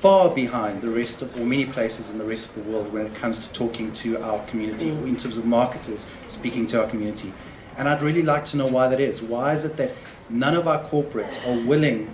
far 0.00 0.28
behind 0.30 0.82
the 0.82 0.90
rest 0.90 1.22
of, 1.22 1.34
or 1.38 1.44
many 1.44 1.64
places 1.64 2.10
in 2.10 2.18
the 2.18 2.24
rest 2.24 2.56
of 2.56 2.64
the 2.64 2.70
world 2.70 2.92
when 2.92 3.06
it 3.06 3.14
comes 3.14 3.48
to 3.48 3.52
talking 3.54 3.92
to 3.92 4.22
our 4.22 4.38
community, 4.46 4.90
Mm. 4.90 5.08
in 5.08 5.16
terms 5.16 5.36
of 5.36 5.44
marketers 5.46 6.08
speaking 6.28 6.66
to 6.66 6.82
our 6.82 6.88
community. 6.88 7.32
And 7.78 7.88
I'd 7.88 8.02
really 8.02 8.22
like 8.22 8.44
to 8.46 8.56
know 8.56 8.66
why 8.66 8.88
that 8.88 9.00
is. 9.00 9.22
Why 9.22 9.52
is 9.52 9.64
it 9.64 9.76
that 9.78 9.92
none 10.28 10.54
of 10.54 10.66
our 10.68 10.82
corporates 10.84 11.36
are 11.46 11.66
willing 11.66 12.10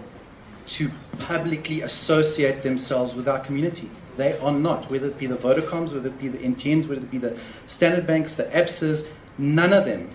to 0.69 0.91
publicly 1.19 1.83
associate 1.83 2.63
themselves 2.63 3.15
with 3.15 3.29
our 3.29 3.41
community? 3.41 3.91
They 4.17 4.39
are 4.39 4.53
not, 4.53 4.91
whether 4.91 5.09
it 5.09 5.19
be 5.19 5.27
the 5.27 5.37
Vodacoms, 5.37 5.93
whether 5.93 6.09
it 6.09 6.19
be 6.21 6.29
the 6.29 6.39
MTNs, 6.39 6.89
whether 6.89 7.01
it 7.01 7.11
be 7.11 7.19
the 7.19 7.37
Standard 7.67 8.07
Banks, 8.07 8.35
the 8.37 8.45
ABSAs, 8.45 9.11
none 9.39 9.73
of 9.73 9.85
them, 9.87 10.11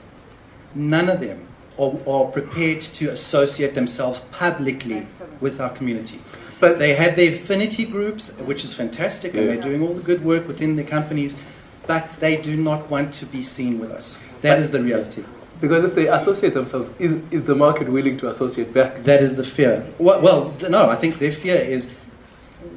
none 0.75 1.09
of 1.09 1.19
them 1.19 1.47
are, 1.79 1.93
are 2.07 2.25
prepared 2.31 2.81
to 2.81 3.07
associate 3.09 3.73
themselves 3.75 4.21
publicly 4.31 5.07
with 5.41 5.59
our 5.59 5.69
community. 5.69 6.19
But- 6.59 6.79
they 6.79 6.93
have 6.95 7.15
their 7.15 7.31
affinity 7.31 7.85
groups, 7.85 8.37
which 8.39 8.63
is 8.63 8.73
fantastic, 8.73 9.33
and 9.35 9.47
they're 9.47 9.61
doing 9.61 9.81
all 9.81 9.93
the 9.93 10.01
good 10.01 10.23
work 10.23 10.47
within 10.47 10.75
the 10.75 10.83
companies, 10.83 11.37
but 11.85 12.17
they 12.19 12.35
do 12.37 12.55
not 12.57 12.89
want 12.89 13.13
to 13.15 13.25
be 13.25 13.43
seen 13.43 13.79
with 13.79 13.91
us. 13.91 14.19
That 14.41 14.59
is 14.59 14.71
the 14.71 14.81
reality. 14.81 15.23
Because 15.59 15.83
if 15.83 15.95
they 15.95 16.07
associate 16.07 16.53
themselves, 16.53 16.91
is, 16.99 17.21
is 17.31 17.45
the 17.45 17.55
market 17.55 17.89
willing 17.89 18.17
to 18.17 18.29
associate 18.29 18.73
back? 18.73 19.03
That 19.03 19.21
is 19.21 19.35
the 19.35 19.43
fear. 19.43 19.85
Well, 19.97 20.21
well, 20.21 20.53
no, 20.69 20.89
I 20.89 20.95
think 20.95 21.17
their 21.17 21.31
fear 21.31 21.55
is 21.55 21.95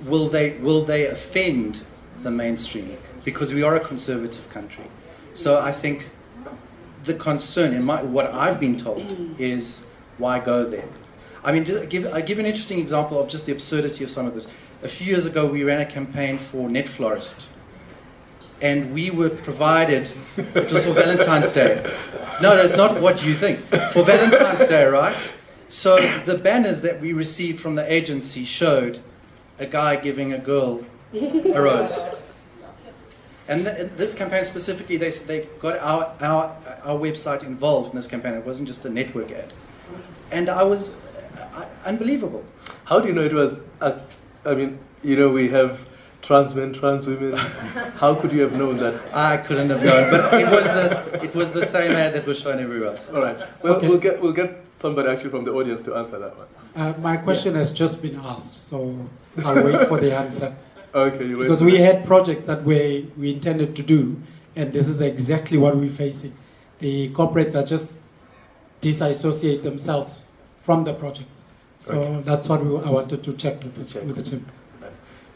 will 0.05 0.29
they 0.29 0.59
will 0.59 0.85
they 0.85 1.07
offend 1.07 1.85
the 2.23 2.31
mainstream 2.31 2.97
because 3.25 3.53
we 3.53 3.63
are 3.63 3.75
a 3.75 3.81
conservative 3.81 4.49
country. 4.51 4.85
So 5.35 5.61
I 5.61 5.73
think 5.73 6.11
the 7.05 7.15
concern 7.15 7.75
in 7.75 7.85
my 7.85 8.03
what 8.03 8.33
I've 8.33 8.61
been 8.61 8.77
told 8.77 9.09
mm. 9.09 9.39
is 9.39 9.87
why 10.19 10.39
go 10.41 10.65
there. 10.65 10.89
I 11.43 11.53
mean, 11.53 11.65
give 11.65 12.13
I 12.13 12.21
give 12.21 12.39
an 12.39 12.47
interesting 12.47 12.79
example 12.79 13.19
of 13.19 13.29
just 13.29 13.47
the 13.47 13.53
absurdity 13.53 14.05
of 14.05 14.11
some 14.11 14.27
of 14.27 14.35
this. 14.35 14.53
A 14.83 14.89
few 14.89 15.07
years 15.07 15.27
ago, 15.27 15.47
we 15.47 15.65
ran 15.65 15.81
a 15.81 15.87
campaign 15.87 16.39
for 16.39 16.69
NetFlorist, 16.69 17.49
and 18.61 18.93
we 18.93 19.11
were 19.11 19.31
provided. 19.31 20.13
It 20.37 20.73
was 20.73 20.87
for 20.87 20.93
Valentine's 20.93 21.53
Day. 21.53 21.83
No, 22.43 22.55
no, 22.55 22.63
it's 22.63 22.77
not 22.77 23.01
what 23.01 23.25
you 23.25 23.35
think. 23.35 23.61
For 23.93 24.03
Valentine's 24.03 24.67
Day, 24.69 24.85
right? 24.85 25.35
So 25.69 25.97
the 26.25 26.37
banners 26.37 26.83
that 26.83 27.01
we 27.01 27.13
received 27.13 27.61
from 27.61 27.75
the 27.75 27.91
agency 27.91 28.45
showed 28.45 29.01
a 29.59 29.67
guy 29.67 29.97
giving 29.97 30.33
a 30.33 30.39
girl 30.39 30.85
a 31.13 31.61
rose. 31.61 32.07
And 33.49 33.65
th- 33.65 33.91
this 33.97 34.15
campaign 34.15 34.45
specifically, 34.45 34.97
they, 34.97 35.11
they 35.11 35.49
got 35.59 35.79
our, 35.79 36.15
our, 36.21 36.57
our 36.85 36.99
website 36.99 37.45
involved 37.45 37.91
in 37.91 37.97
this 37.97 38.09
campaign. 38.09 38.35
It 38.35 38.45
wasn't 38.47 38.69
just 38.69 38.85
a 38.85 38.91
network 38.91 39.31
ad. 39.33 39.53
And 40.31 40.49
I 40.49 40.63
was 40.63 40.97
unbelievable. 41.85 42.45
How 42.85 43.01
do 43.01 43.09
you 43.09 43.15
know 43.15 43.23
it 43.23 43.33
was? 43.33 43.61
Uh, 43.81 43.99
I 44.45 44.55
mean, 44.55 44.79
you 45.03 45.17
know, 45.17 45.31
we 45.31 45.49
have 45.49 45.85
trans 46.23 46.55
men, 46.55 46.73
trans 46.73 47.07
women. 47.07 47.37
How 47.97 48.15
could 48.15 48.33
you 48.33 48.43
have 48.43 48.53
known 48.53 48.77
that? 48.79 49.15
I 49.15 49.37
couldn't 49.39 49.71
have 49.71 49.83
known, 49.83 50.11
but 50.11 50.35
it 50.35 50.47
was 50.51 50.65
the 50.67 51.21
it 51.25 51.35
was 51.35 51.53
the 51.53 51.65
same 51.67 51.93
ad 51.93 52.15
that 52.15 52.27
was 52.27 52.41
shown 52.41 52.59
everywhere 52.61 52.89
else. 52.91 53.11
All 53.11 53.23
right. 53.23 53.37
Well, 53.63 53.75
Okay. 53.75 53.89
we'll 53.89 53.99
get 53.99 54.21
we'll 54.21 54.33
get 54.33 54.65
somebody 54.79 55.09
actually 55.09 55.31
from 55.31 55.45
the 55.45 55.53
audience 55.53 55.83
to 55.83 55.95
answer 55.95 56.19
that 56.19 56.37
one. 56.37 56.47
Uh, 56.77 56.95
my 57.01 57.17
question 57.17 57.55
has 57.55 57.73
just 57.73 58.01
been 58.01 58.17
asked, 58.23 58.69
so 58.69 59.09
I'll 59.45 59.63
wait 59.65 59.89
for 59.89 59.99
the 60.01 60.15
answer. 60.15 60.55
Okay, 60.93 61.25
you 61.29 61.39
wait. 61.39 61.45
Because 61.45 61.63
we 61.63 61.77
had 61.77 62.05
projects 62.05 62.47
that 62.47 62.65
we, 62.65 63.09
we 63.17 63.35
intended 63.35 63.77
to 63.77 63.83
do, 63.85 64.21
and 64.57 64.73
this 64.73 64.89
is 64.89 65.01
exactly 65.01 65.57
what 65.57 65.77
we're 65.77 65.89
facing. 65.89 66.33
The 66.81 67.11
corporates 67.11 67.55
are 67.55 67.65
just 67.65 68.01
disassociate 68.81 69.63
themselves 69.63 70.27
from 70.71 70.85
the 70.85 70.95
projects. 70.95 71.47
So 71.81 71.95
Okay. 71.95 72.23
that's 72.23 72.49
what 72.49 72.65
we, 72.65 72.71
I 72.89 72.91
wanted 72.91 73.25
to 73.25 73.33
check 73.33 73.55
with 73.65 73.75
the, 73.75 73.85
Check. 73.93 74.05
with 74.07 74.17
the 74.17 74.23
team. 74.23 74.47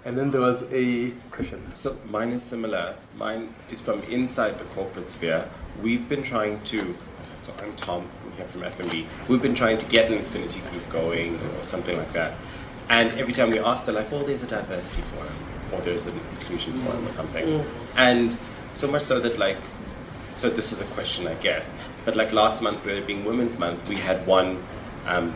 And 0.06 0.16
then 0.18 0.30
there 0.30 0.42
was 0.42 0.58
a 0.70 1.10
question. 1.32 1.60
So 1.74 1.96
mine 2.08 2.30
is 2.38 2.42
similar. 2.42 2.94
Mine 3.16 3.48
is 3.72 3.80
from 3.80 3.98
inside 4.18 4.58
the 4.58 4.66
corporate 4.76 5.08
sphere. 5.08 5.48
We've 5.82 6.06
been 6.08 6.22
trying 6.22 6.62
to. 6.72 6.94
So 7.40 7.52
I'm 7.62 7.74
Tom. 7.74 8.02
I'm 8.24 8.32
here 8.38 8.46
from 8.46 8.60
FNB. 8.62 9.06
We've 9.28 9.42
been 9.42 9.56
trying 9.62 9.78
to 9.78 9.88
get 9.96 10.12
an 10.12 10.18
affinity 10.18 10.60
group 10.70 10.86
going 10.90 11.40
or 11.56 11.64
something 11.64 11.96
like 12.02 12.12
that. 12.12 12.34
And 12.90 13.12
every 13.14 13.32
time 13.32 13.50
we 13.50 13.58
ask, 13.58 13.86
they're 13.86 13.98
like, 14.02 14.12
"Well, 14.12 14.24
there's 14.28 14.44
a 14.48 14.50
diversity 14.58 15.02
forum, 15.10 15.34
or 15.72 15.80
there's 15.80 16.06
an 16.06 16.20
inclusion 16.34 16.74
forum, 16.84 17.08
or 17.08 17.10
something." 17.10 17.46
Mm. 17.46 17.64
And 17.96 18.38
so 18.74 18.86
much 18.94 19.02
so 19.02 19.18
that 19.20 19.38
like, 19.46 19.56
so 20.34 20.50
this 20.50 20.70
is 20.70 20.82
a 20.86 20.88
question, 20.96 21.26
I 21.26 21.36
guess. 21.48 21.74
But 22.04 22.14
like 22.14 22.30
last 22.42 22.60
month, 22.60 22.84
with 22.84 22.98
it 22.98 23.06
being 23.06 23.24
Women's 23.24 23.58
Month, 23.58 23.88
we 23.88 23.96
had 23.96 24.26
one 24.26 24.58
um, 25.06 25.34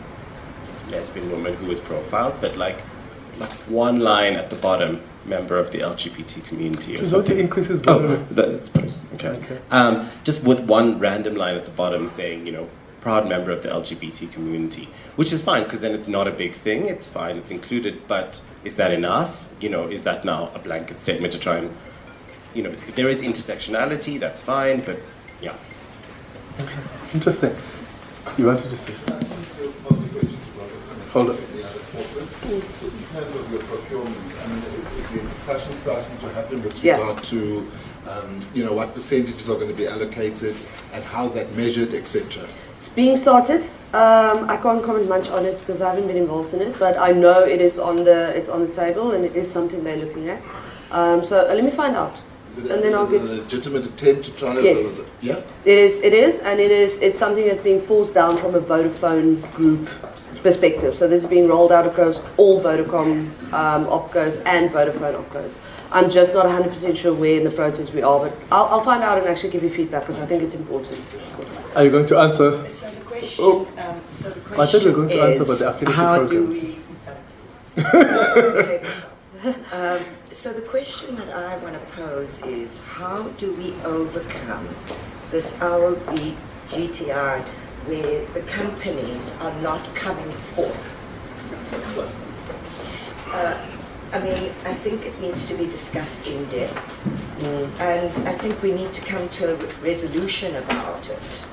lesbian 0.89 1.29
woman 1.31 1.55
who 1.55 1.67
was 1.67 1.79
profiled, 1.79 2.35
but 2.41 2.57
like, 2.57 2.81
like 3.37 3.51
one 3.67 3.99
line 3.99 4.33
at 4.33 4.49
the 4.49 4.55
bottom, 4.55 5.01
member 5.25 5.57
of 5.57 5.71
the 5.71 5.79
LGBT 5.79 6.43
community 6.45 6.97
or 6.97 7.03
something. 7.03 7.37
increase 7.37 7.67
his 7.67 7.81
Oh, 7.87 8.15
that's 8.31 8.69
fine. 8.69 8.91
Okay. 9.13 9.27
Okay. 9.29 9.59
Um, 9.71 10.09
just 10.23 10.45
with 10.45 10.61
one 10.61 10.99
random 10.99 11.35
line 11.35 11.55
at 11.55 11.65
the 11.65 11.71
bottom 11.71 12.09
saying, 12.09 12.45
you 12.45 12.51
know, 12.51 12.67
proud 13.01 13.29
member 13.29 13.51
of 13.51 13.63
the 13.63 13.69
LGBT 13.69 14.31
community, 14.33 14.89
which 15.15 15.31
is 15.31 15.41
fine 15.41 15.63
because 15.63 15.81
then 15.81 15.93
it's 15.93 16.07
not 16.07 16.27
a 16.27 16.31
big 16.31 16.53
thing. 16.53 16.87
It's 16.87 17.07
fine. 17.07 17.37
It's 17.37 17.51
included. 17.51 18.07
But 18.07 18.41
is 18.63 18.75
that 18.75 18.91
enough? 18.91 19.47
You 19.61 19.69
know, 19.69 19.87
is 19.87 20.03
that 20.03 20.25
now 20.25 20.51
a 20.53 20.59
blanket 20.59 20.99
statement 20.99 21.33
to 21.33 21.39
try 21.39 21.57
and, 21.57 21.75
you 22.53 22.63
know, 22.63 22.71
if 22.71 22.95
there 22.95 23.07
is 23.07 23.21
intersectionality, 23.21 24.19
that's 24.19 24.41
fine. 24.41 24.81
But 24.81 24.99
yeah. 25.41 25.55
Interesting. 27.13 27.55
You 28.37 28.45
wanted 28.45 28.69
to 28.69 28.77
say 28.77 28.93
something? 28.93 29.27
Hold 31.13 31.29
on. 31.31 31.35
Just 31.35 32.43
in 32.45 32.61
terms 33.13 33.35
of 33.35 33.51
your 33.51 33.61
procurement, 33.63 34.15
I 34.43 34.47
mean, 34.47 34.63
is 34.99 35.09
the 35.09 35.19
discussion 35.21 35.73
starting 35.77 36.17
to 36.19 36.29
happen 36.29 36.63
with 36.63 36.83
Yeah. 36.83 36.97
regard 36.97 37.23
to, 37.23 37.67
um, 38.07 38.39
you 38.53 38.63
know, 38.63 38.73
what 38.73 38.93
percentages 38.93 39.49
are 39.49 39.55
going 39.55 39.67
to 39.67 39.73
be 39.75 39.87
allocated 39.87 40.55
and 40.93 41.03
how's 41.03 41.33
that 41.33 41.55
measured, 41.55 41.93
etc. 41.93 42.47
It's 42.77 42.89
being 42.89 43.17
started. 43.17 43.61
Um, 43.93 44.49
I 44.49 44.57
can't 44.57 44.83
comment 44.83 45.09
much 45.09 45.29
on 45.29 45.45
it 45.45 45.59
because 45.59 45.81
I 45.81 45.89
haven't 45.89 46.07
been 46.07 46.17
involved 46.17 46.53
in 46.53 46.61
it, 46.61 46.77
but 46.79 46.97
I 46.97 47.11
know 47.11 47.39
it 47.43 47.59
is 47.59 47.77
on 47.79 47.97
the 48.03 48.29
it's 48.37 48.47
on 48.49 48.61
the 48.67 48.73
table 48.73 49.11
and 49.11 49.25
it 49.25 49.35
is 49.35 49.51
something 49.51 49.83
they're 49.83 49.97
looking 50.05 50.29
at. 50.29 50.41
Um, 50.91 51.25
so 51.25 51.49
uh, 51.49 51.53
let 51.53 51.63
me 51.63 51.71
find 51.71 51.95
out, 51.95 52.13
Is 52.13 52.19
it, 52.19 52.23
and 52.67 52.83
then 52.83 52.93
I'll 52.95 53.07
it 53.07 53.11
give. 53.11 53.23
a 53.23 53.33
legitimate 53.35 53.85
attempt 53.85 54.25
to 54.25 54.31
try 54.35 54.59
Yes. 54.59 54.99
or 54.99 55.01
it, 55.03 55.07
yeah? 55.21 55.41
It 55.65 55.77
is, 55.77 56.01
it 56.01 56.13
is, 56.13 56.39
and 56.39 56.59
it 56.59 56.71
is. 56.71 56.97
It's 56.99 57.17
something 57.19 57.45
that's 57.47 57.61
being 57.61 57.79
forced 57.79 58.13
down 58.13 58.37
from 58.37 58.55
a 58.55 58.61
Vodafone 58.61 59.41
group 59.53 59.89
perspective. 60.43 60.95
So 60.95 61.07
this 61.07 61.23
is 61.23 61.29
being 61.29 61.47
rolled 61.47 61.71
out 61.71 61.85
across 61.85 62.23
all 62.37 62.61
Vodacom 62.61 63.29
um, 63.53 63.85
opcos 63.87 64.41
and 64.45 64.69
Vodafone 64.71 65.15
opcos. 65.23 65.51
I'm 65.91 66.09
just 66.09 66.33
not 66.33 66.45
100% 66.45 66.95
sure 66.95 67.13
where 67.13 67.37
in 67.37 67.43
the 67.43 67.51
process 67.51 67.91
we 67.91 68.01
are, 68.03 68.19
but 68.19 68.37
I'll, 68.51 68.65
I'll 68.65 68.83
find 68.83 69.01
out 69.03 69.17
and 69.17 69.27
actually 69.27 69.49
give 69.49 69.63
you 69.63 69.69
feedback 69.71 70.05
because 70.05 70.21
I 70.21 70.25
think 70.27 70.43
it's 70.43 70.55
important. 70.55 71.01
Are 71.75 71.83
you 71.83 71.89
going 71.89 72.05
to 72.07 72.19
answer? 72.19 72.51
So 72.69 72.89
the 72.91 73.01
question, 73.01 73.43
Oh. 73.45 73.67
um, 73.79 74.01
so 74.11 74.29
the 74.29 74.39
I 74.39 74.43
thought 74.43 74.53
question 74.55 74.83
we 74.85 74.89
were 74.91 74.95
going 74.97 75.09
to 75.09 75.21
answer 75.23 75.41
is, 75.41 75.61
about 75.61 75.79
the 75.81 75.87
affinity 75.87 75.97
how 75.97 76.17
programs. 76.19 76.55
do 76.55 76.61
we? 76.61 76.79
um, 79.71 80.01
so 80.39 80.53
the 80.53 80.61
question 80.61 81.15
that 81.15 81.29
I 81.31 81.57
want 81.57 81.73
to 81.73 81.85
pose 81.91 82.41
is 82.43 82.79
how 82.79 83.23
do 83.39 83.53
we 83.55 83.73
overcome 83.83 84.69
this 85.31 85.53
LBGTI 85.57 87.45
where 87.87 88.25
the 88.27 88.39
companies 88.43 89.35
are 89.41 89.53
not 89.59 89.83
coming 89.95 90.31
forth? 90.31 90.95
Uh, 93.27 93.65
I 94.13 94.19
mean, 94.19 94.53
I 94.63 94.73
think 94.75 95.05
it 95.05 95.19
needs 95.19 95.45
to 95.49 95.55
be 95.55 95.65
discussed 95.65 96.25
in 96.25 96.45
depth, 96.45 97.05
and 97.81 98.25
I 98.25 98.31
think 98.37 98.61
we 98.61 98.71
need 98.71 98.93
to 98.93 99.01
come 99.01 99.27
to 99.39 99.55
a 99.55 99.57
resolution 99.81 100.55
about 100.55 101.09
it 101.09 101.45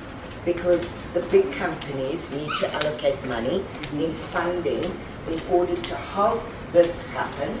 because 0.45 0.95
the 1.13 1.23
big 1.23 1.51
companies 1.51 2.31
need 2.31 2.49
to 2.61 2.73
allocate 2.73 3.21
money, 3.25 3.65
need 3.91 4.13
funding 4.13 4.97
in 5.29 5.41
order 5.51 5.75
to 5.75 5.95
help 5.97 6.41
this 6.71 7.05
happen, 7.07 7.59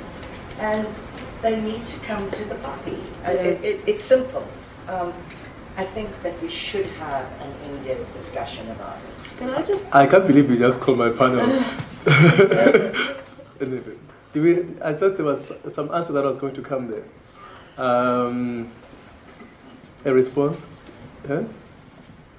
and 0.59 0.87
they 1.41 1.59
need 1.61 1.85
to 1.87 1.99
come 2.01 2.29
to 2.31 2.43
the 2.45 2.55
party. 2.55 2.97
Uh, 3.25 3.31
it, 3.31 3.63
it, 3.63 3.81
it's 3.87 4.03
simple. 4.03 4.47
Um, 4.87 5.13
I 5.77 5.83
think 5.83 6.09
that 6.23 6.41
we 6.41 6.49
should 6.49 6.87
have 6.87 7.25
an 7.41 7.53
in-depth 7.65 8.11
discussion 8.13 8.69
about 8.71 8.97
it. 8.97 9.37
Can 9.37 9.49
I 9.51 9.61
just 9.61 9.93
I 9.95 10.07
can't 10.07 10.25
believe 10.25 10.49
you 10.49 10.57
just 10.57 10.81
called 10.81 10.97
my 10.97 11.09
panel. 11.09 11.45
Anyway, 13.59 13.95
we, 14.35 14.59
I 14.83 14.93
thought 14.93 15.17
there 15.17 15.25
was 15.25 15.51
some 15.69 15.91
answer 15.91 16.13
that 16.13 16.23
was 16.23 16.37
going 16.37 16.53
to 16.53 16.61
come 16.61 16.91
there. 16.91 17.03
Um, 17.83 18.69
a 20.05 20.13
response? 20.13 20.61
Yeah? 21.27 21.43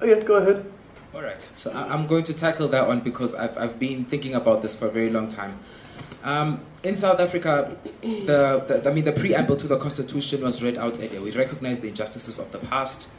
Okay, 0.00 0.24
go 0.24 0.34
ahead. 0.36 0.70
All 1.12 1.22
right. 1.22 1.48
So 1.56 1.72
I- 1.72 1.92
I'm 1.92 2.06
going 2.06 2.22
to 2.24 2.34
tackle 2.34 2.68
that 2.68 2.86
one 2.86 3.00
because 3.00 3.34
I've, 3.34 3.58
I've 3.58 3.78
been 3.80 4.04
thinking 4.04 4.34
about 4.36 4.62
this 4.62 4.78
for 4.78 4.86
a 4.86 4.90
very 4.90 5.10
long 5.10 5.28
time. 5.28 5.58
Um, 6.22 6.60
in 6.82 6.94
South 6.94 7.20
Africa, 7.20 7.76
the, 8.02 8.64
the 8.66 8.88
I 8.88 8.92
mean 8.92 9.04
the 9.04 9.12
preamble 9.12 9.56
to 9.56 9.66
the 9.66 9.78
constitution 9.78 10.42
was 10.42 10.62
read 10.62 10.76
out 10.76 10.98
earlier. 10.98 11.20
We 11.20 11.32
recognize 11.32 11.80
the 11.80 11.88
injustices 11.88 12.38
of 12.38 12.52
the 12.52 12.58
past, 12.58 13.10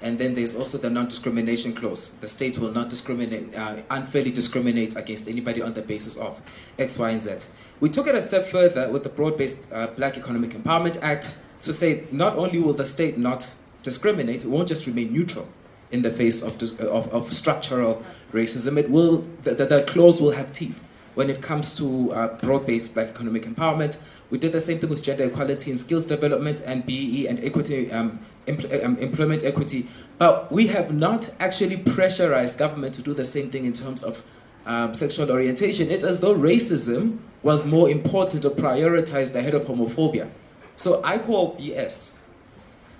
and 0.00 0.18
then 0.18 0.34
there's 0.34 0.54
also 0.54 0.78
the 0.78 0.90
non-discrimination 0.90 1.74
clause. 1.74 2.14
The 2.16 2.28
state 2.28 2.58
will 2.58 2.70
not 2.70 2.90
discriminate, 2.90 3.56
uh, 3.56 3.82
unfairly 3.90 4.30
discriminate 4.30 4.96
against 4.96 5.28
anybody 5.28 5.62
on 5.62 5.74
the 5.74 5.82
basis 5.82 6.16
of 6.16 6.40
X, 6.78 6.98
Y, 6.98 7.10
and 7.10 7.18
Z. 7.18 7.38
We 7.80 7.88
took 7.88 8.06
it 8.06 8.14
a 8.14 8.22
step 8.22 8.46
further 8.46 8.90
with 8.90 9.02
the 9.02 9.08
broad-based 9.08 9.66
uh, 9.72 9.88
Black 9.88 10.16
Economic 10.16 10.50
Empowerment 10.50 11.00
Act 11.02 11.38
to 11.62 11.72
say 11.72 12.04
not 12.12 12.36
only 12.36 12.58
will 12.60 12.72
the 12.72 12.86
state 12.86 13.18
not 13.18 13.52
discriminate, 13.82 14.44
it 14.44 14.48
won't 14.48 14.68
just 14.68 14.86
remain 14.86 15.12
neutral 15.12 15.48
in 15.90 16.02
the 16.02 16.10
face 16.10 16.42
of, 16.42 16.60
of, 16.80 17.08
of 17.12 17.32
structural 17.32 18.02
racism. 18.32 18.78
It 18.78 18.90
will 18.90 19.24
the, 19.42 19.54
the, 19.54 19.64
the 19.66 19.82
clause 19.84 20.20
will 20.20 20.32
have 20.32 20.52
teeth 20.52 20.84
when 21.18 21.28
it 21.28 21.42
comes 21.42 21.74
to 21.74 22.12
uh, 22.12 22.28
broad-based 22.36 22.94
Black 22.94 23.08
economic 23.08 23.42
empowerment. 23.42 23.98
We 24.30 24.38
did 24.38 24.52
the 24.52 24.60
same 24.60 24.78
thing 24.78 24.88
with 24.88 25.02
gender 25.02 25.24
equality 25.24 25.68
and 25.72 25.76
skills 25.76 26.06
development 26.06 26.62
and 26.64 26.86
BE 26.86 27.26
and 27.26 27.42
equity, 27.42 27.90
um, 27.90 28.20
empl- 28.46 28.84
um, 28.84 28.96
employment 28.98 29.42
equity. 29.42 29.88
But 30.18 30.52
we 30.52 30.68
have 30.68 30.94
not 30.94 31.34
actually 31.40 31.78
pressurized 31.78 32.56
government 32.56 32.94
to 32.94 33.02
do 33.02 33.14
the 33.14 33.24
same 33.24 33.50
thing 33.50 33.64
in 33.64 33.72
terms 33.72 34.04
of 34.04 34.22
um, 34.64 34.94
sexual 34.94 35.28
orientation. 35.32 35.90
It's 35.90 36.04
as 36.04 36.20
though 36.20 36.36
racism 36.36 37.18
was 37.42 37.66
more 37.66 37.90
important 37.90 38.44
or 38.44 38.50
prioritized 38.50 39.34
ahead 39.34 39.54
of 39.54 39.62
homophobia. 39.62 40.30
So 40.76 41.02
I 41.02 41.18
call 41.18 41.56
BS 41.56 42.14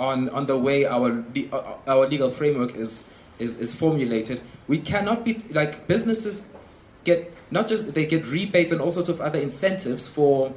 on, 0.00 0.28
on 0.30 0.46
the 0.46 0.58
way 0.58 0.86
our, 0.86 1.24
uh, 1.52 1.74
our 1.86 2.08
legal 2.08 2.30
framework 2.30 2.74
is, 2.74 3.12
is, 3.38 3.60
is 3.60 3.76
formulated. 3.76 4.40
We 4.66 4.78
cannot 4.80 5.24
be, 5.24 5.38
like, 5.52 5.86
businesses 5.86 6.48
get, 7.04 7.32
not 7.50 7.68
just, 7.68 7.94
they 7.94 8.06
get 8.06 8.26
rebates 8.30 8.72
and 8.72 8.80
all 8.80 8.90
sorts 8.90 9.08
of 9.08 9.20
other 9.20 9.38
incentives 9.38 10.06
for, 10.06 10.52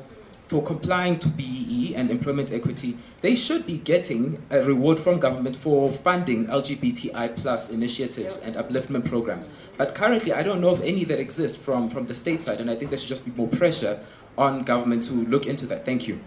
for 0.48 0.62
complying 0.62 1.18
to 1.20 1.30
BEE 1.30 1.96
and 1.96 2.12
employment 2.12 2.52
equity. 2.52 2.98
They 3.22 3.36
should 3.36 3.66
be 3.66 3.78
getting 3.78 4.42
a 4.50 4.64
reward 4.64 5.00
from 5.00 5.20
government 5.20 5.56
for 5.56 5.92
funding 5.92 6.48
LGBTI 6.48 7.36
plus 7.38 7.70
initiatives 7.70 8.42
and 8.42 8.56
upliftment 8.56 9.06
programs. 9.06 9.50
But 9.78 9.96
currently, 9.96 10.34
I 10.34 10.44
don't 10.44 10.60
know 10.60 10.72
of 10.72 10.82
any 10.82 11.04
that 11.06 11.20
exist 11.20 11.60
from, 11.60 11.90
from 11.90 12.08
the 12.08 12.16
state 12.16 12.42
side, 12.42 12.60
and 12.60 12.70
I 12.70 12.76
think 12.76 12.92
there 12.92 12.98
should 12.98 13.10
just 13.10 13.26
be 13.26 13.32
more 13.32 13.48
pressure 13.48 14.00
on 14.38 14.64
government 14.64 15.04
to 15.04 15.14
look 15.14 15.46
into 15.46 15.66
that. 15.68 15.86
Thank 15.86 16.08
you. 16.08 16.20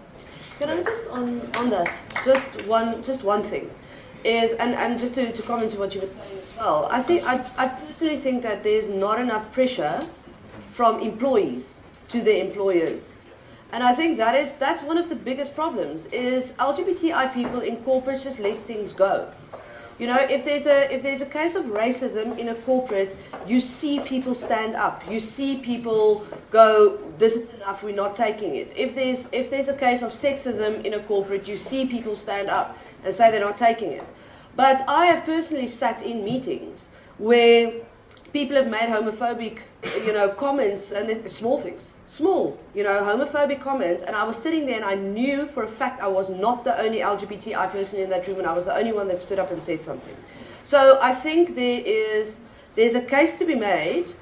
Can 0.59 0.69
I 0.69 0.81
just 0.83 1.05
on 1.07 1.41
on 1.57 1.69
that 1.69 1.93
just 2.23 2.65
one 2.67 3.03
just 3.03 3.23
one 3.23 3.43
thing 3.43 3.69
is 4.23 4.53
and, 4.53 4.73
and 4.73 4.97
just 4.97 5.15
to, 5.15 5.31
to 5.33 5.41
comment 5.43 5.71
to 5.71 5.79
what 5.79 5.93
you 5.93 5.99
were 5.99 6.07
saying 6.07 6.34
well. 6.57 6.87
I 6.91 7.01
think 7.01 7.23
I, 7.23 7.45
I 7.57 7.67
personally 7.67 8.17
think 8.17 8.43
that 8.43 8.63
there's 8.63 8.89
not 8.89 9.19
enough 9.19 9.51
pressure 9.51 10.07
from 10.73 10.99
employees 10.99 11.75
to 12.09 12.21
their 12.21 12.43
employers. 12.43 13.11
And 13.71 13.83
I 13.83 13.93
think 13.93 14.17
that 14.17 14.35
is 14.35 14.53
that's 14.55 14.81
one 14.83 14.97
of 14.97 15.09
the 15.09 15.15
biggest 15.15 15.55
problems 15.55 16.05
is 16.07 16.51
LGBTI 16.53 17.33
people 17.33 17.61
in 17.61 17.77
corporates 17.77 18.23
just 18.23 18.39
let 18.39 18.65
things 18.65 18.93
go. 18.93 19.31
You 19.97 20.07
know, 20.07 20.17
if 20.17 20.43
there's 20.43 20.65
a 20.65 20.93
if 20.93 21.03
there's 21.03 21.21
a 21.21 21.25
case 21.25 21.55
of 21.55 21.65
racism 21.65 22.37
in 22.37 22.49
a 22.49 22.55
corporate, 22.55 23.15
you 23.47 23.61
see 23.61 24.01
people 24.01 24.35
stand 24.35 24.75
up. 24.75 25.09
You 25.09 25.21
see 25.21 25.57
people 25.57 26.27
go, 26.51 26.97
"This 27.17 27.35
is 27.37 27.49
enough. 27.51 27.81
We're 27.81 27.95
not 27.95 28.13
taking 28.13 28.55
it." 28.55 28.73
If 28.75 28.93
there's 28.93 29.27
if 29.31 29.49
there's 29.49 29.69
a 29.69 29.73
case 29.73 30.01
of 30.01 30.11
sexism 30.11 30.83
in 30.83 30.95
a 30.95 30.99
corporate, 30.99 31.47
you 31.47 31.55
see 31.55 31.85
people 31.85 32.17
stand 32.17 32.49
up 32.49 32.77
and 33.05 33.15
say 33.15 33.31
they're 33.31 33.39
not 33.39 33.55
taking 33.55 33.93
it. 33.93 34.03
But 34.55 34.87
I 34.87 35.07
have 35.07 35.25
personally 35.25 35.67
sat 35.67 36.01
in 36.01 36.23
meetings 36.23 36.87
where 37.17 37.73
people 38.31 38.55
have 38.55 38.67
made 38.67 38.89
homophobic, 38.89 39.59
you 40.05 40.13
know, 40.13 40.29
comments 40.29 40.91
and 40.91 41.29
small 41.29 41.59
things, 41.59 41.93
small, 42.07 42.57
you 42.73 42.83
know, 42.83 43.01
homophobic 43.01 43.61
comments. 43.61 44.03
And 44.03 44.15
I 44.15 44.23
was 44.23 44.37
sitting 44.37 44.65
there 44.65 44.75
and 44.75 44.85
I 44.85 44.95
knew 44.95 45.47
for 45.47 45.63
a 45.63 45.67
fact 45.67 46.01
I 46.01 46.07
was 46.07 46.29
not 46.29 46.63
the 46.63 46.79
only 46.79 46.99
LGBTI 46.99 47.71
person 47.71 47.99
in 47.99 48.09
that 48.09 48.27
room 48.27 48.39
and 48.39 48.47
I 48.47 48.53
was 48.53 48.65
the 48.65 48.75
only 48.75 48.93
one 48.93 49.07
that 49.09 49.21
stood 49.21 49.39
up 49.39 49.51
and 49.51 49.61
said 49.61 49.81
something. 49.81 50.15
So 50.63 50.99
I 51.01 51.13
think 51.13 51.55
there 51.55 51.81
is, 51.81 52.37
there's 52.75 52.95
a 52.95 53.01
case 53.01 53.37
to 53.39 53.45
be 53.45 53.55
made 53.55 54.13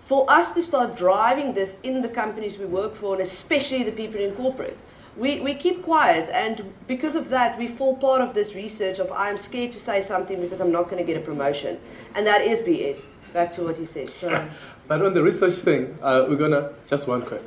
for 0.00 0.30
us 0.30 0.52
to 0.52 0.62
start 0.62 0.96
driving 0.96 1.54
this 1.54 1.76
in 1.82 2.02
the 2.02 2.08
companies 2.08 2.58
we 2.58 2.64
work 2.66 2.96
for 2.96 3.14
and 3.14 3.22
especially 3.22 3.84
the 3.84 3.92
people 3.92 4.20
in 4.20 4.34
corporate. 4.34 4.78
We, 5.16 5.40
we 5.40 5.54
keep 5.54 5.82
quiet 5.82 6.30
and 6.30 6.72
because 6.86 7.16
of 7.16 7.28
that 7.28 7.58
we 7.58 7.68
fall 7.68 7.96
part 7.96 8.22
of 8.22 8.32
this 8.32 8.54
research 8.54 8.98
of 8.98 9.12
I'm 9.12 9.36
scared 9.36 9.72
to 9.74 9.80
say 9.80 10.00
something 10.00 10.40
because 10.40 10.60
I'm 10.60 10.72
not 10.72 10.84
going 10.84 10.98
to 10.98 11.04
get 11.04 11.20
a 11.20 11.24
promotion. 11.24 11.78
And 12.14 12.26
that 12.26 12.40
is 12.40 12.60
BS. 12.60 13.02
Back 13.34 13.54
to 13.54 13.62
what 13.62 13.78
you 13.78 13.86
said. 13.86 14.10
But 14.88 15.00
on 15.00 15.14
the 15.14 15.22
research 15.22 15.54
thing, 15.54 15.96
uh, 16.02 16.26
we're 16.28 16.36
gonna 16.36 16.72
just 16.86 17.08
one 17.08 17.22
quick. 17.22 17.42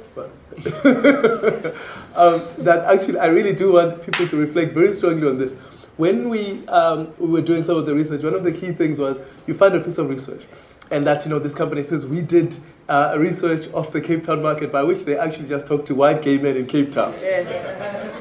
Um, 2.16 2.48
that 2.60 2.86
actually, 2.86 3.20
I 3.20 3.28
really 3.28 3.54
do 3.54 3.74
want 3.74 4.02
people 4.02 4.26
to 4.26 4.38
reflect 4.38 4.74
very 4.74 4.94
strongly 4.96 5.28
on 5.28 5.38
this. 5.38 5.56
When 5.98 6.30
we, 6.30 6.66
um, 6.68 7.14
we 7.20 7.28
were 7.28 7.42
doing 7.42 7.62
some 7.62 7.76
of 7.76 7.86
the 7.86 7.94
research, 7.94 8.24
one 8.24 8.34
of 8.34 8.46
the 8.46 8.54
key 8.54 8.72
things 8.72 8.98
was 8.98 9.18
you 9.48 9.54
find 9.54 9.76
a 9.76 9.82
piece 9.82 9.98
of 9.98 10.10
research, 10.10 10.44
and 10.92 11.06
that 11.06 11.26
you 11.26 11.30
know 11.30 11.40
this 11.40 11.54
company 11.54 11.84
says 11.84 12.08
we 12.08 12.22
did 12.22 12.56
uh, 12.88 13.12
a 13.14 13.20
research 13.20 13.68
of 13.70 13.92
the 13.92 14.02
Cape 14.02 14.26
Town 14.26 14.42
market, 14.42 14.72
by 14.72 14.84
which 14.84 15.06
they 15.06 15.18
actually 15.18 15.48
just 15.48 15.66
talked 15.66 15.88
to 15.88 15.96
white 15.96 16.22
gay 16.22 16.38
men 16.38 16.56
in 16.56 16.68
Cape 16.68 16.92
Town. 16.92 17.14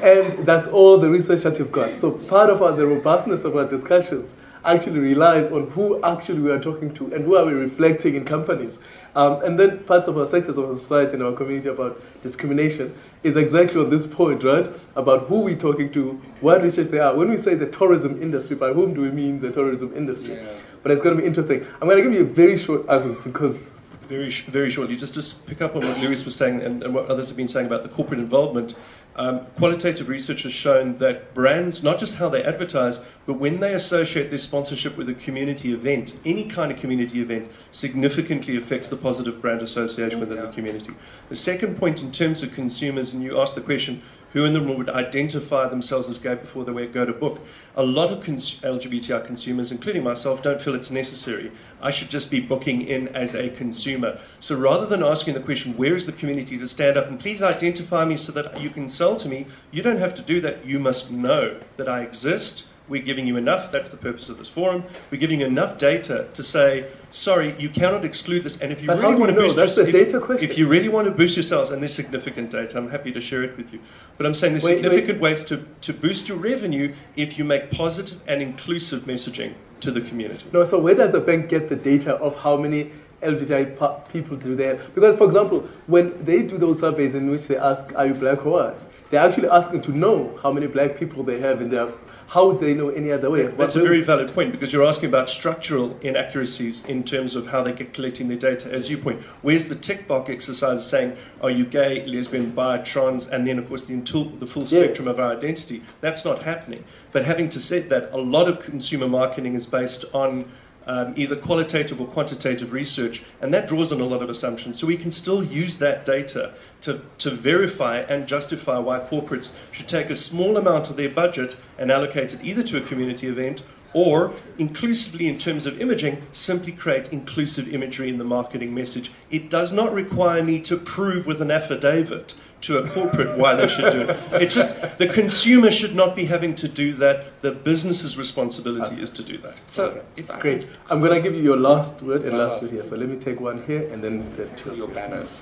And 0.01 0.45
that's 0.45 0.67
all 0.67 0.97
the 0.97 1.09
research 1.09 1.41
that 1.41 1.59
you've 1.59 1.71
got. 1.71 1.95
So 1.95 2.11
part 2.11 2.49
of 2.49 2.61
our, 2.61 2.71
the 2.71 2.85
robustness 2.85 3.43
of 3.43 3.55
our 3.55 3.67
discussions 3.67 4.35
actually 4.63 4.99
relies 4.99 5.51
on 5.51 5.69
who 5.71 6.01
actually 6.03 6.39
we 6.39 6.51
are 6.51 6.59
talking 6.59 6.91
to 6.95 7.13
and 7.13 7.23
who 7.23 7.35
are 7.35 7.45
we 7.45 7.53
reflecting 7.53 8.15
in 8.15 8.25
companies. 8.25 8.79
Um, 9.15 9.43
and 9.43 9.59
then 9.59 9.83
parts 9.83 10.07
of 10.07 10.17
our 10.17 10.25
sectors 10.25 10.57
of 10.57 10.65
our 10.65 10.77
society 10.77 11.13
and 11.13 11.23
our 11.23 11.33
community 11.33 11.69
about 11.69 12.01
discrimination 12.23 12.95
is 13.21 13.37
exactly 13.37 13.79
on 13.79 13.89
this 13.89 14.07
point, 14.07 14.43
right? 14.43 14.69
About 14.95 15.27
who 15.27 15.41
we're 15.41 15.55
talking 15.55 15.91
to, 15.91 16.13
what 16.41 16.63
research 16.63 16.87
they 16.87 16.99
are. 16.99 17.15
When 17.15 17.29
we 17.29 17.37
say 17.37 17.53
the 17.53 17.67
tourism 17.67 18.19
industry, 18.21 18.55
by 18.55 18.73
whom 18.73 18.95
do 18.95 19.01
we 19.01 19.11
mean 19.11 19.39
the 19.39 19.51
tourism 19.51 19.95
industry? 19.95 20.39
But 20.81 20.91
it's 20.91 21.01
going 21.01 21.15
to 21.15 21.21
be 21.21 21.27
interesting. 21.27 21.65
I'm 21.79 21.87
going 21.87 21.97
to 21.97 22.03
give 22.03 22.13
you 22.13 22.21
a 22.21 22.25
very 22.25 22.57
short 22.57 22.89
answer 22.89 23.13
because 23.23 23.69
Very, 24.07 24.29
sh- 24.29 24.45
very 24.45 24.69
shortly, 24.69 24.95
just 24.95 25.15
to 25.15 25.45
pick 25.45 25.61
up 25.61 25.75
on 25.75 25.81
what 25.81 25.99
Lewis 25.99 26.25
was 26.25 26.35
saying 26.35 26.61
and, 26.61 26.83
and 26.83 26.93
what 26.93 27.07
others 27.07 27.27
have 27.29 27.37
been 27.37 27.47
saying 27.47 27.65
about 27.65 27.81
the 27.81 27.89
corporate 27.89 28.19
involvement. 28.19 28.75
Um, 29.15 29.45
qualitative 29.57 30.09
research 30.09 30.43
has 30.43 30.51
shown 30.51 30.97
that 30.97 31.33
brands, 31.33 31.81
not 31.81 31.97
just 31.99 32.17
how 32.17 32.27
they 32.27 32.43
advertise, 32.43 33.03
but 33.25 33.35
when 33.35 33.61
they 33.61 33.73
associate 33.73 34.29
their 34.29 34.37
sponsorship 34.37 34.97
with 34.97 35.07
a 35.09 35.13
community 35.13 35.73
event, 35.73 36.19
any 36.25 36.45
kind 36.45 36.71
of 36.71 36.77
community 36.77 37.21
event, 37.21 37.49
significantly 37.71 38.57
affects 38.57 38.89
the 38.89 38.97
positive 38.97 39.41
brand 39.41 39.61
association 39.61 40.19
within 40.19 40.37
the 40.37 40.51
community. 40.51 40.93
The 41.29 41.35
second 41.35 41.77
point, 41.77 42.03
in 42.03 42.11
terms 42.11 42.43
of 42.43 42.53
consumers, 42.53 43.13
and 43.13 43.23
you 43.23 43.39
asked 43.39 43.55
the 43.55 43.61
question, 43.61 44.01
who 44.35 44.43
in 44.43 44.51
the 44.51 44.59
room 44.59 44.77
would 44.77 44.89
identify 44.89 45.65
themselves 45.65 46.09
as 46.09 46.19
gay 46.19 46.35
before 46.35 46.65
they 46.65 46.87
go 46.87 47.05
to 47.05 47.13
book. 47.13 47.39
A 47.77 47.83
lot 47.83 48.11
of 48.11 48.21
cons- 48.21 48.59
LGBTI 48.59 49.25
consumers, 49.25 49.71
including 49.71 50.03
myself, 50.03 50.41
don't 50.41 50.61
feel 50.61 50.75
it's 50.75 50.91
necessary. 50.91 51.53
I 51.81 51.89
should 51.89 52.09
just 52.09 52.29
be 52.29 52.41
booking 52.41 52.81
in 52.81 53.07
as 53.15 53.33
a 53.33 53.47
consumer. 53.47 54.19
So 54.39 54.57
rather 54.57 54.85
than 54.85 55.01
asking 55.01 55.35
the 55.35 55.39
question, 55.39 55.77
where 55.77 55.95
is 55.95 56.05
the 56.05 56.11
community 56.11 56.57
to 56.57 56.67
stand 56.67 56.97
up 56.97 57.07
and 57.07 57.17
please 57.17 57.41
identify 57.41 58.03
me 58.03 58.17
so 58.17 58.33
that 58.33 58.59
you 58.59 58.69
can 58.69 58.89
sell 58.89 59.15
to 59.15 59.29
me, 59.29 59.47
you 59.71 59.81
don't 59.81 59.99
have 59.99 60.13
to 60.15 60.21
do 60.21 60.41
that. 60.41 60.65
You 60.65 60.79
must 60.79 61.13
know 61.13 61.57
that 61.77 61.87
I 61.87 62.01
exist. 62.01 62.67
we're 62.87 63.01
giving 63.01 63.25
you 63.25 63.37
enough, 63.37 63.71
that's 63.71 63.89
the 63.89 63.97
purpose 63.97 64.29
of 64.29 64.37
this 64.37 64.49
forum, 64.49 64.83
we're 65.09 65.17
giving 65.17 65.39
you 65.39 65.45
enough 65.47 65.77
data 65.77 66.27
to 66.33 66.43
say, 66.43 66.85
sorry, 67.15 67.55
you 67.57 67.69
cannot 67.69 68.03
exclude 68.05 68.43
this. 68.43 68.59
And 68.61 68.71
if 68.71 68.81
you 68.81 68.87
But 68.87 68.99
really 68.99 69.15
want 69.15 69.31
to 69.33 69.37
boost 69.39 69.55
That's 69.55 69.77
your- 69.77 69.85
the 69.85 69.97
if- 69.97 70.07
data 70.07 70.19
question. 70.19 70.49
If 70.49 70.57
you 70.57 70.67
really 70.67 70.89
want 70.89 71.05
to 71.05 71.11
boost 71.11 71.35
yourselves, 71.35 71.71
and 71.71 71.81
there's 71.81 71.93
significant 71.93 72.51
data, 72.51 72.77
I'm 72.77 72.89
happy 72.89 73.11
to 73.13 73.21
share 73.21 73.43
it 73.43 73.55
with 73.57 73.73
you. 73.73 73.79
But 74.17 74.25
I'm 74.25 74.33
saying 74.33 74.53
there's 74.53 74.63
Wait, 74.65 74.75
wait. 74.77 74.83
significant 74.83 75.21
ways 75.21 75.45
to, 75.45 75.65
to 75.81 75.93
boost 75.93 76.27
your 76.29 76.37
revenue 76.37 76.93
if 77.15 77.37
you 77.39 77.45
make 77.45 77.71
positive 77.71 78.19
and 78.27 78.41
inclusive 78.41 79.01
messaging 79.03 79.53
to 79.81 79.91
the 79.91 80.01
community. 80.01 80.45
No, 80.53 80.63
so 80.63 80.77
where 80.79 80.95
does 80.95 81.11
the 81.11 81.19
bank 81.19 81.49
get 81.49 81.69
the 81.69 81.75
data 81.75 82.15
of 82.15 82.35
how 82.37 82.57
many 82.57 82.91
LGBTI 83.23 84.11
people 84.11 84.37
do 84.37 84.55
there? 84.55 84.79
Because, 84.93 85.15
for 85.15 85.25
example, 85.25 85.67
when 85.87 86.13
they 86.23 86.43
do 86.43 86.57
those 86.57 86.79
surveys 86.79 87.15
in 87.15 87.29
which 87.31 87.47
they 87.47 87.57
ask, 87.57 87.85
"Are 87.95 88.05
you 88.07 88.13
black 88.13 88.45
or 88.45 88.51
what?" 88.51 88.81
they're 89.11 89.21
actually 89.27 89.47
asking 89.49 89.81
to 89.81 89.91
know 89.95 90.37
how 90.41 90.51
many 90.51 90.65
black 90.67 90.97
people 90.99 91.23
they 91.23 91.39
have 91.39 91.61
in 91.61 91.69
their. 91.69 91.87
How 92.27 92.47
would 92.47 92.59
they 92.59 92.73
know 92.73 92.89
any 92.89 93.11
other 93.11 93.29
way? 93.29 93.45
That's 93.45 93.75
a 93.75 93.81
very 93.81 94.01
valid 94.01 94.33
point 94.33 94.51
because 94.51 94.73
you're 94.73 94.85
asking 94.85 95.09
about 95.09 95.29
structural 95.29 95.97
inaccuracies 96.01 96.83
in 96.85 97.03
terms 97.03 97.35
of 97.35 97.47
how 97.47 97.61
they 97.63 97.71
get 97.71 97.93
collecting 97.93 98.27
their 98.27 98.37
data. 98.37 98.71
As 98.73 98.89
you 98.89 98.97
point, 98.97 99.21
where's 99.41 99.67
the 99.67 99.75
tick 99.75 100.07
box 100.07 100.29
exercise 100.29 100.85
saying, 100.85 101.15
are 101.41 101.51
you 101.51 101.65
gay, 101.65 102.05
lesbian, 102.05 102.49
bi, 102.49 102.79
trans, 102.79 103.27
and 103.27 103.47
then 103.47 103.59
of 103.59 103.67
course 103.67 103.85
the, 103.85 103.95
the 104.39 104.47
full 104.47 104.63
Yeah. 104.63 104.81
spectrum 104.83 105.07
of 105.07 105.19
our 105.19 105.33
identity? 105.33 105.83
That's 106.01 106.25
not 106.25 106.41
happening. 106.43 106.83
But 107.11 107.25
having 107.25 107.47
to 107.49 107.59
say 107.59 107.79
that, 107.79 108.11
a 108.11 108.17
lot 108.17 108.49
of 108.49 108.59
consumer 108.59 109.07
marketing 109.07 109.53
is 109.53 109.67
based 109.67 110.05
on 110.13 110.45
um, 110.87 111.13
either 111.15 111.35
qualitative 111.35 111.99
or 111.99 112.07
quantitative 112.07 112.73
research, 112.73 113.23
and 113.41 113.53
that 113.53 113.67
draws 113.67 113.91
on 113.91 114.01
a 114.01 114.05
lot 114.05 114.21
of 114.21 114.29
assumptions. 114.29 114.79
So 114.79 114.87
we 114.87 114.97
can 114.97 115.11
still 115.11 115.43
use 115.43 115.77
that 115.79 116.05
data 116.05 116.53
to, 116.81 117.01
to 117.19 117.31
verify 117.31 117.99
and 118.01 118.27
justify 118.27 118.77
why 118.77 118.99
corporates 118.99 119.53
should 119.71 119.87
take 119.87 120.09
a 120.09 120.15
small 120.15 120.57
amount 120.57 120.89
of 120.89 120.97
their 120.97 121.09
budget 121.09 121.57
and 121.77 121.91
allocate 121.91 122.33
it 122.33 122.43
either 122.43 122.63
to 122.63 122.77
a 122.77 122.81
community 122.81 123.27
event 123.27 123.63
or 123.95 124.33
inclusively 124.57 125.25
in 125.25 125.37
terms 125.37 125.65
of 125.65 125.79
imaging, 125.79 126.21
simply 126.33 126.73
create 126.73 127.13
inclusive 127.13 127.73
imagery 127.73 128.09
in 128.09 128.17
the 128.17 128.25
marketing 128.25 128.73
message. 128.73 129.09
It 129.31 129.49
does 129.49 129.71
not 129.71 129.93
require 129.93 130.43
me 130.43 130.59
to 130.61 130.75
prove 130.75 131.25
with 131.25 131.41
an 131.41 131.49
affidavit 131.49 132.35
to 132.65 132.79
a 132.79 132.87
corporate 132.87 133.37
why 133.37 133.55
they 133.55 133.67
should 133.67 133.91
do 133.91 134.01
it. 134.01 134.17
It's 134.41 134.55
just 134.55 134.97
the 134.97 135.07
consumer 135.07 135.71
should 135.71 135.95
not 135.95 136.15
be 136.15 136.25
having 136.25 136.55
to 136.55 136.67
do 136.67 136.93
that. 136.93 137.41
The 137.41 137.51
business's 137.51 138.17
responsibility 138.17 138.95
uh, 138.95 139.03
is 139.03 139.11
to 139.11 139.23
do 139.23 139.37
that. 139.39 139.55
So, 139.67 140.03
if 140.15 140.29
I 140.31 140.39
Great. 140.39 140.61
could- 140.61 140.69
I'm 140.89 140.99
going 140.99 141.13
to 141.13 141.21
give 141.21 141.35
you 141.35 141.43
your 141.43 141.57
last 141.57 142.01
word 142.01 142.23
and 142.23 142.37
last 142.37 142.53
last. 142.53 142.61
word 142.63 142.71
here. 142.71 142.83
So 142.83 142.95
let 142.95 143.09
me 143.09 143.17
take 143.17 143.39
one 143.39 143.63
here 143.65 143.87
and 143.91 144.03
then 144.03 144.35
the 144.35 144.45
two. 144.57 144.75
Your 144.75 144.87
banners. 144.87 145.41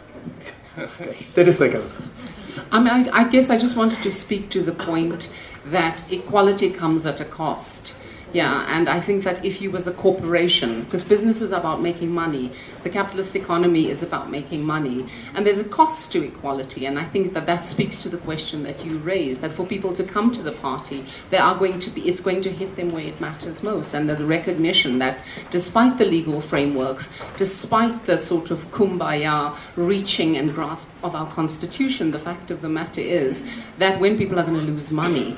30 0.76 1.52
seconds. 1.52 1.98
I 2.72 2.80
mean, 2.80 2.88
I, 3.10 3.22
I 3.22 3.30
guess 3.30 3.50
I 3.50 3.58
just 3.58 3.78
wanted 3.78 4.02
to 4.04 4.12
speak 4.12 4.50
to 4.52 4.64
the 4.64 4.72
point 4.72 5.32
that 5.66 6.04
equality 6.12 6.70
comes 6.72 7.06
at 7.06 7.22
a 7.22 7.26
cost. 7.26 7.96
Yeah, 8.34 8.66
and 8.68 8.90
I 8.90 9.00
think 9.00 9.24
that 9.26 9.46
if 9.46 9.62
you 9.62 9.76
as 9.76 9.88
a 9.88 9.94
corporation, 9.94 10.86
because 10.86 11.04
business 11.04 11.40
is 11.40 11.52
about 11.52 11.84
making 11.84 12.10
money, 12.10 12.52
the 12.82 12.90
capitalist 12.90 13.36
economy 13.36 13.88
is 13.88 14.02
about 14.02 14.32
making 14.32 14.66
money, 14.66 15.06
and 15.36 15.46
there's 15.46 15.60
a 15.60 15.64
cost 15.64 16.12
to 16.14 16.24
equality, 16.24 16.88
and 16.88 16.98
I 16.98 17.04
think 17.04 17.34
that 17.34 17.46
that 17.46 17.64
speaks 17.64 18.02
to 18.02 18.10
the 18.10 18.18
question 18.18 18.64
that 18.64 18.84
you 18.84 18.98
raised, 18.98 19.42
that 19.42 19.52
for 19.52 19.68
people 19.68 19.94
to 19.94 20.04
come 20.04 20.32
to 20.32 20.42
the 20.42 20.52
party, 20.52 21.06
they 21.30 21.38
are 21.38 21.56
going 21.56 21.78
to 21.78 21.92
be, 21.92 22.02
it's 22.10 22.22
going 22.22 22.42
to 22.42 22.50
hit 22.50 22.76
them 22.76 22.92
where 22.92 23.06
it 23.06 23.22
matters 23.22 23.62
most, 23.62 23.94
and 23.94 24.10
the 24.10 24.18
recognition 24.26 24.98
that 24.98 25.20
despite 25.52 26.00
the 26.00 26.06
legal 26.06 26.42
frameworks, 26.42 27.14
despite 27.38 28.08
the 28.08 28.18
sort 28.18 28.50
of 28.50 28.72
kumbaya 28.72 29.56
reaching 29.76 30.38
and 30.38 30.56
grasp 30.56 30.92
of 31.04 31.14
our 31.14 31.30
constitution, 31.32 32.10
the 32.10 32.18
fact 32.18 32.50
of 32.50 32.62
the 32.62 32.70
matter 32.70 33.02
is 33.02 33.48
that 33.78 34.00
when 34.00 34.18
people 34.18 34.40
are 34.40 34.44
going 34.44 34.60
to 34.60 34.66
lose 34.66 34.92
money, 34.92 35.38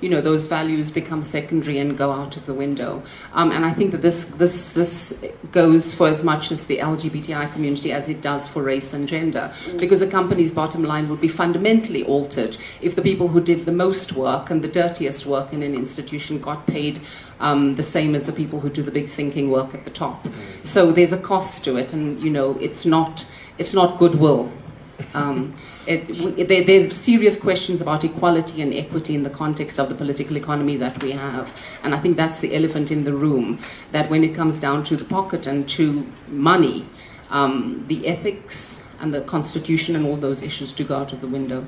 you 0.00 0.08
know 0.08 0.20
those 0.20 0.46
values 0.46 0.90
become 0.90 1.22
secondary 1.22 1.78
and 1.78 1.96
go 1.96 2.12
out 2.12 2.36
of 2.36 2.46
the 2.46 2.54
window. 2.54 3.02
Um, 3.32 3.50
and 3.50 3.64
I 3.64 3.72
think 3.72 3.92
that 3.92 4.02
this 4.02 4.24
this 4.24 4.72
this 4.72 5.24
goes 5.52 5.92
for 5.92 6.08
as 6.08 6.24
much 6.24 6.52
as 6.52 6.66
the 6.66 6.78
LGBTI 6.78 7.52
community 7.52 7.92
as 7.92 8.08
it 8.08 8.20
does 8.20 8.48
for 8.48 8.62
race 8.62 8.94
and 8.94 9.08
gender, 9.08 9.52
because 9.78 10.02
a 10.02 10.10
company's 10.10 10.52
bottom 10.52 10.82
line 10.82 11.08
would 11.08 11.20
be 11.20 11.28
fundamentally 11.28 12.04
altered 12.04 12.56
if 12.80 12.94
the 12.94 13.02
people 13.02 13.28
who 13.28 13.40
did 13.40 13.66
the 13.66 13.72
most 13.72 14.12
work 14.12 14.50
and 14.50 14.62
the 14.62 14.68
dirtiest 14.68 15.26
work 15.26 15.52
in 15.52 15.62
an 15.62 15.74
institution 15.74 16.38
got 16.38 16.66
paid 16.66 17.00
um, 17.40 17.74
the 17.74 17.82
same 17.82 18.14
as 18.14 18.26
the 18.26 18.32
people 18.32 18.60
who 18.60 18.70
do 18.70 18.82
the 18.82 18.90
big 18.90 19.08
thinking 19.08 19.50
work 19.50 19.74
at 19.74 19.84
the 19.84 19.90
top. 19.90 20.26
So 20.62 20.92
there's 20.92 21.12
a 21.12 21.20
cost 21.20 21.64
to 21.64 21.76
it, 21.76 21.92
and 21.92 22.20
you 22.20 22.30
know 22.30 22.56
it's 22.60 22.86
not 22.86 23.26
it's 23.58 23.74
not 23.74 23.98
goodwill. 23.98 24.52
Um, 25.14 25.54
it, 25.86 26.06
there, 26.48 26.64
there 26.64 26.86
are 26.86 26.90
serious 26.90 27.38
questions 27.38 27.80
about 27.80 28.04
equality 28.04 28.62
and 28.62 28.74
equity 28.74 29.14
in 29.14 29.22
the 29.22 29.30
context 29.30 29.78
of 29.78 29.88
the 29.88 29.94
political 29.94 30.36
economy 30.36 30.76
that 30.76 31.02
we 31.02 31.12
have. 31.12 31.56
And 31.82 31.94
I 31.94 31.98
think 31.98 32.16
that's 32.16 32.40
the 32.40 32.54
elephant 32.54 32.90
in 32.90 33.04
the 33.04 33.12
room 33.12 33.58
that 33.92 34.10
when 34.10 34.24
it 34.24 34.34
comes 34.34 34.60
down 34.60 34.84
to 34.84 34.96
the 34.96 35.04
pocket 35.04 35.46
and 35.46 35.68
to 35.70 36.06
money, 36.28 36.86
um, 37.30 37.84
the 37.86 38.06
ethics 38.06 38.82
and 39.00 39.14
the 39.14 39.20
constitution 39.20 39.94
and 39.94 40.04
all 40.04 40.16
those 40.16 40.42
issues 40.42 40.72
do 40.72 40.84
go 40.84 40.96
out 40.96 41.12
of 41.12 41.20
the 41.20 41.28
window. 41.28 41.66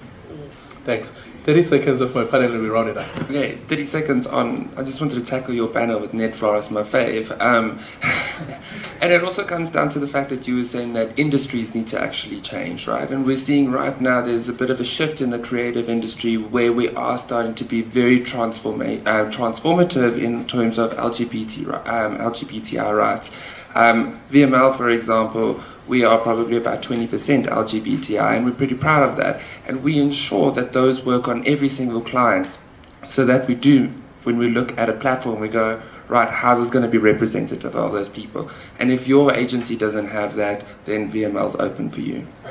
Thanks. 0.84 1.12
30 1.44 1.62
seconds 1.62 2.00
of 2.02 2.14
my 2.14 2.24
panel 2.24 2.52
and 2.52 2.62
we 2.62 2.68
round 2.68 2.88
it 2.90 2.98
up. 2.98 3.16
Okay, 3.22 3.56
30 3.56 3.84
seconds 3.86 4.26
on. 4.26 4.70
I 4.76 4.82
just 4.82 5.00
wanted 5.00 5.14
to 5.16 5.24
tackle 5.24 5.54
your 5.54 5.68
banner 5.68 5.96
with 5.96 6.12
NetFlorist, 6.12 6.70
my 6.70 6.82
fave. 6.82 7.30
Um, 7.40 7.80
and 9.00 9.10
it 9.10 9.24
also 9.24 9.44
comes 9.44 9.70
down 9.70 9.88
to 9.90 9.98
the 9.98 10.06
fact 10.06 10.28
that 10.28 10.46
you 10.46 10.56
were 10.56 10.64
saying 10.66 10.92
that 10.92 11.18
industries 11.18 11.74
need 11.74 11.86
to 11.88 12.00
actually 12.00 12.42
change, 12.42 12.86
right? 12.86 13.08
And 13.08 13.24
we're 13.24 13.38
seeing 13.38 13.70
right 13.70 13.98
now 14.00 14.20
there's 14.20 14.48
a 14.48 14.52
bit 14.52 14.68
of 14.68 14.80
a 14.80 14.84
shift 14.84 15.22
in 15.22 15.30
the 15.30 15.38
creative 15.38 15.88
industry 15.88 16.36
where 16.36 16.72
we 16.72 16.90
are 16.90 17.18
starting 17.18 17.54
to 17.54 17.64
be 17.64 17.80
very 17.80 18.20
transforma- 18.20 19.00
uh, 19.06 19.30
transformative 19.30 20.22
in 20.22 20.46
terms 20.46 20.78
of 20.78 20.92
LGBT, 20.92 21.66
um, 21.88 22.18
LGBTI 22.18 22.94
rights. 22.94 23.30
Um, 23.74 24.20
VML, 24.30 24.76
for 24.76 24.90
example, 24.90 25.62
we 25.90 26.04
are 26.04 26.18
probably 26.18 26.56
about 26.56 26.82
20% 26.82 27.08
LGBTI, 27.46 28.36
and 28.36 28.46
we're 28.46 28.52
pretty 28.52 28.76
proud 28.76 29.10
of 29.10 29.16
that. 29.16 29.40
And 29.66 29.82
we 29.82 29.98
ensure 29.98 30.52
that 30.52 30.72
those 30.72 31.04
work 31.04 31.26
on 31.26 31.44
every 31.46 31.68
single 31.68 32.00
client 32.00 32.60
so 33.04 33.24
that 33.26 33.48
we 33.48 33.56
do, 33.56 33.92
when 34.22 34.38
we 34.38 34.48
look 34.48 34.78
at 34.78 34.88
a 34.88 34.92
platform, 34.92 35.40
we 35.40 35.48
go, 35.48 35.82
right, 36.06 36.28
how's 36.28 36.60
this 36.60 36.70
going 36.70 36.84
to 36.84 36.88
be 36.88 36.98
representative 36.98 37.74
of 37.74 37.76
all 37.76 37.90
those 37.90 38.08
people? 38.08 38.48
And 38.78 38.92
if 38.92 39.08
your 39.08 39.32
agency 39.32 39.74
doesn't 39.76 40.06
have 40.06 40.36
that, 40.36 40.64
then 40.84 41.10
VML's 41.10 41.56
open 41.56 41.90
for 41.90 42.02
you. 42.02 42.24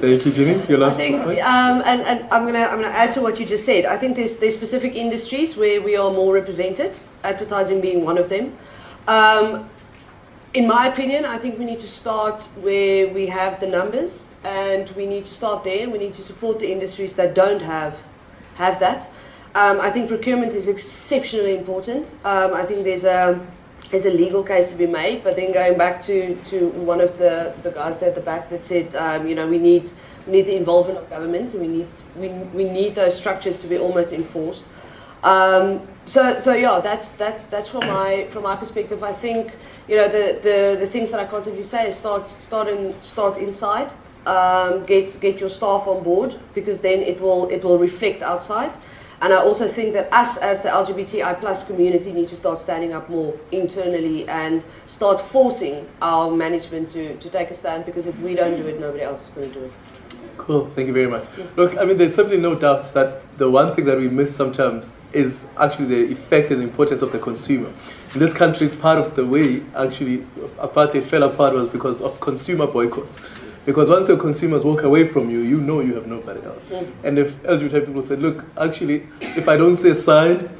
Thank 0.00 0.24
you, 0.24 0.32
Jimmy. 0.32 0.66
Your 0.68 0.78
I 0.78 0.86
last 0.86 0.96
think, 0.96 1.16
um, 1.44 1.82
and, 1.84 2.00
and 2.02 2.24
I'm 2.32 2.46
gonna 2.46 2.64
I'm 2.64 2.80
gonna 2.80 2.88
add 2.88 3.12
to 3.12 3.20
what 3.20 3.38
you 3.38 3.46
just 3.46 3.64
said. 3.64 3.84
I 3.84 3.96
think 3.96 4.16
there's 4.16 4.36
there's 4.38 4.54
specific 4.54 4.96
industries 4.96 5.56
where 5.56 5.80
we 5.80 5.96
are 5.96 6.10
more 6.10 6.34
represented. 6.34 6.92
Advertising 7.22 7.80
being 7.80 8.04
one 8.04 8.18
of 8.18 8.28
them. 8.28 8.56
Um, 9.06 9.68
in 10.54 10.66
my 10.66 10.86
opinion, 10.88 11.24
I 11.24 11.38
think 11.38 11.58
we 11.58 11.64
need 11.64 11.80
to 11.80 11.88
start 11.88 12.42
where 12.60 13.08
we 13.08 13.26
have 13.26 13.60
the 13.60 13.66
numbers, 13.66 14.26
and 14.44 14.90
we 14.90 15.06
need 15.06 15.26
to 15.26 15.34
start 15.34 15.64
there. 15.64 15.88
We 15.88 15.98
need 15.98 16.14
to 16.14 16.22
support 16.22 16.58
the 16.58 16.70
industries 16.70 17.14
that 17.14 17.34
don't 17.34 17.62
have 17.62 17.98
have 18.54 18.78
that. 18.80 19.08
Um, 19.54 19.80
I 19.80 19.90
think 19.90 20.08
procurement 20.08 20.52
is 20.52 20.68
exceptionally 20.68 21.56
important. 21.56 22.12
Um, 22.24 22.52
I 22.54 22.64
think 22.64 22.84
there's 22.84 23.04
a 23.04 23.40
there's 23.90 24.06
a 24.06 24.10
legal 24.10 24.42
case 24.42 24.68
to 24.68 24.74
be 24.74 24.86
made, 24.86 25.22
but 25.24 25.36
then 25.36 25.52
going 25.52 25.76
back 25.76 26.02
to, 26.02 26.34
to 26.44 26.68
one 26.68 27.00
of 27.00 27.18
the, 27.18 27.54
the 27.62 27.70
guys 27.70 27.98
there 27.98 28.08
at 28.08 28.14
the 28.14 28.22
back 28.22 28.48
that 28.48 28.64
said, 28.64 28.94
um, 28.96 29.26
you 29.26 29.34
know, 29.34 29.46
we 29.46 29.58
need 29.58 29.90
we 30.26 30.32
need 30.32 30.46
the 30.46 30.56
involvement 30.56 30.98
of 30.98 31.08
government, 31.08 31.52
and 31.54 31.62
we 31.62 31.68
need 31.68 31.88
we, 32.16 32.28
we 32.28 32.64
need 32.64 32.94
those 32.94 33.16
structures 33.16 33.60
to 33.60 33.66
be 33.66 33.78
almost 33.78 34.12
enforced. 34.12 34.64
Um, 35.24 35.86
so 36.04 36.40
so 36.40 36.52
yeah, 36.52 36.80
that's 36.80 37.12
that's 37.12 37.44
that's 37.44 37.68
from 37.68 37.86
my 37.86 38.26
from 38.30 38.42
my 38.42 38.56
perspective. 38.56 39.02
I 39.02 39.12
think 39.12 39.54
you 39.88 39.96
know 39.96 40.08
the, 40.08 40.38
the, 40.42 40.76
the 40.80 40.86
things 40.86 41.10
that 41.10 41.20
I 41.20 41.26
constantly 41.26 41.64
say 41.64 41.88
is 41.88 41.96
start 41.96 42.28
start 42.28 42.68
start 43.02 43.38
inside. 43.38 43.90
Um, 44.26 44.84
get 44.86 45.20
get 45.20 45.40
your 45.40 45.48
staff 45.48 45.86
on 45.88 46.04
board 46.04 46.38
because 46.54 46.78
then 46.80 47.00
it 47.00 47.20
will 47.20 47.48
it 47.50 47.64
will 47.64 47.78
reflect 47.78 48.22
outside. 48.22 48.72
And 49.22 49.32
I 49.32 49.36
also 49.36 49.68
think 49.68 49.92
that 49.92 50.12
us 50.12 50.36
as 50.38 50.62
the 50.62 50.68
LGBTI 50.68 51.38
plus 51.38 51.64
community 51.64 52.12
need 52.12 52.28
to 52.30 52.36
start 52.36 52.58
standing 52.58 52.92
up 52.92 53.08
more 53.08 53.38
internally 53.52 54.28
and 54.28 54.64
start 54.88 55.20
forcing 55.20 55.88
our 56.02 56.28
management 56.28 56.90
to, 56.90 57.16
to 57.16 57.28
take 57.28 57.50
a 57.50 57.54
stand 57.54 57.86
because 57.86 58.08
if 58.08 58.18
we 58.18 58.34
don't 58.34 58.60
do 58.60 58.66
it, 58.66 58.80
nobody 58.80 59.04
else 59.04 59.26
is 59.26 59.30
going 59.30 59.52
to 59.52 59.60
do 59.60 59.64
it. 59.66 59.72
Cool, 60.38 60.68
thank 60.74 60.88
you 60.88 60.92
very 60.92 61.06
much. 61.06 61.24
Look, 61.54 61.78
I 61.78 61.84
mean, 61.84 61.98
there's 61.98 62.16
simply 62.16 62.38
no 62.38 62.56
doubt 62.56 62.92
that 62.94 63.22
the 63.38 63.48
one 63.48 63.76
thing 63.76 63.84
that 63.84 63.96
we 63.96 64.08
miss 64.08 64.34
sometimes 64.34 64.90
is 65.12 65.46
actually 65.56 65.86
the 65.86 66.12
effect 66.12 66.50
and 66.50 66.60
the 66.60 66.64
importance 66.64 67.00
of 67.00 67.12
the 67.12 67.20
consumer. 67.20 67.72
In 68.14 68.20
this 68.20 68.34
country, 68.34 68.68
part 68.68 68.98
of 68.98 69.16
the 69.16 69.24
way 69.24 69.62
actually 69.74 70.18
apartheid 70.58 71.04
fell 71.04 71.22
apart 71.22 71.54
was 71.54 71.68
because 71.68 72.02
of 72.02 72.20
consumer 72.20 72.66
boycotts. 72.66 73.18
Because 73.64 73.88
once 73.88 74.08
your 74.08 74.18
consumers 74.18 74.64
walk 74.64 74.82
away 74.82 75.06
from 75.06 75.30
you, 75.30 75.40
you 75.40 75.60
know 75.60 75.80
you 75.80 75.94
have 75.94 76.06
nobody 76.06 76.44
else. 76.44 76.68
Mm. 76.68 76.92
And 77.04 77.18
if 77.18 77.42
LGBT 77.44 77.86
people 77.86 78.02
said, 78.02 78.20
look, 78.20 78.44
actually, 78.58 79.06
if 79.20 79.48
I 79.48 79.56
don't 79.56 79.76
see 79.76 79.90
a 79.90 79.94
sign, 79.94 80.50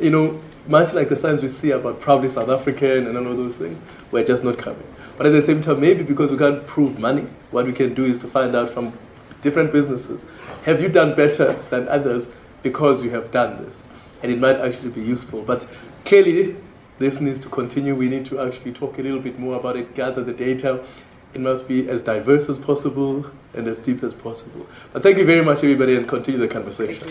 you 0.00 0.10
know, 0.10 0.40
much 0.66 0.92
like 0.94 1.08
the 1.08 1.16
signs 1.16 1.42
we 1.42 1.48
see 1.48 1.70
about 1.70 2.00
proudly 2.00 2.28
South 2.28 2.48
African 2.48 3.06
and 3.06 3.16
all 3.16 3.26
of 3.30 3.36
those 3.36 3.54
things, 3.54 3.78
we're 4.10 4.24
just 4.24 4.42
not 4.42 4.58
coming. 4.58 4.86
But 5.16 5.26
at 5.26 5.30
the 5.30 5.42
same 5.42 5.60
time, 5.60 5.80
maybe 5.80 6.02
because 6.02 6.30
we 6.30 6.38
can't 6.38 6.66
prove 6.66 6.98
money, 6.98 7.26
what 7.50 7.66
we 7.66 7.72
can 7.72 7.94
do 7.94 8.04
is 8.04 8.18
to 8.20 8.26
find 8.26 8.56
out 8.56 8.70
from 8.70 8.98
different 9.42 9.70
businesses, 9.70 10.26
have 10.64 10.80
you 10.80 10.88
done 10.88 11.14
better 11.14 11.52
than 11.70 11.88
others 11.88 12.26
because 12.62 13.04
you 13.04 13.10
have 13.10 13.30
done 13.30 13.64
this? 13.64 13.82
and 14.22 14.30
it 14.30 14.38
might 14.38 14.56
actually 14.56 14.90
be 14.90 15.00
useful. 15.00 15.42
But 15.42 15.68
clearly, 16.04 16.56
this 17.00 17.18
needs 17.18 17.40
to 17.40 17.48
continue. 17.48 17.94
We 17.96 18.10
need 18.10 18.26
to 18.26 18.40
actually 18.40 18.72
talk 18.72 18.98
a 18.98 19.02
little 19.02 19.20
bit 19.20 19.38
more 19.38 19.58
about 19.58 19.76
it, 19.76 19.94
gather 19.94 20.22
the 20.22 20.34
data. 20.34 20.84
It 21.32 21.40
must 21.40 21.66
be 21.66 21.88
as 21.88 22.02
diverse 22.02 22.50
as 22.50 22.58
possible 22.58 23.24
and 23.54 23.66
as 23.66 23.78
deep 23.78 24.04
as 24.04 24.12
possible. 24.12 24.66
But 24.92 25.02
thank 25.02 25.16
you 25.16 25.24
very 25.24 25.42
much, 25.42 25.64
everybody, 25.64 25.96
and 25.96 26.06
continue 26.06 26.38
the 26.38 26.46
conversation. 26.46 27.08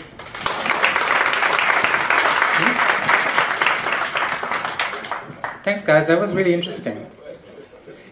Thanks, 5.64 5.84
guys. 5.84 6.06
That 6.06 6.20
was 6.20 6.32
really 6.34 6.54
interesting. 6.54 7.10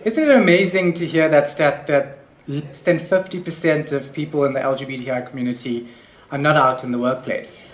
Isn't 0.05 0.25
it 0.25 0.35
amazing 0.35 0.95
to 0.95 1.07
hear 1.07 1.29
that 1.29 1.47
stat 1.47 1.87
that 1.87 2.19
less 2.49 2.81
than 2.81 2.99
50% 2.99 3.93
of 3.93 4.13
people 4.13 4.45
in 4.47 4.53
the 4.53 4.61
LGBTI 4.61 5.31
community 5.31 5.87
are 6.33 6.39
not 6.39 6.57
out 6.57 6.83
in 6.83 6.91
the 6.91 6.99
workplace? 6.99 7.69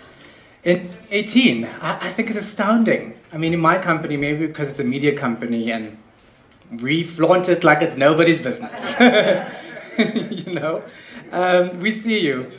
In 0.62 0.90
18, 1.10 1.64
I, 1.64 2.08
I 2.08 2.12
think 2.12 2.28
it's 2.28 2.38
astounding. 2.38 3.14
I 3.34 3.36
mean, 3.36 3.52
in 3.52 3.60
my 3.60 3.78
company, 3.78 4.16
maybe 4.16 4.46
because 4.46 4.70
it's 4.70 4.78
a 4.78 4.84
media 4.84 5.18
company 5.18 5.72
and 5.72 5.98
we 6.80 7.02
flaunt 7.02 7.48
it 7.48 7.64
like 7.64 7.82
it's 7.82 7.96
nobody's 7.96 8.40
business. 8.40 8.94
you 9.98 10.54
know, 10.54 10.84
um, 11.32 11.80
we 11.80 11.90
see 11.90 12.20
you. 12.20 12.52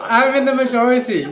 I'm 0.00 0.36
in 0.36 0.44
the 0.44 0.54
majority. 0.54 1.24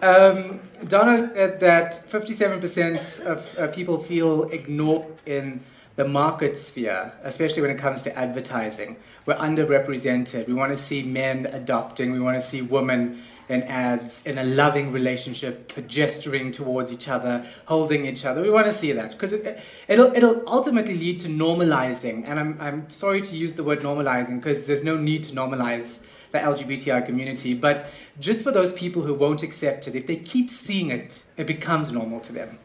Um, 0.00 0.60
Donna 0.86 1.28
said 1.34 1.58
that 1.58 2.04
57% 2.08 3.20
of 3.26 3.58
uh, 3.58 3.66
people 3.68 3.98
feel 3.98 4.44
ignored 4.50 5.04
in 5.26 5.60
the 5.96 6.06
market 6.06 6.56
sphere, 6.56 7.12
especially 7.24 7.62
when 7.62 7.72
it 7.72 7.78
comes 7.78 8.04
to 8.04 8.16
advertising. 8.16 8.96
We're 9.26 9.34
underrepresented. 9.34 10.46
We 10.46 10.54
want 10.54 10.70
to 10.70 10.76
see 10.76 11.02
men 11.02 11.46
adopting, 11.46 12.12
we 12.12 12.20
want 12.20 12.36
to 12.36 12.46
see 12.46 12.62
women 12.62 13.20
in 13.48 13.62
ads 13.62 14.24
in 14.26 14.38
a 14.38 14.44
loving 14.44 14.92
relationship, 14.92 15.72
gesturing 15.86 16.52
towards 16.52 16.92
each 16.92 17.08
other, 17.08 17.44
holding 17.64 18.04
each 18.06 18.24
other. 18.24 18.42
We 18.42 18.50
want 18.50 18.66
to 18.66 18.72
see 18.72 18.92
that 18.92 19.12
because 19.12 19.32
it, 19.32 19.60
will 19.88 20.14
it'll 20.14 20.42
ultimately 20.46 20.94
lead 20.94 21.20
to 21.20 21.28
normalizing. 21.28 22.24
And 22.26 22.38
I'm, 22.38 22.60
I'm 22.60 22.90
sorry 22.90 23.22
to 23.22 23.36
use 23.36 23.54
the 23.54 23.64
word 23.64 23.80
normalizing 23.80 24.36
because 24.36 24.66
there's 24.66 24.84
no 24.84 24.96
need 24.96 25.22
to 25.24 25.32
normalize 25.32 26.02
the 26.32 26.38
LGBTI 26.38 27.06
community. 27.06 27.54
But 27.54 27.86
just 28.20 28.44
for 28.44 28.50
those 28.50 28.72
people 28.72 29.02
who 29.02 29.14
won't 29.14 29.42
accept 29.42 29.88
it, 29.88 29.94
if 29.94 30.06
they 30.06 30.16
keep 30.16 30.50
seeing 30.50 30.90
it, 30.90 31.24
it 31.36 31.46
becomes 31.46 31.90
normal 31.90 32.20
to 32.20 32.32
them. 32.32 32.58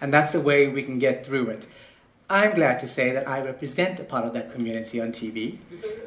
And 0.00 0.14
that's 0.14 0.32
the 0.32 0.40
way 0.40 0.68
we 0.68 0.82
can 0.82 0.98
get 0.98 1.26
through 1.26 1.48
it. 1.50 1.66
I'm 2.30 2.54
glad 2.54 2.78
to 2.78 2.86
say 2.86 3.10
that 3.10 3.26
I 3.28 3.40
represent 3.40 3.98
a 3.98 4.04
part 4.04 4.24
of 4.24 4.32
that 4.34 4.52
community 4.52 5.00
on 5.00 5.10
TV, 5.10 5.58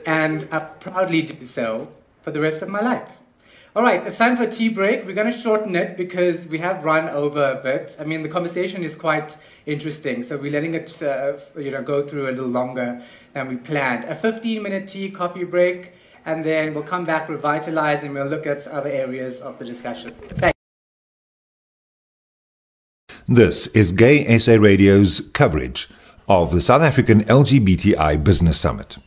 and 0.05 0.47
I 0.53 0.59
proudly 0.59 1.21
do 1.21 1.43
so 1.43 1.89
for 2.21 2.31
the 2.31 2.39
rest 2.39 2.61
of 2.61 2.69
my 2.69 2.79
life. 2.79 3.09
All 3.75 3.81
right, 3.81 4.05
it's 4.05 4.19
time 4.19 4.37
for 4.37 4.43
a 4.43 4.51
tea 4.51 4.69
break. 4.69 5.03
We're 5.03 5.15
going 5.15 5.31
to 5.31 5.35
shorten 5.35 5.75
it 5.75 5.97
because 5.97 6.47
we 6.47 6.59
have 6.59 6.85
run 6.85 7.09
over 7.09 7.43
a 7.43 7.55
bit. 7.55 7.97
I 7.99 8.03
mean, 8.03 8.21
the 8.21 8.29
conversation 8.29 8.83
is 8.83 8.95
quite 8.95 9.35
interesting, 9.65 10.21
so 10.21 10.37
we're 10.37 10.51
letting 10.51 10.75
it, 10.75 11.01
uh, 11.01 11.37
you 11.57 11.71
know, 11.71 11.81
go 11.81 12.07
through 12.07 12.29
a 12.29 12.33
little 12.33 12.49
longer 12.49 13.01
than 13.33 13.47
we 13.47 13.55
planned. 13.55 14.03
A 14.03 14.13
15-minute 14.13 14.87
tea 14.87 15.09
coffee 15.09 15.43
break 15.43 15.93
and 16.25 16.45
then 16.45 16.75
we'll 16.75 16.83
come 16.83 17.03
back, 17.03 17.27
revitalize, 17.27 18.03
and 18.03 18.13
we'll 18.13 18.27
look 18.27 18.45
at 18.45 18.67
other 18.67 18.91
areas 18.91 19.41
of 19.41 19.57
the 19.57 19.65
discussion. 19.65 20.11
Thank 20.11 20.55
This 23.27 23.65
is 23.67 23.91
Gay 23.91 24.37
SA 24.37 24.53
Radio's 24.53 25.21
coverage 25.33 25.89
of 26.27 26.51
the 26.51 26.61
South 26.61 26.83
African 26.83 27.23
LGBTI 27.23 28.23
Business 28.23 28.59
Summit. 28.59 28.97